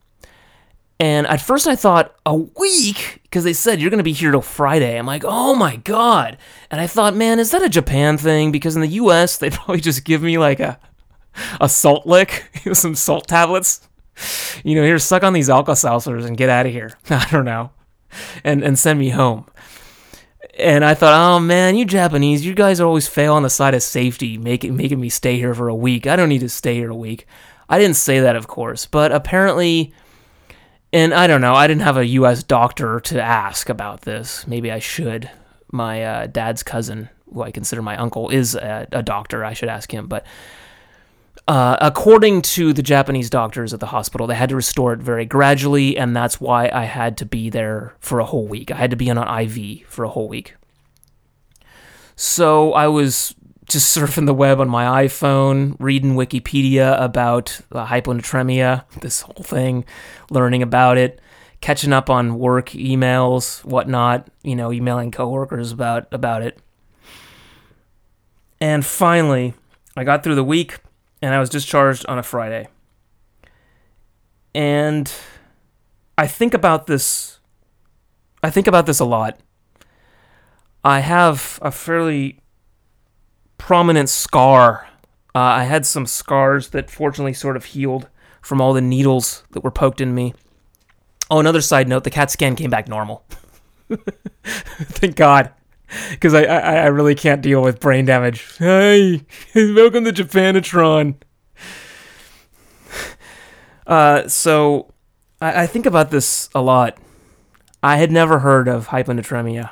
And 1.01 1.27
at 1.29 1.41
first 1.41 1.67
I 1.67 1.77
thought, 1.77 2.15
a 2.27 2.35
week? 2.35 3.21
Because 3.23 3.45
they 3.45 3.53
said 3.53 3.81
you're 3.81 3.91
going 3.91 3.99
to 3.99 4.05
be 4.05 4.13
here 4.13 4.33
till 4.33 4.43
Friday. 4.43 4.99
I'm 4.99 5.07
like, 5.07 5.23
oh 5.25 5.55
my 5.55 5.77
God. 5.77 6.37
And 6.71 6.81
I 6.81 6.87
thought, 6.87 7.15
man, 7.15 7.39
is 7.39 7.53
that 7.53 7.63
a 7.63 7.69
Japan 7.69 8.19
thing? 8.19 8.51
Because 8.51 8.75
in 8.75 8.83
the 8.83 8.89
US, 8.89 9.39
they'd 9.39 9.53
probably 9.55 9.81
just 9.81 10.05
give 10.05 10.23
me 10.23 10.39
like 10.39 10.61
a, 10.61 10.79
a 11.61 11.69
salt 11.69 12.07
lick, 12.07 12.51
some 12.73 12.95
salt 12.95 13.29
tablets. 13.29 13.89
You 14.65 14.75
know, 14.75 14.83
here, 14.83 14.99
suck 14.99 15.23
on 15.23 15.33
these 15.33 15.51
Alka 15.51 15.73
Seltzers 15.73 16.27
and 16.27 16.37
get 16.37 16.49
out 16.49 16.67
of 16.67 16.73
here. 16.73 16.99
I 17.11 17.27
don't 17.31 17.45
know. 17.45 17.71
And, 18.45 18.63
and 18.63 18.79
send 18.79 18.99
me 18.99 19.11
home. 19.11 19.47
And 20.59 20.85
I 20.85 20.95
thought, 20.95 21.15
oh 21.15 21.41
man, 21.41 21.77
you 21.77 21.85
Japanese, 21.85 22.45
you 22.45 22.55
guys 22.55 22.81
always 22.81 23.07
fail 23.07 23.35
on 23.35 23.43
the 23.43 23.51
side 23.51 23.75
of 23.75 23.83
safety, 23.83 24.39
making 24.39 24.77
making 24.77 25.01
me 25.01 25.09
stay 25.09 25.37
here 25.37 25.55
for 25.55 25.69
a 25.69 25.75
week. 25.75 26.07
I 26.07 26.17
don't 26.17 26.29
need 26.29 26.41
to 26.41 26.49
stay 26.49 26.75
here 26.75 26.91
a 26.91 26.97
week. 26.97 27.27
I 27.69 27.79
didn't 27.79 27.97
say 27.97 28.21
that, 28.21 28.35
of 28.35 28.49
course, 28.49 28.87
but 28.87 29.13
apparently 29.13 29.93
and 30.93 31.13
I 31.13 31.27
don't 31.27 31.41
know. 31.41 31.55
I 31.55 31.67
didn't 31.67 31.83
have 31.83 31.97
a 31.97 32.07
U.S. 32.07 32.43
doctor 32.43 33.01
to 33.01 33.23
ask 33.23 33.69
about 33.69 34.03
this. 34.03 34.47
Maybe 34.47 34.73
I 34.73 34.79
should. 34.79 35.31
My 35.71 36.03
uh, 36.03 36.27
dad's 36.29 36.63
cousin, 36.63 37.11
who 37.33 37.43
I 37.43 37.51
consider 37.51 37.83
my 37.83 37.97
uncle, 37.97 38.31
is 38.31 38.55
a, 38.55 38.89
a 38.93 39.03
doctor. 39.03 39.45
I 39.45 39.53
should 39.53 39.69
ask 39.69 39.93
him. 39.93 40.07
But 40.07 40.25
uh, 41.49 41.79
according 41.81 42.43
to 42.43 42.75
the 42.75 42.83
Japanese 42.83 43.31
doctors 43.31 43.73
at 43.73 43.81
the 43.81 43.87
hospital, 43.87 44.27
they 44.27 44.35
had 44.35 44.51
to 44.51 44.57
restore 44.57 44.93
it 44.93 45.01
very 45.01 45.25
gradually, 45.25 45.97
and 45.97 46.15
that's 46.15 46.39
why 46.39 46.69
I 46.71 46.85
had 46.85 47.17
to 47.19 47.27
be 47.27 47.49
there 47.49 47.95
for 48.01 48.21
a 48.21 48.25
whole 48.27 48.47
week. 48.47 48.71
I 48.71 48.77
had 48.77 48.91
to 48.91 48.97
be 48.97 49.11
on 49.11 49.17
an 49.17 49.27
IV 49.27 49.87
for 49.89 50.05
a 50.05 50.11
whole 50.11 50.29
week. 50.29 50.57
So 52.17 52.75
I 52.75 52.89
was 52.89 53.35
just 53.67 53.97
surfing 53.97 54.27
the 54.27 54.35
web 54.35 54.61
on 54.61 54.69
my 54.69 55.07
iPhone, 55.07 55.75
reading 55.79 56.17
Wikipedia 56.17 57.01
about 57.03 57.59
uh, 57.73 57.87
hyponatremia, 57.87 58.85
this 59.01 59.23
whole 59.23 59.43
thing, 59.43 59.87
learning 60.31 60.63
about 60.63 60.99
it, 60.99 61.19
catching 61.63 61.95
up 61.95 62.11
on 62.11 62.39
work 62.39 62.71
emails, 62.73 63.65
whatnot, 63.65 64.29
you 64.43 64.55
know, 64.55 64.71
emailing 64.71 65.11
coworkers 65.11 65.73
about 65.73 66.13
about 66.13 66.43
it. 66.43 66.59
And 68.61 68.85
finally, 68.85 69.55
I 69.97 70.05
got 70.05 70.23
through 70.23 70.35
the 70.35 70.45
week 70.45 70.81
and 71.23 71.35
I 71.35 71.41
was 71.41 71.51
discharged 71.51 72.07
on 72.07 72.19
a 72.19 72.23
Friday. 72.23 72.69
And 74.55 75.13
I 76.17 76.27
think 76.27 76.55
about 76.55 76.87
this 76.87 77.39
I 78.43 78.51
think 78.51 78.67
about 78.67 78.87
this 78.87 79.01
a 79.01 79.05
lot. 79.05 79.39
I 80.85 81.01
have 81.01 81.59
a 81.61 81.71
fairly 81.71 82.41
prominent 83.59 84.09
scar. 84.09 84.87
Uh, 85.35 85.39
I 85.41 85.65
had 85.65 85.85
some 85.85 86.07
scars 86.07 86.69
that 86.71 86.91
fortunately 86.91 87.35
sort 87.35 87.57
of 87.57 87.67
healed 87.67 88.09
from 88.41 88.61
all 88.61 88.73
the 88.73 88.81
needles 88.81 89.43
that 89.51 89.65
were 89.65 89.71
poked 89.71 90.01
in 90.01 90.15
me. 90.15 90.35
Oh, 91.31 91.41
another 91.41 91.61
side 91.61 91.89
note: 91.89 92.05
the 92.05 92.11
CAT 92.11 92.31
scan 92.31 92.57
came 92.57 92.71
back 92.71 92.89
normal. 92.89 93.25
Thank 94.45 95.17
God, 95.17 95.53
because 96.11 96.35
I, 96.35 96.45
I 96.45 96.75
I 96.77 96.87
really 96.87 97.15
can't 97.15 97.43
deal 97.43 97.63
with 97.63 97.81
brain 97.81 98.05
damage. 98.05 98.57
Hey, 98.59 99.25
welcome 99.55 100.05
to 100.05 100.13
Japanatron. 100.13 101.15
Uh, 103.87 104.29
so 104.29 104.93
I, 105.41 105.63
I 105.63 105.67
think 105.67 105.87
about 105.87 106.11
this 106.11 106.51
a 106.55 106.61
lot. 106.61 106.99
I 107.83 107.97
had 107.97 108.13
never 108.13 108.41
heard 108.41 108.69
of 108.69 108.89
hyponatremia, 108.89 109.71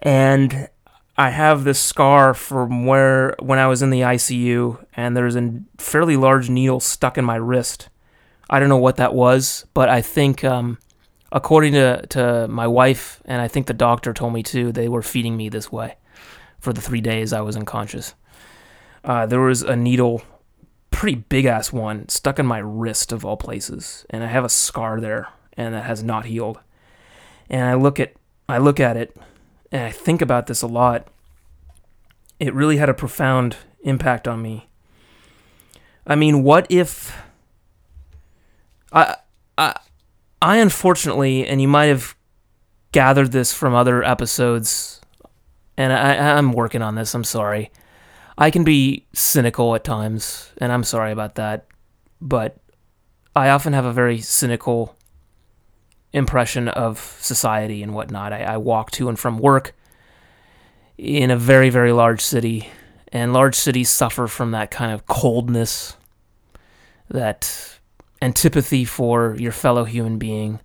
and 0.00 0.68
I 1.16 1.30
have 1.30 1.64
this 1.64 1.80
scar 1.80 2.34
from 2.34 2.84
where 2.84 3.36
when 3.38 3.58
I 3.58 3.68
was 3.68 3.80
in 3.80 3.88
the 3.88 4.02
ICU, 4.02 4.84
and 4.94 5.16
there's 5.16 5.34
a 5.34 5.50
fairly 5.78 6.18
large 6.18 6.50
needle 6.50 6.78
stuck 6.78 7.16
in 7.16 7.24
my 7.24 7.36
wrist. 7.36 7.88
I 8.50 8.60
don't 8.60 8.68
know 8.68 8.76
what 8.76 8.96
that 8.96 9.14
was, 9.14 9.64
but 9.72 9.88
I 9.88 10.02
think, 10.02 10.44
um, 10.44 10.76
according 11.32 11.74
to, 11.74 12.06
to 12.08 12.48
my 12.48 12.66
wife, 12.66 13.22
and 13.24 13.40
I 13.40 13.48
think 13.48 13.66
the 13.66 13.74
doctor 13.74 14.12
told 14.12 14.32
me 14.32 14.42
too, 14.42 14.72
they 14.72 14.88
were 14.88 15.02
feeding 15.02 15.36
me 15.36 15.48
this 15.48 15.70
way 15.70 15.96
for 16.58 16.72
the 16.72 16.80
three 16.80 17.00
days 17.00 17.32
I 17.32 17.40
was 17.40 17.56
unconscious. 17.56 18.14
Uh, 19.02 19.26
there 19.26 19.40
was 19.40 19.62
a 19.62 19.76
needle, 19.76 20.22
pretty 20.90 21.16
big 21.16 21.46
ass 21.46 21.72
one, 21.72 22.08
stuck 22.08 22.38
in 22.38 22.46
my 22.46 22.58
wrist 22.58 23.12
of 23.12 23.24
all 23.24 23.36
places, 23.36 24.04
and 24.10 24.22
I 24.22 24.26
have 24.26 24.44
a 24.44 24.48
scar 24.48 25.00
there, 25.00 25.28
and 25.54 25.74
that 25.74 25.84
has 25.84 26.02
not 26.02 26.26
healed. 26.26 26.58
And 27.48 27.64
I 27.64 27.74
look 27.74 27.98
at 27.98 28.14
I 28.48 28.58
look 28.58 28.80
at 28.80 28.96
it 28.96 29.16
and 29.72 29.84
I 29.84 29.90
think 29.90 30.20
about 30.20 30.46
this 30.46 30.62
a 30.62 30.66
lot, 30.66 31.08
it 32.38 32.54
really 32.54 32.78
had 32.78 32.88
a 32.88 32.94
profound 32.94 33.56
impact 33.82 34.26
on 34.26 34.42
me. 34.42 34.68
I 36.06 36.16
mean, 36.16 36.42
what 36.42 36.66
if 36.68 37.16
I 38.92 39.16
I 39.56 39.76
I 40.42 40.56
unfortunately, 40.58 41.46
and 41.46 41.60
you 41.60 41.68
might 41.68 41.86
have 41.86 42.16
gathered 42.92 43.32
this 43.32 43.52
from 43.52 43.74
other 43.74 44.02
episodes, 44.02 45.00
and 45.76 45.92
I, 45.92 46.36
I'm 46.36 46.52
working 46.52 46.82
on 46.82 46.94
this. 46.94 47.14
I'm 47.14 47.24
sorry. 47.24 47.70
I 48.38 48.50
can 48.50 48.64
be 48.64 49.06
cynical 49.12 49.74
at 49.74 49.84
times, 49.84 50.50
and 50.58 50.72
I'm 50.72 50.84
sorry 50.84 51.12
about 51.12 51.34
that. 51.34 51.66
But 52.20 52.56
I 53.36 53.50
often 53.50 53.72
have 53.74 53.84
a 53.84 53.92
very 53.92 54.20
cynical 54.20 54.96
impression 56.12 56.68
of 56.68 56.98
society 57.20 57.82
and 57.82 57.94
whatnot. 57.94 58.32
I, 58.32 58.42
I 58.42 58.56
walk 58.56 58.90
to 58.92 59.08
and 59.08 59.18
from 59.18 59.38
work 59.38 59.74
in 60.98 61.30
a 61.30 61.36
very, 61.36 61.70
very 61.70 61.92
large 61.92 62.20
city, 62.20 62.68
and 63.12 63.32
large 63.32 63.54
cities 63.54 63.90
suffer 63.90 64.26
from 64.26 64.50
that 64.50 64.70
kind 64.70 64.92
of 64.92 65.06
coldness, 65.06 65.96
that 67.08 67.78
antipathy 68.22 68.84
for 68.84 69.36
your 69.38 69.52
fellow 69.52 69.84
human 69.84 70.18
being. 70.18 70.60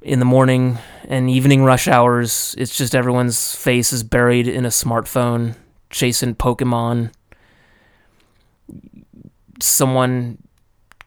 In 0.00 0.20
the 0.20 0.24
morning 0.24 0.78
and 1.08 1.28
evening 1.28 1.64
rush 1.64 1.88
hours, 1.88 2.54
it's 2.58 2.76
just 2.76 2.94
everyone's 2.94 3.54
face 3.54 3.92
is 3.92 4.02
buried 4.02 4.46
in 4.46 4.64
a 4.64 4.70
smartphone, 4.70 5.56
chasing 5.90 6.34
Pokemon. 6.34 7.12
Someone 9.60 10.38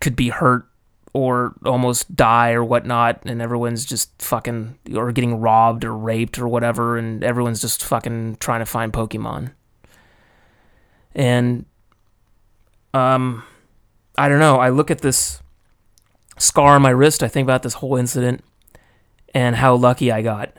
could 0.01 0.16
be 0.16 0.30
hurt 0.30 0.68
or 1.14 1.55
almost 1.66 2.16
die 2.16 2.51
or 2.51 2.64
whatnot, 2.64 3.22
and 3.26 3.41
everyone's 3.41 3.86
just 3.86 4.22
fucking 4.22 4.78
or 4.93 5.12
getting 5.12 5.39
robbed 5.39 5.84
or 5.84 5.95
raped 5.95 6.39
or 6.39 6.47
whatever, 6.47 6.97
and 6.97 7.24
everyone's 7.24 7.62
just 7.62 7.84
fucking 7.84 8.38
trying 8.39 8.59
to 8.59 8.66
find 8.66 8.93
Pokemon. 8.93 9.51
And 11.14 11.66
um, 12.93 13.43
I 14.22 14.30
don't 14.30 14.40
know. 14.40 14.58
I 14.58 14.70
look 14.70 14.92
at 14.92 15.02
this 15.02 15.42
scar 16.38 16.76
on 16.76 16.82
my 16.82 16.90
wrist. 16.90 17.24
I 17.24 17.28
think 17.28 17.46
about 17.46 17.64
this 17.64 17.76
whole 17.76 17.96
incident 17.96 18.44
and 19.34 19.56
how 19.56 19.76
lucky 19.76 20.12
I 20.12 20.22
got. 20.22 20.54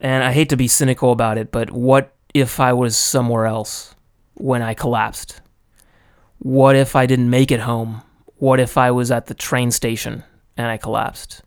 And 0.00 0.24
I 0.24 0.32
hate 0.32 0.48
to 0.48 0.56
be 0.56 0.68
cynical 0.68 1.12
about 1.12 1.38
it, 1.38 1.52
but 1.52 1.70
what 1.70 2.14
if 2.34 2.58
I 2.58 2.72
was 2.72 2.96
somewhere 2.96 3.46
else 3.46 3.94
when 4.34 4.62
I 4.62 4.74
collapsed? 4.74 5.40
What 6.38 6.74
if 6.74 6.96
I 6.96 7.06
didn't 7.06 7.30
make 7.30 7.50
it 7.50 7.60
home 7.60 8.02
what 8.42 8.58
if 8.58 8.76
I 8.76 8.90
was 8.90 9.12
at 9.12 9.26
the 9.26 9.34
train 9.34 9.70
station 9.70 10.24
and 10.56 10.66
I 10.66 10.76
collapsed? 10.76 11.42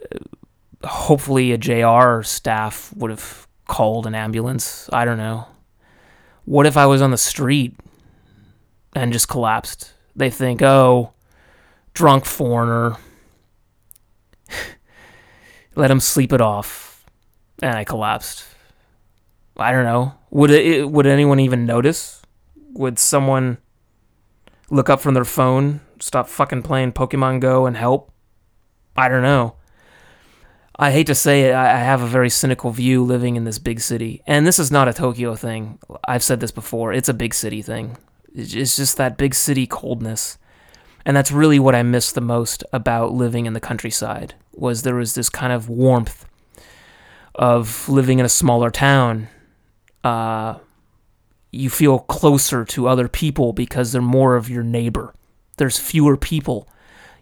Uh, 0.00 0.16
hopefully, 0.82 1.52
a 1.52 1.58
JR 1.58 2.22
staff 2.22 2.90
would 2.96 3.10
have 3.10 3.46
called 3.66 4.06
an 4.06 4.14
ambulance. 4.14 4.88
I 4.94 5.04
don't 5.04 5.18
know. 5.18 5.46
What 6.46 6.64
if 6.64 6.78
I 6.78 6.86
was 6.86 7.02
on 7.02 7.10
the 7.10 7.18
street 7.18 7.76
and 8.94 9.12
just 9.12 9.28
collapsed? 9.28 9.92
They 10.16 10.30
think, 10.30 10.62
oh, 10.62 11.12
drunk 11.94 12.24
foreigner. 12.24 12.96
Let 15.74 15.90
him 15.90 16.00
sleep 16.00 16.32
it 16.32 16.40
off. 16.40 17.04
And 17.62 17.76
I 17.76 17.84
collapsed. 17.84 18.44
I 19.56 19.72
don't 19.72 19.84
know. 19.84 20.14
Would 20.30 20.50
it, 20.50 20.90
would 20.90 21.06
anyone 21.06 21.40
even 21.40 21.66
notice? 21.66 22.22
Would 22.74 22.98
someone 22.98 23.58
look 24.70 24.88
up 24.88 25.00
from 25.00 25.14
their 25.14 25.24
phone, 25.24 25.80
stop 25.98 26.28
fucking 26.28 26.62
playing 26.62 26.92
Pokemon 26.92 27.40
Go 27.40 27.66
and 27.66 27.76
help? 27.76 28.12
I 28.96 29.08
don't 29.08 29.22
know. 29.22 29.54
I 30.80 30.92
hate 30.92 31.08
to 31.08 31.14
say 31.14 31.48
it, 31.48 31.54
I 31.54 31.78
have 31.78 32.02
a 32.02 32.06
very 32.06 32.30
cynical 32.30 32.70
view 32.70 33.02
living 33.02 33.34
in 33.34 33.42
this 33.42 33.58
big 33.58 33.80
city. 33.80 34.22
And 34.28 34.46
this 34.46 34.60
is 34.60 34.70
not 34.70 34.86
a 34.86 34.92
Tokyo 34.92 35.34
thing. 35.34 35.80
I've 36.06 36.22
said 36.22 36.38
this 36.38 36.52
before. 36.52 36.92
It's 36.92 37.08
a 37.08 37.14
big 37.14 37.34
city 37.34 37.62
thing. 37.62 37.96
It's 38.34 38.76
just 38.76 38.96
that 38.96 39.16
big 39.16 39.34
city 39.34 39.66
coldness. 39.66 40.38
And 41.04 41.16
that's 41.16 41.32
really 41.32 41.58
what 41.58 41.74
I 41.74 41.82
miss 41.82 42.12
the 42.12 42.20
most 42.20 42.64
about 42.72 43.12
living 43.12 43.46
in 43.46 43.54
the 43.54 43.60
countryside 43.60 44.34
was 44.52 44.82
there 44.82 44.96
was 44.96 45.14
this 45.14 45.30
kind 45.30 45.52
of 45.52 45.68
warmth 45.68 46.26
of 47.34 47.88
living 47.88 48.18
in 48.18 48.26
a 48.26 48.28
smaller 48.28 48.70
town. 48.70 49.28
Uh, 50.04 50.58
you 51.50 51.70
feel 51.70 52.00
closer 52.00 52.64
to 52.64 52.88
other 52.88 53.08
people 53.08 53.52
because 53.52 53.92
they're 53.92 54.02
more 54.02 54.36
of 54.36 54.50
your 54.50 54.62
neighbor. 54.62 55.14
There's 55.56 55.78
fewer 55.78 56.16
people. 56.16 56.68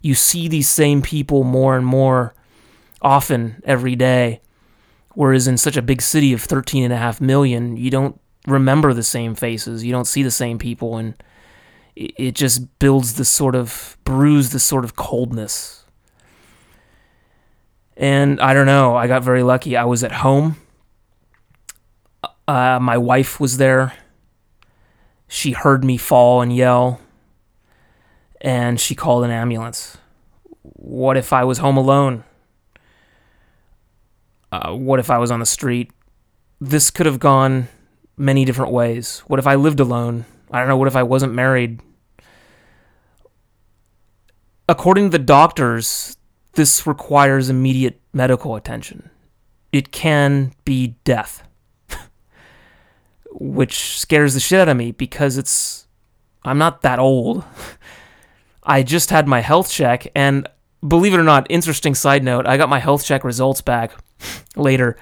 you 0.02 0.14
see 0.14 0.46
these 0.46 0.68
same 0.68 1.02
people 1.02 1.42
more 1.42 1.76
and 1.76 1.84
more 1.84 2.34
often 3.02 3.60
every 3.64 3.96
day. 3.96 4.40
Whereas 5.14 5.48
in 5.48 5.56
such 5.56 5.76
a 5.76 5.82
big 5.82 6.02
city 6.02 6.32
of 6.32 6.42
13 6.42 6.84
and 6.84 6.92
a 6.92 6.96
half 6.98 7.20
million, 7.20 7.76
you 7.76 7.90
don't 7.90 8.20
remember 8.46 8.92
the 8.92 9.02
same 9.02 9.34
faces, 9.34 9.84
you 9.84 9.92
don't 9.92 10.06
see 10.06 10.22
the 10.22 10.30
same 10.30 10.58
people, 10.58 10.96
and 10.96 11.14
it 11.96 12.34
just 12.34 12.78
builds 12.78 13.14
this 13.14 13.28
sort 13.28 13.54
of 13.54 13.96
brews 14.04 14.50
this 14.50 14.64
sort 14.64 14.84
of 14.84 14.96
coldness. 14.96 15.84
And 17.96 18.40
I 18.40 18.52
don't 18.52 18.66
know, 18.66 18.94
I 18.94 19.06
got 19.06 19.22
very 19.22 19.42
lucky. 19.42 19.76
I 19.76 19.84
was 19.84 20.04
at 20.04 20.12
home. 20.12 20.56
Uh, 22.46 22.78
my 22.80 22.98
wife 22.98 23.40
was 23.40 23.56
there. 23.56 23.94
She 25.26 25.52
heard 25.52 25.82
me 25.82 25.96
fall 25.96 26.42
and 26.42 26.54
yell, 26.54 27.00
and 28.40 28.78
she 28.78 28.94
called 28.94 29.24
an 29.24 29.30
ambulance. 29.30 29.96
What 30.62 31.16
if 31.16 31.32
I 31.32 31.42
was 31.44 31.58
home 31.58 31.76
alone? 31.76 32.24
Uh, 34.52 34.72
what 34.72 35.00
if 35.00 35.10
I 35.10 35.18
was 35.18 35.30
on 35.30 35.40
the 35.40 35.46
street? 35.46 35.90
This 36.60 36.90
could 36.90 37.06
have 37.06 37.18
gone 37.18 37.68
many 38.16 38.44
different 38.44 38.72
ways. 38.72 39.20
What 39.26 39.38
if 39.38 39.46
I 39.46 39.54
lived 39.54 39.80
alone? 39.80 40.24
I 40.50 40.60
don't 40.60 40.68
know. 40.68 40.76
What 40.76 40.88
if 40.88 40.96
I 40.96 41.02
wasn't 41.02 41.34
married? 41.34 41.80
According 44.68 45.10
to 45.10 45.18
the 45.18 45.24
doctors, 45.24 46.16
this 46.54 46.86
requires 46.86 47.48
immediate 47.48 48.00
medical 48.12 48.56
attention. 48.56 49.10
It 49.72 49.92
can 49.92 50.52
be 50.64 50.96
death, 51.04 51.42
which 53.30 53.98
scares 53.98 54.34
the 54.34 54.40
shit 54.40 54.60
out 54.60 54.68
of 54.68 54.76
me 54.76 54.92
because 54.92 55.36
it's. 55.36 55.86
I'm 56.44 56.58
not 56.58 56.82
that 56.82 56.98
old. 56.98 57.44
I 58.62 58.82
just 58.82 59.10
had 59.10 59.28
my 59.28 59.40
health 59.40 59.70
check, 59.70 60.08
and 60.14 60.48
believe 60.86 61.14
it 61.14 61.18
or 61.18 61.24
not, 61.24 61.46
interesting 61.50 61.94
side 61.94 62.24
note, 62.24 62.46
I 62.46 62.56
got 62.56 62.68
my 62.68 62.80
health 62.80 63.04
check 63.04 63.22
results 63.22 63.60
back 63.60 63.92
later, 64.56 64.96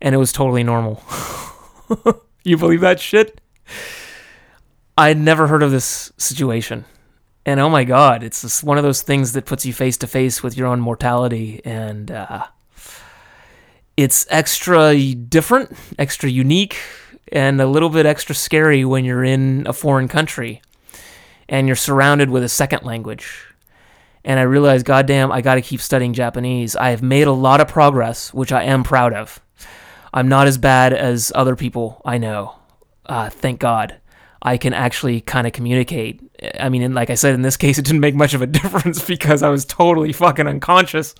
and 0.00 0.14
it 0.14 0.18
was 0.18 0.32
totally 0.32 0.62
normal. 0.62 1.02
You 2.44 2.56
believe 2.56 2.80
that 2.80 3.00
shit? 3.00 3.40
I'd 4.96 5.18
never 5.18 5.46
heard 5.46 5.62
of 5.62 5.70
this 5.70 6.12
situation. 6.16 6.84
And 7.46 7.58
oh 7.58 7.70
my 7.70 7.84
god, 7.84 8.22
it's 8.22 8.42
just 8.42 8.62
one 8.62 8.76
of 8.76 8.84
those 8.84 9.02
things 9.02 9.32
that 9.32 9.46
puts 9.46 9.64
you 9.64 9.72
face 9.72 9.96
to 9.98 10.06
face 10.06 10.42
with 10.42 10.56
your 10.56 10.66
own 10.66 10.80
mortality. 10.80 11.62
And 11.64 12.10
uh, 12.10 12.46
it's 13.96 14.26
extra 14.28 14.96
different, 15.14 15.76
extra 15.98 16.28
unique, 16.28 16.76
and 17.32 17.60
a 17.60 17.66
little 17.66 17.88
bit 17.88 18.06
extra 18.06 18.34
scary 18.34 18.84
when 18.84 19.04
you're 19.04 19.24
in 19.24 19.66
a 19.66 19.72
foreign 19.72 20.08
country 20.08 20.60
and 21.48 21.66
you're 21.66 21.76
surrounded 21.76 22.30
with 22.30 22.42
a 22.42 22.48
second 22.48 22.84
language. 22.84 23.46
And 24.24 24.38
I 24.38 24.42
realized, 24.42 24.84
goddamn, 24.84 25.32
I 25.32 25.40
got 25.40 25.54
to 25.54 25.62
keep 25.62 25.80
studying 25.80 26.12
Japanese. 26.12 26.76
I 26.76 26.90
have 26.90 27.02
made 27.02 27.26
a 27.26 27.32
lot 27.32 27.60
of 27.60 27.68
progress, 27.68 28.34
which 28.34 28.52
I 28.52 28.64
am 28.64 28.84
proud 28.84 29.14
of. 29.14 29.40
I'm 30.12 30.28
not 30.28 30.46
as 30.46 30.58
bad 30.58 30.92
as 30.92 31.32
other 31.34 31.56
people 31.56 32.00
I 32.04 32.18
know. 32.18 32.56
Uh, 33.06 33.30
thank 33.30 33.60
God. 33.60 33.96
I 34.42 34.56
can 34.56 34.72
actually 34.72 35.20
kind 35.20 35.46
of 35.46 35.52
communicate. 35.52 36.20
I 36.58 36.68
mean, 36.68 36.94
like 36.94 37.10
I 37.10 37.14
said, 37.14 37.34
in 37.34 37.42
this 37.42 37.56
case, 37.58 37.78
it 37.78 37.84
didn't 37.84 38.00
make 38.00 38.14
much 38.14 38.34
of 38.34 38.42
a 38.42 38.46
difference 38.46 39.04
because 39.06 39.42
I 39.42 39.48
was 39.50 39.64
totally 39.64 40.12
fucking 40.12 40.46
unconscious. 40.46 41.14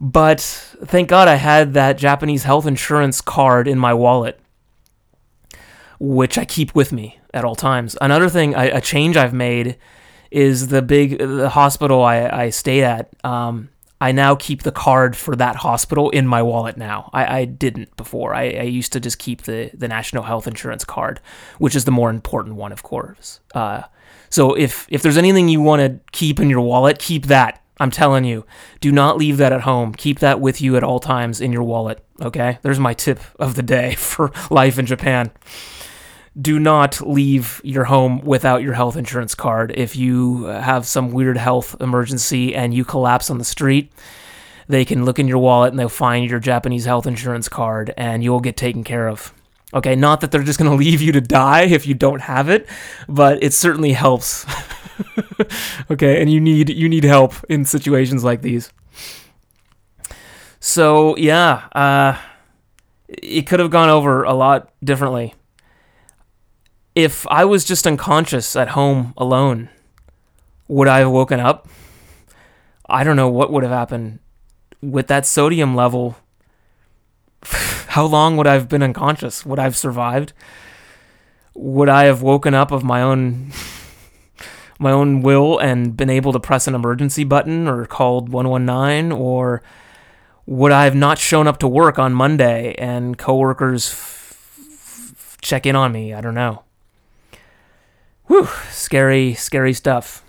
But 0.00 0.40
thank 0.40 1.08
God 1.08 1.28
I 1.28 1.36
had 1.36 1.74
that 1.74 1.96
Japanese 1.96 2.44
health 2.44 2.66
insurance 2.66 3.20
card 3.20 3.66
in 3.66 3.78
my 3.78 3.94
wallet, 3.94 4.38
which 5.98 6.36
I 6.36 6.44
keep 6.44 6.74
with 6.74 6.92
me 6.92 7.18
at 7.32 7.44
all 7.44 7.54
times. 7.54 7.96
Another 8.00 8.28
thing, 8.28 8.54
a 8.54 8.80
change 8.80 9.16
I've 9.16 9.32
made 9.32 9.76
is 10.30 10.68
the 10.68 10.82
big 10.82 11.18
the 11.18 11.48
hospital 11.48 12.02
I, 12.02 12.28
I 12.28 12.50
stayed 12.50 12.82
at. 12.82 13.10
Um, 13.24 13.70
I 14.00 14.12
now 14.12 14.34
keep 14.34 14.62
the 14.62 14.72
card 14.72 15.16
for 15.16 15.34
that 15.36 15.56
hospital 15.56 16.10
in 16.10 16.26
my 16.26 16.42
wallet 16.42 16.76
now. 16.76 17.10
I, 17.12 17.40
I 17.40 17.44
didn't 17.46 17.96
before. 17.96 18.34
I, 18.34 18.50
I 18.50 18.62
used 18.62 18.92
to 18.92 19.00
just 19.00 19.18
keep 19.18 19.42
the, 19.42 19.70
the 19.72 19.88
national 19.88 20.24
health 20.24 20.46
insurance 20.46 20.84
card, 20.84 21.20
which 21.58 21.74
is 21.74 21.86
the 21.86 21.90
more 21.90 22.10
important 22.10 22.56
one, 22.56 22.72
of 22.72 22.82
course. 22.82 23.40
Uh, 23.54 23.82
so 24.28 24.54
if 24.54 24.86
if 24.90 25.02
there's 25.02 25.16
anything 25.16 25.48
you 25.48 25.60
want 25.60 25.80
to 25.80 26.00
keep 26.12 26.40
in 26.40 26.50
your 26.50 26.60
wallet, 26.60 26.98
keep 26.98 27.26
that. 27.26 27.62
I'm 27.78 27.90
telling 27.90 28.24
you, 28.24 28.46
do 28.80 28.90
not 28.90 29.18
leave 29.18 29.36
that 29.36 29.52
at 29.52 29.62
home. 29.62 29.92
Keep 29.92 30.20
that 30.20 30.40
with 30.40 30.62
you 30.62 30.76
at 30.76 30.82
all 30.82 30.98
times 30.98 31.40
in 31.40 31.52
your 31.52 31.62
wallet. 31.62 32.02
Okay, 32.20 32.58
there's 32.62 32.80
my 32.80 32.94
tip 32.94 33.20
of 33.38 33.54
the 33.54 33.62
day 33.62 33.94
for 33.98 34.32
life 34.50 34.78
in 34.78 34.86
Japan 34.86 35.30
do 36.40 36.58
not 36.58 37.00
leave 37.00 37.60
your 37.64 37.84
home 37.84 38.20
without 38.20 38.62
your 38.62 38.74
health 38.74 38.96
insurance 38.96 39.34
card. 39.34 39.72
If 39.74 39.96
you 39.96 40.44
have 40.44 40.86
some 40.86 41.10
weird 41.10 41.38
health 41.38 41.76
emergency 41.80 42.54
and 42.54 42.74
you 42.74 42.84
collapse 42.84 43.30
on 43.30 43.38
the 43.38 43.44
street, 43.44 43.90
they 44.68 44.84
can 44.84 45.04
look 45.04 45.18
in 45.18 45.28
your 45.28 45.38
wallet 45.38 45.70
and 45.70 45.78
they'll 45.78 45.88
find 45.88 46.28
your 46.28 46.40
Japanese 46.40 46.84
health 46.84 47.06
insurance 47.06 47.48
card 47.48 47.94
and 47.96 48.22
you'll 48.22 48.40
get 48.40 48.56
taken 48.56 48.84
care 48.84 49.08
of. 49.08 49.32
Okay, 49.72 49.96
not 49.96 50.20
that 50.20 50.30
they're 50.30 50.42
just 50.42 50.58
going 50.58 50.70
to 50.76 50.76
leave 50.76 51.00
you 51.00 51.12
to 51.12 51.20
die 51.20 51.62
if 51.62 51.86
you 51.86 51.94
don't 51.94 52.20
have 52.20 52.48
it, 52.50 52.68
but 53.08 53.42
it 53.42 53.54
certainly 53.54 53.92
helps. 53.92 54.44
okay, 55.90 56.20
and 56.20 56.30
you 56.30 56.40
need 56.40 56.68
you 56.68 56.88
need 56.88 57.04
help 57.04 57.34
in 57.48 57.64
situations 57.64 58.24
like 58.24 58.42
these. 58.42 58.72
So, 60.60 61.16
yeah, 61.16 61.68
uh 61.72 62.18
it 63.08 63.46
could 63.46 63.60
have 63.60 63.70
gone 63.70 63.88
over 63.88 64.24
a 64.24 64.34
lot 64.34 64.72
differently 64.82 65.32
if 66.96 67.26
I 67.28 67.44
was 67.44 67.66
just 67.66 67.86
unconscious 67.86 68.56
at 68.56 68.68
home 68.68 69.12
alone, 69.18 69.68
would 70.66 70.88
I 70.88 71.00
have 71.00 71.10
woken 71.10 71.38
up? 71.38 71.68
I 72.88 73.04
don't 73.04 73.16
know 73.16 73.28
what 73.28 73.52
would 73.52 73.62
have 73.62 73.72
happened 73.72 74.18
with 74.80 75.06
that 75.08 75.26
sodium 75.26 75.76
level. 75.76 76.16
How 77.88 78.06
long 78.06 78.38
would 78.38 78.46
I 78.46 78.54
have 78.54 78.68
been 78.68 78.82
unconscious? 78.82 79.44
Would 79.44 79.58
I 79.58 79.64
have 79.64 79.76
survived? 79.76 80.32
Would 81.54 81.90
I 81.90 82.04
have 82.04 82.22
woken 82.22 82.54
up 82.54 82.72
of 82.72 82.82
my 82.82 83.02
own 83.02 83.52
my 84.78 84.90
own 84.90 85.20
will 85.20 85.58
and 85.58 85.96
been 85.96 86.10
able 86.10 86.32
to 86.32 86.40
press 86.40 86.66
an 86.66 86.74
emergency 86.74 87.24
button 87.24 87.68
or 87.68 87.84
called 87.84 88.30
119 88.30 89.12
or 89.12 89.62
would 90.46 90.72
I 90.72 90.84
have 90.84 90.94
not 90.94 91.18
shown 91.18 91.46
up 91.46 91.58
to 91.58 91.68
work 91.68 91.98
on 91.98 92.14
Monday 92.14 92.74
and 92.78 93.18
coworkers 93.18 93.90
f- 93.90 94.58
f- 94.68 95.36
check 95.42 95.66
in 95.66 95.76
on 95.76 95.92
me? 95.92 96.14
I 96.14 96.20
don't 96.20 96.34
know. 96.34 96.65
Whew, 98.26 98.48
scary, 98.70 99.34
scary 99.34 99.72
stuff. 99.72 100.24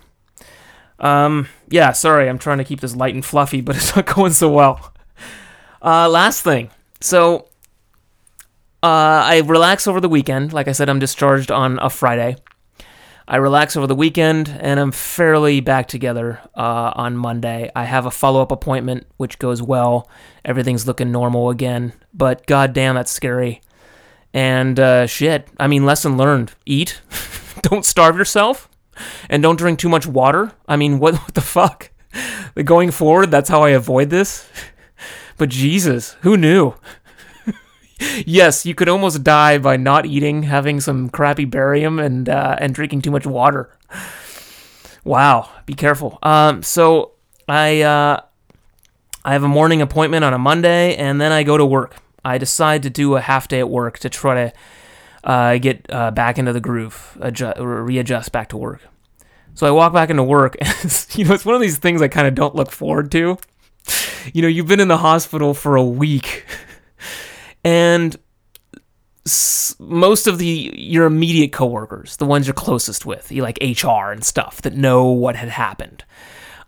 Um, 0.98 1.48
yeah, 1.68 1.92
sorry, 1.92 2.28
I'm 2.28 2.38
trying 2.38 2.58
to 2.58 2.64
keep 2.64 2.80
this 2.80 2.96
light 2.96 3.14
and 3.14 3.24
fluffy, 3.24 3.60
but 3.60 3.76
it's 3.76 3.94
not 3.94 4.06
going 4.06 4.32
so 4.32 4.50
well. 4.50 4.92
Uh, 5.82 6.08
last 6.08 6.42
thing. 6.42 6.70
So, 7.00 7.46
uh, 8.82 9.22
I 9.24 9.42
relax 9.44 9.86
over 9.86 10.00
the 10.00 10.08
weekend. 10.08 10.52
Like 10.52 10.68
I 10.68 10.72
said, 10.72 10.88
I'm 10.88 10.98
discharged 10.98 11.50
on 11.50 11.78
a 11.80 11.90
Friday. 11.90 12.36
I 13.30 13.36
relax 13.36 13.76
over 13.76 13.86
the 13.86 13.94
weekend, 13.94 14.48
and 14.60 14.80
I'm 14.80 14.90
fairly 14.90 15.60
back 15.60 15.86
together 15.86 16.40
uh, 16.54 16.92
on 16.94 17.16
Monday. 17.16 17.70
I 17.76 17.84
have 17.84 18.06
a 18.06 18.10
follow 18.10 18.40
up 18.40 18.50
appointment, 18.50 19.06
which 19.18 19.38
goes 19.38 19.60
well. 19.60 20.08
Everything's 20.46 20.86
looking 20.86 21.12
normal 21.12 21.50
again, 21.50 21.92
but 22.14 22.46
goddamn, 22.46 22.94
that's 22.94 23.12
scary. 23.12 23.60
And 24.32 24.80
uh, 24.80 25.06
shit, 25.06 25.46
I 25.60 25.66
mean, 25.66 25.84
lesson 25.84 26.16
learned: 26.16 26.52
eat. 26.64 27.02
don't 27.62 27.84
starve 27.84 28.16
yourself 28.16 28.68
and 29.28 29.42
don't 29.42 29.56
drink 29.56 29.78
too 29.78 29.88
much 29.88 30.06
water. 30.06 30.52
I 30.66 30.76
mean, 30.76 30.98
what, 30.98 31.14
what 31.14 31.34
the 31.34 31.40
fuck? 31.40 31.90
Going 32.64 32.90
forward, 32.90 33.30
that's 33.30 33.48
how 33.48 33.62
I 33.62 33.70
avoid 33.70 34.10
this. 34.10 34.48
But 35.36 35.50
Jesus, 35.50 36.16
who 36.22 36.36
knew? 36.36 36.74
yes, 38.26 38.66
you 38.66 38.74
could 38.74 38.88
almost 38.88 39.22
die 39.22 39.56
by 39.58 39.76
not 39.76 40.04
eating, 40.04 40.42
having 40.42 40.80
some 40.80 41.08
crappy 41.08 41.44
barium, 41.44 42.00
and 42.00 42.28
uh, 42.28 42.56
and 42.58 42.74
drinking 42.74 43.02
too 43.02 43.12
much 43.12 43.24
water. 43.24 43.70
Wow, 45.04 45.48
be 45.64 45.74
careful. 45.74 46.18
Um, 46.24 46.64
so 46.64 47.12
I 47.46 47.82
uh, 47.82 48.20
I 49.24 49.32
have 49.32 49.44
a 49.44 49.48
morning 49.48 49.80
appointment 49.80 50.24
on 50.24 50.34
a 50.34 50.38
Monday, 50.38 50.96
and 50.96 51.20
then 51.20 51.30
I 51.30 51.44
go 51.44 51.56
to 51.56 51.64
work. 51.64 51.94
I 52.24 52.36
decide 52.36 52.82
to 52.82 52.90
do 52.90 53.14
a 53.14 53.20
half 53.20 53.46
day 53.46 53.60
at 53.60 53.70
work 53.70 54.00
to 54.00 54.10
try 54.10 54.34
to 54.34 54.52
uh, 55.28 55.58
get 55.58 55.86
uh, 55.90 56.10
back 56.10 56.38
into 56.38 56.54
the 56.54 56.60
groove, 56.60 57.16
adjust, 57.20 57.58
readjust 57.60 58.32
back 58.32 58.48
to 58.48 58.56
work. 58.56 58.80
So 59.54 59.66
I 59.66 59.70
walk 59.70 59.92
back 59.92 60.08
into 60.08 60.24
work, 60.24 60.56
and 60.60 61.06
you 61.12 61.26
know, 61.26 61.34
it's 61.34 61.44
one 61.44 61.54
of 61.54 61.60
these 61.60 61.78
things 61.78 62.00
I 62.00 62.08
kind 62.08 62.26
of 62.26 62.34
don't 62.34 62.54
look 62.54 62.72
forward 62.72 63.12
to. 63.12 63.36
You 64.32 64.42
know, 64.42 64.48
you've 64.48 64.66
been 64.66 64.80
in 64.80 64.88
the 64.88 64.98
hospital 64.98 65.52
for 65.52 65.76
a 65.76 65.84
week, 65.84 66.46
and 67.64 68.16
most 69.78 70.26
of 70.26 70.38
the 70.38 70.72
your 70.74 71.04
immediate 71.04 71.52
coworkers, 71.52 72.16
the 72.16 72.24
ones 72.24 72.46
you're 72.46 72.54
closest 72.54 73.04
with, 73.04 73.30
like 73.30 73.58
HR 73.60 74.10
and 74.10 74.24
stuff, 74.24 74.62
that 74.62 74.74
know 74.74 75.08
what 75.08 75.36
had 75.36 75.50
happened. 75.50 76.04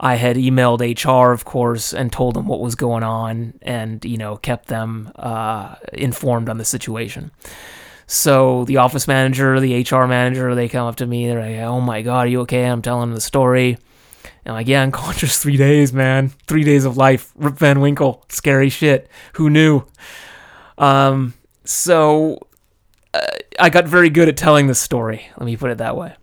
I 0.02 0.16
had 0.16 0.36
emailed 0.36 0.80
HR, 0.80 1.32
of 1.32 1.46
course, 1.46 1.94
and 1.94 2.12
told 2.12 2.34
them 2.34 2.46
what 2.46 2.60
was 2.60 2.74
going 2.74 3.04
on, 3.04 3.54
and 3.62 4.04
you 4.04 4.18
know, 4.18 4.36
kept 4.36 4.66
them 4.66 5.12
uh, 5.16 5.76
informed 5.94 6.50
on 6.50 6.58
the 6.58 6.64
situation. 6.66 7.30
So 8.10 8.64
the 8.64 8.78
office 8.78 9.06
manager, 9.06 9.60
the 9.60 9.82
HR 9.88 10.06
manager, 10.06 10.52
they 10.56 10.68
come 10.68 10.88
up 10.88 10.96
to 10.96 11.06
me. 11.06 11.28
They're 11.28 11.40
like, 11.40 11.60
"Oh 11.60 11.80
my 11.80 12.02
god, 12.02 12.26
are 12.26 12.28
you 12.28 12.40
okay?" 12.40 12.64
I'm 12.64 12.82
telling 12.82 13.10
them 13.10 13.14
the 13.14 13.20
story, 13.20 13.78
And 14.24 14.46
I'm 14.46 14.54
like, 14.54 14.66
yeah, 14.66 14.82
unconscious 14.82 15.38
three 15.42 15.56
days, 15.56 15.92
man. 15.92 16.30
Three 16.48 16.64
days 16.64 16.84
of 16.84 16.96
life. 16.96 17.32
Rip 17.36 17.54
Van 17.54 17.80
Winkle. 17.80 18.24
Scary 18.28 18.68
shit. 18.68 19.08
Who 19.34 19.48
knew? 19.48 19.84
Um, 20.76 21.34
so 21.64 22.48
uh, 23.14 23.20
I 23.60 23.70
got 23.70 23.86
very 23.86 24.10
good 24.10 24.28
at 24.28 24.36
telling 24.36 24.66
this 24.66 24.80
story. 24.80 25.24
Let 25.38 25.46
me 25.46 25.56
put 25.56 25.70
it 25.70 25.78
that 25.78 25.96
way. 25.96 26.16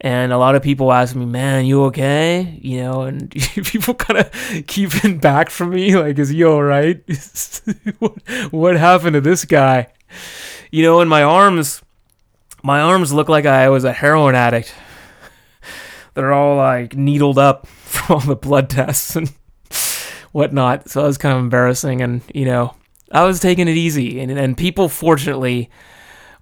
And 0.00 0.32
a 0.32 0.38
lot 0.38 0.54
of 0.54 0.62
people 0.62 0.92
ask 0.92 1.16
me, 1.16 1.26
man, 1.26 1.66
you 1.66 1.82
okay? 1.86 2.60
You 2.62 2.82
know, 2.82 3.02
and 3.02 3.28
people 3.64 3.94
kind 3.94 4.20
of 4.20 4.66
keeping 4.68 5.18
back 5.18 5.50
from 5.50 5.70
me, 5.70 5.96
like, 5.96 6.16
is 6.16 6.28
he 6.28 6.44
all 6.44 6.62
right? 6.62 7.02
what 8.52 8.76
happened 8.76 9.14
to 9.14 9.20
this 9.20 9.44
guy? 9.44 9.88
You 10.76 10.82
know, 10.82 11.00
and 11.00 11.08
my 11.08 11.22
arms, 11.22 11.80
my 12.62 12.80
arms 12.80 13.10
look 13.10 13.30
like 13.30 13.46
I 13.46 13.70
was 13.70 13.84
a 13.84 13.94
heroin 13.94 14.34
addict. 14.34 14.74
They're 16.12 16.34
all 16.34 16.58
like 16.58 16.94
needled 16.94 17.38
up 17.38 17.66
from 17.86 18.16
all 18.16 18.20
the 18.20 18.36
blood 18.36 18.68
tests 18.68 19.16
and 19.16 19.32
whatnot. 20.32 20.90
So 20.90 21.02
it 21.02 21.06
was 21.06 21.16
kind 21.16 21.34
of 21.34 21.40
embarrassing. 21.40 22.02
And, 22.02 22.20
you 22.34 22.44
know, 22.44 22.74
I 23.10 23.24
was 23.24 23.40
taking 23.40 23.68
it 23.68 23.76
easy. 23.78 24.20
And, 24.20 24.30
and 24.30 24.54
people, 24.54 24.90
fortunately, 24.90 25.70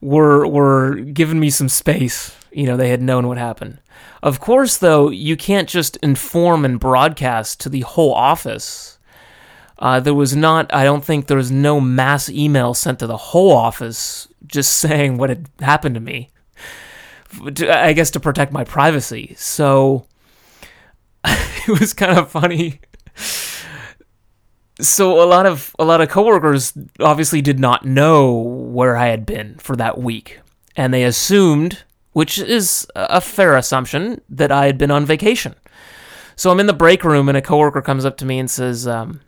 were, 0.01 0.45
were 0.49 0.97
giving 0.97 1.39
me 1.39 1.51
some 1.51 1.69
space 1.69 2.35
you 2.55 2.67
know, 2.67 2.77
they 2.77 2.89
had 2.89 3.03
known 3.03 3.27
what 3.27 3.37
happened. 3.37 3.79
Of 4.23 4.41
course, 4.41 4.79
though, 4.79 5.11
you 5.11 5.37
can't 5.37 5.69
just 5.69 5.97
inform 5.99 6.65
and 6.65 6.81
broadcast 6.81 7.61
to 7.61 7.69
the 7.69 7.81
whole 7.81 8.15
office. 8.15 8.99
Uh, 9.85 10.01
there 10.01 10.15
was 10.15 10.35
not, 10.35 10.73
I 10.73 10.83
don't 10.83 11.05
think 11.05 11.27
there 11.27 11.37
was 11.37 11.51
no 11.51 11.79
mass 11.79 12.31
email 12.31 12.73
sent 12.73 13.01
to 13.01 13.07
the 13.07 13.19
whole 13.19 13.53
office 13.53 14.27
just 14.47 14.71
saying 14.81 15.19
what 15.19 15.29
had 15.29 15.51
happened 15.61 15.95
to 15.95 16.01
me. 16.01 16.31
I 17.69 17.93
guess 17.93 18.11
to 18.13 18.21
protect 18.21 18.51
my 18.51 18.65
privacy. 18.65 19.35
So 19.37 20.07
it 21.25 21.79
was 21.79 21.93
kind 21.93 22.19
of 22.19 22.31
funny. 22.31 22.81
So 24.81 25.23
a 25.23 25.27
lot 25.27 25.45
of 25.45 25.75
a 25.79 25.85
lot 25.85 26.01
of 26.01 26.09
coworkers 26.09 26.73
obviously 27.01 27.43
did 27.43 27.61
not 27.61 27.85
know 27.85 28.33
where 28.33 28.97
I 28.97 29.09
had 29.09 29.27
been 29.27 29.57
for 29.59 29.77
that 29.77 29.99
week, 29.99 30.41
and 30.77 30.95
they 30.95 31.05
assumed 31.05 31.83
which 32.13 32.39
is 32.39 32.87
a 32.95 33.21
fair 33.21 33.57
assumption 33.57 34.21
that 34.29 34.51
I 34.51 34.67
had 34.67 34.79
been 34.79 34.91
on 34.91 35.05
vacation. 35.05 35.55
So 36.37 36.51
I'm 36.51 36.61
in 36.61 36.67
the 36.67 36.73
break 36.73 37.05
room, 37.05 37.29
and 37.29 37.37
a 37.37 37.43
coworker 37.43 37.83
comes 37.83 38.05
up 38.05 38.17
to 38.19 38.25
me 38.25 38.39
and 38.39 38.51
says, 38.51 38.87
um, 38.87 39.21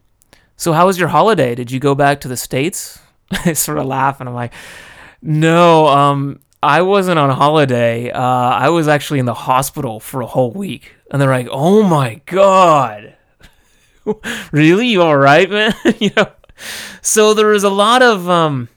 "So 0.57 0.73
how 0.73 0.87
was 0.87 0.99
your 0.99 1.09
holiday? 1.09 1.55
Did 1.55 1.71
you 1.71 1.81
go 1.81 1.95
back 1.95 2.21
to 2.21 2.29
the 2.29 2.37
states?" 2.37 2.99
I 3.31 3.53
sort 3.55 3.79
of 3.79 3.87
laugh, 3.87 4.21
and 4.21 4.29
I'm 4.29 4.35
like, 4.35 4.53
"No, 5.23 5.87
um, 5.87 6.41
I 6.63 6.83
wasn't 6.83 7.19
on 7.19 7.31
holiday. 7.31 8.11
Uh, 8.11 8.21
I 8.21 8.69
was 8.69 8.89
actually 8.89 9.19
in 9.19 9.27
the 9.27 9.35
hospital 9.35 10.01
for 10.01 10.21
a 10.21 10.27
whole 10.27 10.53
week." 10.53 10.95
And 11.11 11.21
they're 11.21 11.31
like, 11.31 11.49
"Oh 11.51 11.83
my 11.83 12.21
god, 12.27 13.15
really? 14.53 14.89
You 14.89 15.03
all 15.03 15.17
right, 15.17 15.49
man?" 15.59 15.75
you 15.99 16.11
know. 16.17 16.31
So 17.03 17.35
there 17.35 17.49
was 17.49 17.65
a 17.65 17.71
lot 17.71 18.03
of 18.03 18.29
um, 18.29 18.69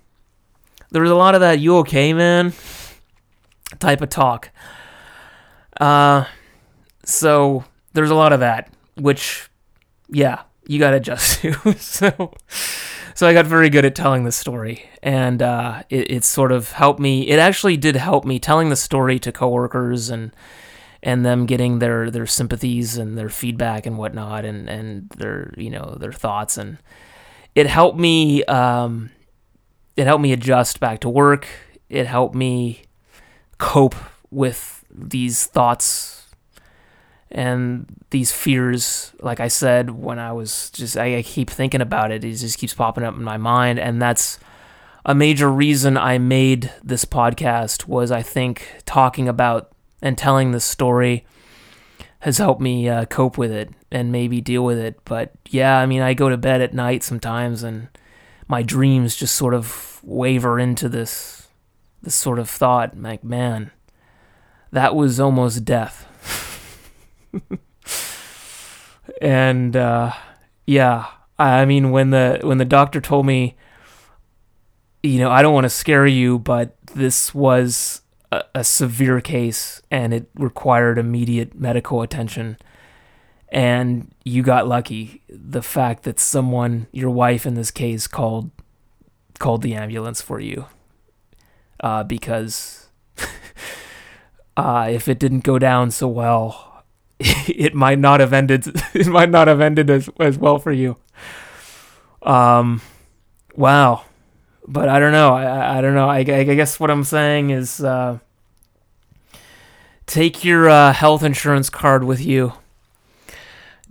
there 0.91 1.01
was 1.01 1.11
a 1.11 1.15
lot 1.15 1.35
of 1.35 1.41
that. 1.41 1.59
You 1.59 1.77
okay, 1.77 2.13
man? 2.13 2.53
type 3.77 4.01
of 4.01 4.09
talk. 4.09 4.49
Uh, 5.79 6.25
so 7.05 7.63
there's 7.93 8.09
a 8.09 8.15
lot 8.15 8.33
of 8.33 8.39
that, 8.41 8.71
which, 8.97 9.49
yeah, 10.09 10.41
you 10.69 10.77
got 10.77 10.91
to 10.91 10.97
adjust 10.97 11.41
to. 11.41 11.75
so, 11.79 12.31
so 13.15 13.27
I 13.27 13.33
got 13.33 13.47
very 13.47 13.71
good 13.71 13.85
at 13.85 13.95
telling 13.95 14.23
the 14.23 14.31
story, 14.31 14.87
and 15.01 15.41
uh, 15.41 15.81
it, 15.89 16.11
it 16.11 16.23
sort 16.23 16.51
of 16.51 16.71
helped 16.73 16.99
me. 16.99 17.27
It 17.27 17.39
actually 17.39 17.75
did 17.75 17.95
help 17.95 18.23
me 18.23 18.37
telling 18.37 18.69
the 18.69 18.75
story 18.75 19.17
to 19.19 19.31
coworkers 19.31 20.09
and 20.09 20.31
and 21.01 21.25
them 21.25 21.47
getting 21.47 21.79
their 21.79 22.11
their 22.11 22.27
sympathies 22.27 22.97
and 22.97 23.17
their 23.17 23.29
feedback 23.29 23.87
and 23.87 23.97
whatnot, 23.97 24.45
and 24.45 24.69
and 24.69 25.09
their 25.17 25.55
you 25.57 25.71
know 25.71 25.97
their 25.99 26.13
thoughts, 26.13 26.55
and 26.55 26.77
it 27.55 27.65
helped 27.65 27.97
me. 27.97 28.43
Um, 28.43 29.09
it 29.97 30.05
helped 30.05 30.21
me 30.21 30.33
adjust 30.33 30.79
back 30.79 30.99
to 30.99 31.09
work. 31.09 31.47
It 31.89 32.05
helped 32.05 32.35
me 32.35 32.83
cope 33.57 33.95
with 34.29 34.85
these 34.91 35.47
thoughts 35.47 36.18
and 37.31 37.85
these 38.09 38.31
fears 38.31 39.13
like 39.21 39.39
i 39.39 39.47
said 39.47 39.91
when 39.91 40.17
i 40.17 40.31
was 40.31 40.69
just 40.71 40.97
I, 40.97 41.17
I, 41.17 41.21
keep 41.21 41.49
thinking 41.49 41.81
about 41.81 42.11
it 42.11 42.23
it 42.23 42.35
just 42.35 42.57
keeps 42.57 42.73
popping 42.73 43.03
up 43.03 43.15
in 43.15 43.23
my 43.23 43.37
mind 43.37 43.79
and 43.79 44.01
that's 44.01 44.39
a 45.05 45.13
major 45.13 45.49
reason 45.49 45.95
i 45.95 46.17
made 46.17 46.71
this 46.83 47.05
podcast 47.05 47.87
was 47.87 48.11
i 48.11 48.21
think 48.21 48.67
talking 48.85 49.27
about 49.27 49.71
and 50.01 50.17
telling 50.17 50.51
this 50.51 50.65
story 50.65 51.25
has 52.21 52.37
helped 52.37 52.61
me 52.61 52.89
uh, 52.89 53.05
cope 53.05 53.37
with 53.37 53.51
it 53.51 53.69
and 53.91 54.11
maybe 54.11 54.41
deal 54.41 54.65
with 54.65 54.79
it 54.79 54.99
but 55.05 55.31
yeah 55.49 55.77
i 55.77 55.85
mean 55.85 56.01
i 56.01 56.13
go 56.13 56.29
to 56.29 56.37
bed 56.37 56.61
at 56.61 56.73
night 56.73 57.03
sometimes 57.03 57.61
and 57.61 57.89
my 58.47 58.63
dreams 58.63 59.15
just 59.15 59.35
sort 59.35 59.53
of 59.53 60.01
waver 60.03 60.59
into 60.59 60.89
this 60.89 61.39
this 62.01 62.15
sort 62.15 62.39
of 62.39 62.49
thought, 62.49 62.97
like, 62.97 63.23
man, 63.23 63.71
that 64.71 64.95
was 64.95 65.19
almost 65.19 65.65
death. 65.65 66.07
and 69.21 69.75
uh, 69.75 70.13
yeah, 70.65 71.07
I 71.37 71.65
mean, 71.65 71.91
when 71.91 72.09
the 72.09 72.39
when 72.43 72.57
the 72.57 72.65
doctor 72.65 72.99
told 73.01 73.25
me, 73.25 73.55
you 75.03 75.19
know, 75.19 75.29
I 75.29 75.41
don't 75.41 75.53
want 75.53 75.65
to 75.65 75.69
scare 75.69 76.07
you, 76.07 76.39
but 76.39 76.75
this 76.93 77.33
was 77.33 78.01
a, 78.31 78.43
a 78.55 78.63
severe 78.63 79.21
case 79.21 79.81
and 79.89 80.13
it 80.13 80.29
required 80.35 80.97
immediate 80.97 81.55
medical 81.55 82.01
attention. 82.01 82.57
And 83.51 84.13
you 84.23 84.43
got 84.43 84.67
lucky. 84.67 85.23
The 85.27 85.63
fact 85.63 86.03
that 86.03 86.19
someone, 86.19 86.87
your 86.91 87.09
wife 87.09 87.45
in 87.45 87.55
this 87.55 87.71
case, 87.71 88.05
called 88.05 88.51
called 89.39 89.61
the 89.61 89.73
ambulance 89.73 90.21
for 90.21 90.39
you 90.39 90.65
uh, 91.79 92.03
because 92.03 92.89
uh, 94.57 94.87
if 94.91 95.07
it 95.07 95.19
didn't 95.19 95.43
go 95.43 95.57
down 95.57 95.91
so 95.91 96.07
well, 96.07 96.68
it 97.47 97.73
might 97.73 97.99
not 97.99 98.19
have 98.19 98.33
ended. 98.33 98.65
It 98.93 99.07
might 99.07 99.29
not 99.29 99.47
have 99.47 99.61
ended 99.61 99.89
as 99.89 100.09
as 100.19 100.37
well 100.37 100.59
for 100.59 100.71
you. 100.71 100.97
Um, 102.21 102.81
wow, 103.55 104.03
but 104.67 104.89
I 104.89 104.99
don't 104.99 105.11
know. 105.11 105.33
I 105.33 105.77
I 105.77 105.81
don't 105.81 105.95
know. 105.95 106.09
I, 106.09 106.19
I 106.19 106.23
guess 106.23 106.79
what 106.79 106.91
I'm 106.91 107.03
saying 107.03 107.51
is, 107.51 107.81
uh, 107.83 108.19
take 110.05 110.43
your 110.43 110.69
uh, 110.69 110.93
health 110.93 111.23
insurance 111.23 111.69
card 111.69 112.03
with 112.03 112.23
you. 112.23 112.53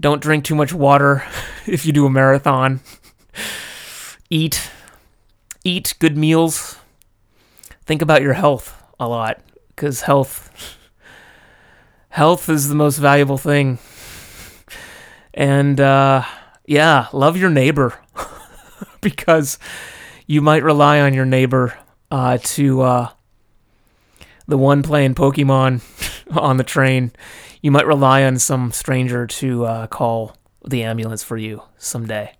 Don't 0.00 0.22
drink 0.22 0.44
too 0.44 0.54
much 0.54 0.72
water 0.72 1.24
if 1.66 1.84
you 1.86 1.92
do 1.92 2.06
a 2.06 2.10
marathon. 2.10 2.80
Eat, 4.30 4.70
eat 5.64 5.94
good 5.98 6.16
meals 6.16 6.78
think 7.88 8.02
about 8.02 8.20
your 8.20 8.34
health 8.34 8.82
a 9.00 9.08
lot 9.08 9.40
because 9.68 10.02
health 10.02 10.76
health 12.18 12.48
is 12.48 12.68
the 12.68 12.74
most 12.74 12.98
valuable 12.98 13.38
thing 13.38 13.78
and 15.32 15.80
uh, 15.80 16.24
yeah 16.66 17.06
love 17.12 17.36
your 17.36 17.48
neighbor 17.48 17.94
because 19.00 19.56
you 20.26 20.42
might 20.42 20.64
rely 20.64 21.00
on 21.00 21.14
your 21.14 21.24
neighbor 21.24 21.78
uh, 22.10 22.36
to 22.42 22.80
uh, 22.80 23.08
the 24.48 24.58
one 24.58 24.82
playing 24.82 25.14
pokemon 25.14 25.80
on 26.36 26.56
the 26.56 26.64
train 26.64 27.12
you 27.62 27.70
might 27.70 27.86
rely 27.86 28.24
on 28.24 28.36
some 28.36 28.72
stranger 28.72 29.24
to 29.24 29.64
uh, 29.64 29.86
call 29.86 30.36
the 30.66 30.82
ambulance 30.82 31.22
for 31.22 31.36
you 31.36 31.62
someday 31.78 32.34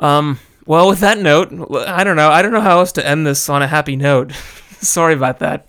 um 0.00 0.38
well, 0.66 0.88
with 0.88 1.00
that 1.00 1.18
note, 1.18 1.48
I 1.88 2.04
don't 2.04 2.14
know. 2.14 2.28
I 2.28 2.42
don't 2.42 2.52
know 2.52 2.60
how 2.60 2.78
else 2.78 2.92
to 2.92 3.04
end 3.04 3.26
this 3.26 3.48
on 3.48 3.60
a 3.60 3.66
happy 3.66 3.96
note. 3.96 4.32
Sorry 4.80 5.14
about 5.14 5.40
that. 5.40 5.68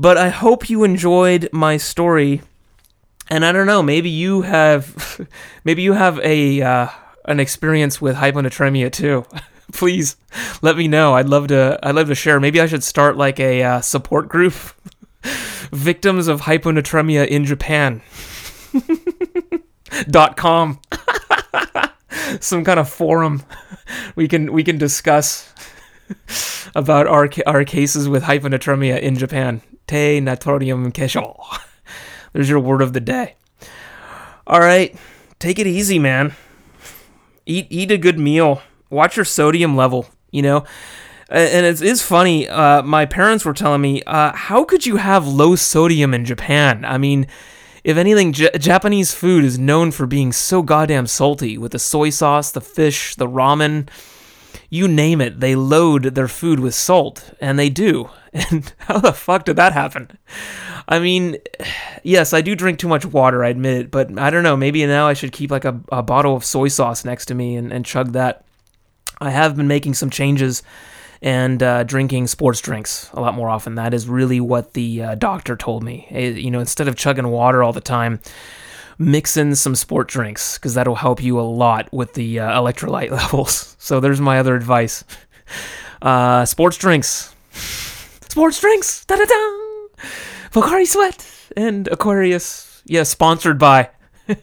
But 0.00 0.16
I 0.16 0.30
hope 0.30 0.70
you 0.70 0.82
enjoyed 0.82 1.50
my 1.52 1.76
story. 1.76 2.40
And 3.28 3.44
I 3.44 3.52
don't 3.52 3.66
know, 3.66 3.82
maybe 3.82 4.08
you 4.08 4.40
have 4.40 5.20
maybe 5.64 5.82
you 5.82 5.92
have 5.92 6.18
a 6.20 6.62
uh, 6.62 6.88
an 7.26 7.38
experience 7.38 8.00
with 8.00 8.16
hyponatremia 8.16 8.90
too. 8.90 9.26
Please 9.72 10.16
let 10.62 10.78
me 10.78 10.88
know. 10.88 11.14
I'd 11.14 11.28
love 11.28 11.48
to 11.48 11.78
I'd 11.82 11.94
love 11.94 12.08
to 12.08 12.14
share. 12.14 12.40
Maybe 12.40 12.62
I 12.62 12.66
should 12.66 12.82
start 12.82 13.18
like 13.18 13.38
a 13.38 13.62
uh, 13.62 13.80
support 13.82 14.28
group 14.28 14.54
victims 15.70 16.28
of 16.28 16.40
hyponatremia 16.40 17.28
in 17.28 17.44
Japan. 17.44 18.00
dot 20.08 20.36
com 20.36 20.78
some 22.40 22.64
kind 22.64 22.78
of 22.78 22.88
forum 22.88 23.42
we 24.14 24.28
can 24.28 24.52
we 24.52 24.62
can 24.62 24.78
discuss 24.78 25.52
about 26.74 27.06
our 27.06 27.28
our 27.46 27.64
cases 27.64 28.08
with 28.08 28.22
hyponatremia 28.22 28.98
in 28.98 29.16
Japan. 29.16 29.60
Te 29.90 30.20
natrium 30.20 30.92
kesho. 30.92 31.36
There's 32.32 32.48
your 32.48 32.60
word 32.60 32.80
of 32.80 32.92
the 32.92 33.00
day. 33.00 33.34
All 34.46 34.60
right, 34.60 34.94
take 35.40 35.58
it 35.58 35.66
easy, 35.66 35.98
man. 35.98 36.32
Eat 37.44 37.66
eat 37.70 37.90
a 37.90 37.98
good 37.98 38.16
meal. 38.16 38.62
Watch 38.88 39.16
your 39.16 39.24
sodium 39.24 39.74
level. 39.74 40.06
You 40.30 40.42
know, 40.42 40.64
and 41.28 41.66
it 41.66 41.82
is 41.82 42.02
funny. 42.02 42.48
Uh, 42.48 42.82
my 42.82 43.04
parents 43.04 43.44
were 43.44 43.52
telling 43.52 43.80
me, 43.80 44.00
uh, 44.04 44.32
how 44.32 44.62
could 44.62 44.86
you 44.86 44.98
have 44.98 45.26
low 45.26 45.56
sodium 45.56 46.14
in 46.14 46.24
Japan? 46.24 46.84
I 46.84 46.96
mean, 46.96 47.26
if 47.82 47.96
anything, 47.96 48.32
J- 48.32 48.56
Japanese 48.60 49.12
food 49.12 49.42
is 49.42 49.58
known 49.58 49.90
for 49.90 50.06
being 50.06 50.30
so 50.30 50.62
goddamn 50.62 51.08
salty 51.08 51.58
with 51.58 51.72
the 51.72 51.80
soy 51.80 52.10
sauce, 52.10 52.52
the 52.52 52.60
fish, 52.60 53.16
the 53.16 53.26
ramen. 53.26 53.88
You 54.70 54.88
name 54.88 55.20
it, 55.20 55.40
they 55.40 55.56
load 55.56 56.02
their 56.14 56.28
food 56.28 56.60
with 56.60 56.74
salt, 56.74 57.32
and 57.40 57.58
they 57.58 57.68
do. 57.68 58.10
And 58.32 58.72
how 58.78 58.98
the 58.98 59.12
fuck 59.12 59.44
did 59.44 59.56
that 59.56 59.72
happen? 59.72 60.16
I 60.86 61.00
mean, 61.00 61.38
yes, 62.04 62.32
I 62.32 62.40
do 62.40 62.54
drink 62.54 62.78
too 62.78 62.86
much 62.86 63.04
water, 63.04 63.44
I 63.44 63.48
admit 63.48 63.76
it, 63.76 63.90
but 63.90 64.16
I 64.16 64.30
don't 64.30 64.44
know. 64.44 64.56
Maybe 64.56 64.86
now 64.86 65.08
I 65.08 65.14
should 65.14 65.32
keep 65.32 65.50
like 65.50 65.64
a, 65.64 65.80
a 65.90 66.00
bottle 66.00 66.36
of 66.36 66.44
soy 66.44 66.68
sauce 66.68 67.04
next 67.04 67.26
to 67.26 67.34
me 67.34 67.56
and, 67.56 67.72
and 67.72 67.84
chug 67.84 68.12
that. 68.12 68.44
I 69.20 69.30
have 69.30 69.56
been 69.56 69.66
making 69.66 69.94
some 69.94 70.10
changes 70.10 70.62
and 71.22 71.62
uh, 71.62 71.84
drinking 71.84 72.26
sports 72.26 72.60
drinks 72.60 73.10
a 73.12 73.20
lot 73.20 73.34
more 73.34 73.48
often. 73.48 73.74
That 73.74 73.92
is 73.92 74.08
really 74.08 74.40
what 74.40 74.72
the 74.72 75.02
uh, 75.02 75.14
doctor 75.16 75.56
told 75.56 75.82
me. 75.82 76.06
Eh, 76.10 76.28
you 76.30 76.50
know, 76.50 76.60
instead 76.60 76.88
of 76.88 76.96
chugging 76.96 77.28
water 77.28 77.62
all 77.62 77.72
the 77.72 77.80
time, 77.80 78.20
mix 79.00 79.38
in 79.38 79.56
some 79.56 79.74
sport 79.74 80.08
drinks 80.08 80.58
because 80.58 80.74
that'll 80.74 80.94
help 80.94 81.22
you 81.22 81.40
a 81.40 81.42
lot 81.42 81.90
with 81.92 82.12
the 82.14 82.38
uh, 82.38 82.60
electrolyte 82.60 83.10
levels. 83.22 83.74
So 83.78 83.98
there's 83.98 84.20
my 84.20 84.38
other 84.38 84.54
advice. 84.54 85.04
Uh, 86.02 86.44
sports 86.44 86.76
drinks. 86.76 87.34
Sports 87.52 88.60
drinks. 88.60 89.04
Da 89.06 89.16
da 89.16 89.24
da. 89.24 90.04
Pocari 90.50 90.86
Sweat 90.86 91.26
and 91.56 91.88
Aquarius. 91.88 92.82
Yeah, 92.84 93.04
sponsored 93.04 93.58
by. 93.58 93.90
hey, 94.26 94.36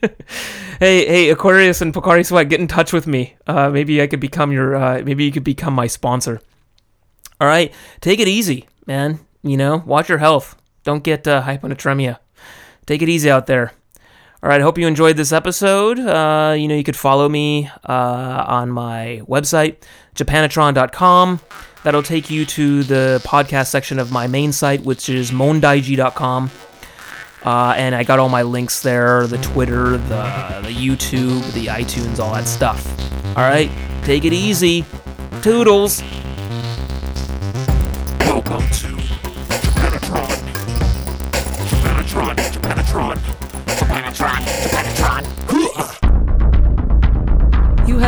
hey, 0.79 1.29
Aquarius 1.29 1.81
and 1.81 1.93
Pocari 1.93 2.25
Sweat, 2.25 2.49
get 2.49 2.59
in 2.59 2.67
touch 2.67 2.91
with 2.91 3.07
me. 3.07 3.35
Uh, 3.45 3.69
maybe 3.69 4.01
I 4.01 4.07
could 4.07 4.19
become 4.19 4.51
your. 4.51 4.75
Uh, 4.75 5.01
maybe 5.03 5.23
you 5.23 5.31
could 5.31 5.43
become 5.43 5.73
my 5.73 5.87
sponsor. 5.87 6.41
All 7.39 7.47
right, 7.47 7.73
take 8.01 8.19
it 8.19 8.27
easy, 8.27 8.67
man. 8.85 9.19
You 9.43 9.57
know, 9.57 9.83
watch 9.85 10.09
your 10.09 10.17
health. 10.17 10.59
Don't 10.83 11.03
get 11.03 11.27
uh, 11.27 11.43
hyponatremia. 11.43 12.17
Take 12.85 13.01
it 13.01 13.09
easy 13.09 13.29
out 13.29 13.47
there. 13.47 13.73
All 14.43 14.49
right, 14.49 14.61
I 14.61 14.63
hope 14.63 14.77
you 14.77 14.85
enjoyed 14.85 15.17
this 15.17 15.31
episode. 15.31 15.97
Uh, 15.97 16.53
you 16.55 16.67
know, 16.67 16.75
you 16.75 16.83
could 16.83 16.95
follow 16.95 17.27
me 17.27 17.71
uh, 17.89 18.45
on 18.47 18.69
my 18.69 19.21
website, 19.27 19.77
japanatron.com. 20.15 21.39
That'll 21.83 22.03
take 22.03 22.29
you 22.29 22.45
to 22.45 22.83
the 22.83 23.19
podcast 23.25 23.67
section 23.67 23.97
of 23.97 24.11
my 24.11 24.27
main 24.27 24.51
site, 24.51 24.83
which 24.83 25.09
is 25.09 25.31
mondaiji.com. 25.31 26.51
Uh, 27.43 27.73
and 27.77 27.95
I 27.95 28.03
got 28.03 28.19
all 28.19 28.29
my 28.29 28.43
links 28.43 28.81
there 28.81 29.25
the 29.25 29.37
Twitter, 29.39 29.91
the, 29.97 30.61
the 30.63 30.73
YouTube, 30.73 31.51
the 31.53 31.67
iTunes, 31.67 32.19
all 32.19 32.33
that 32.33 32.47
stuff. 32.47 32.85
All 33.29 33.43
right, 33.43 33.71
take 34.03 34.23
it 34.23 34.33
easy. 34.33 34.85
Toodles. 35.41 36.03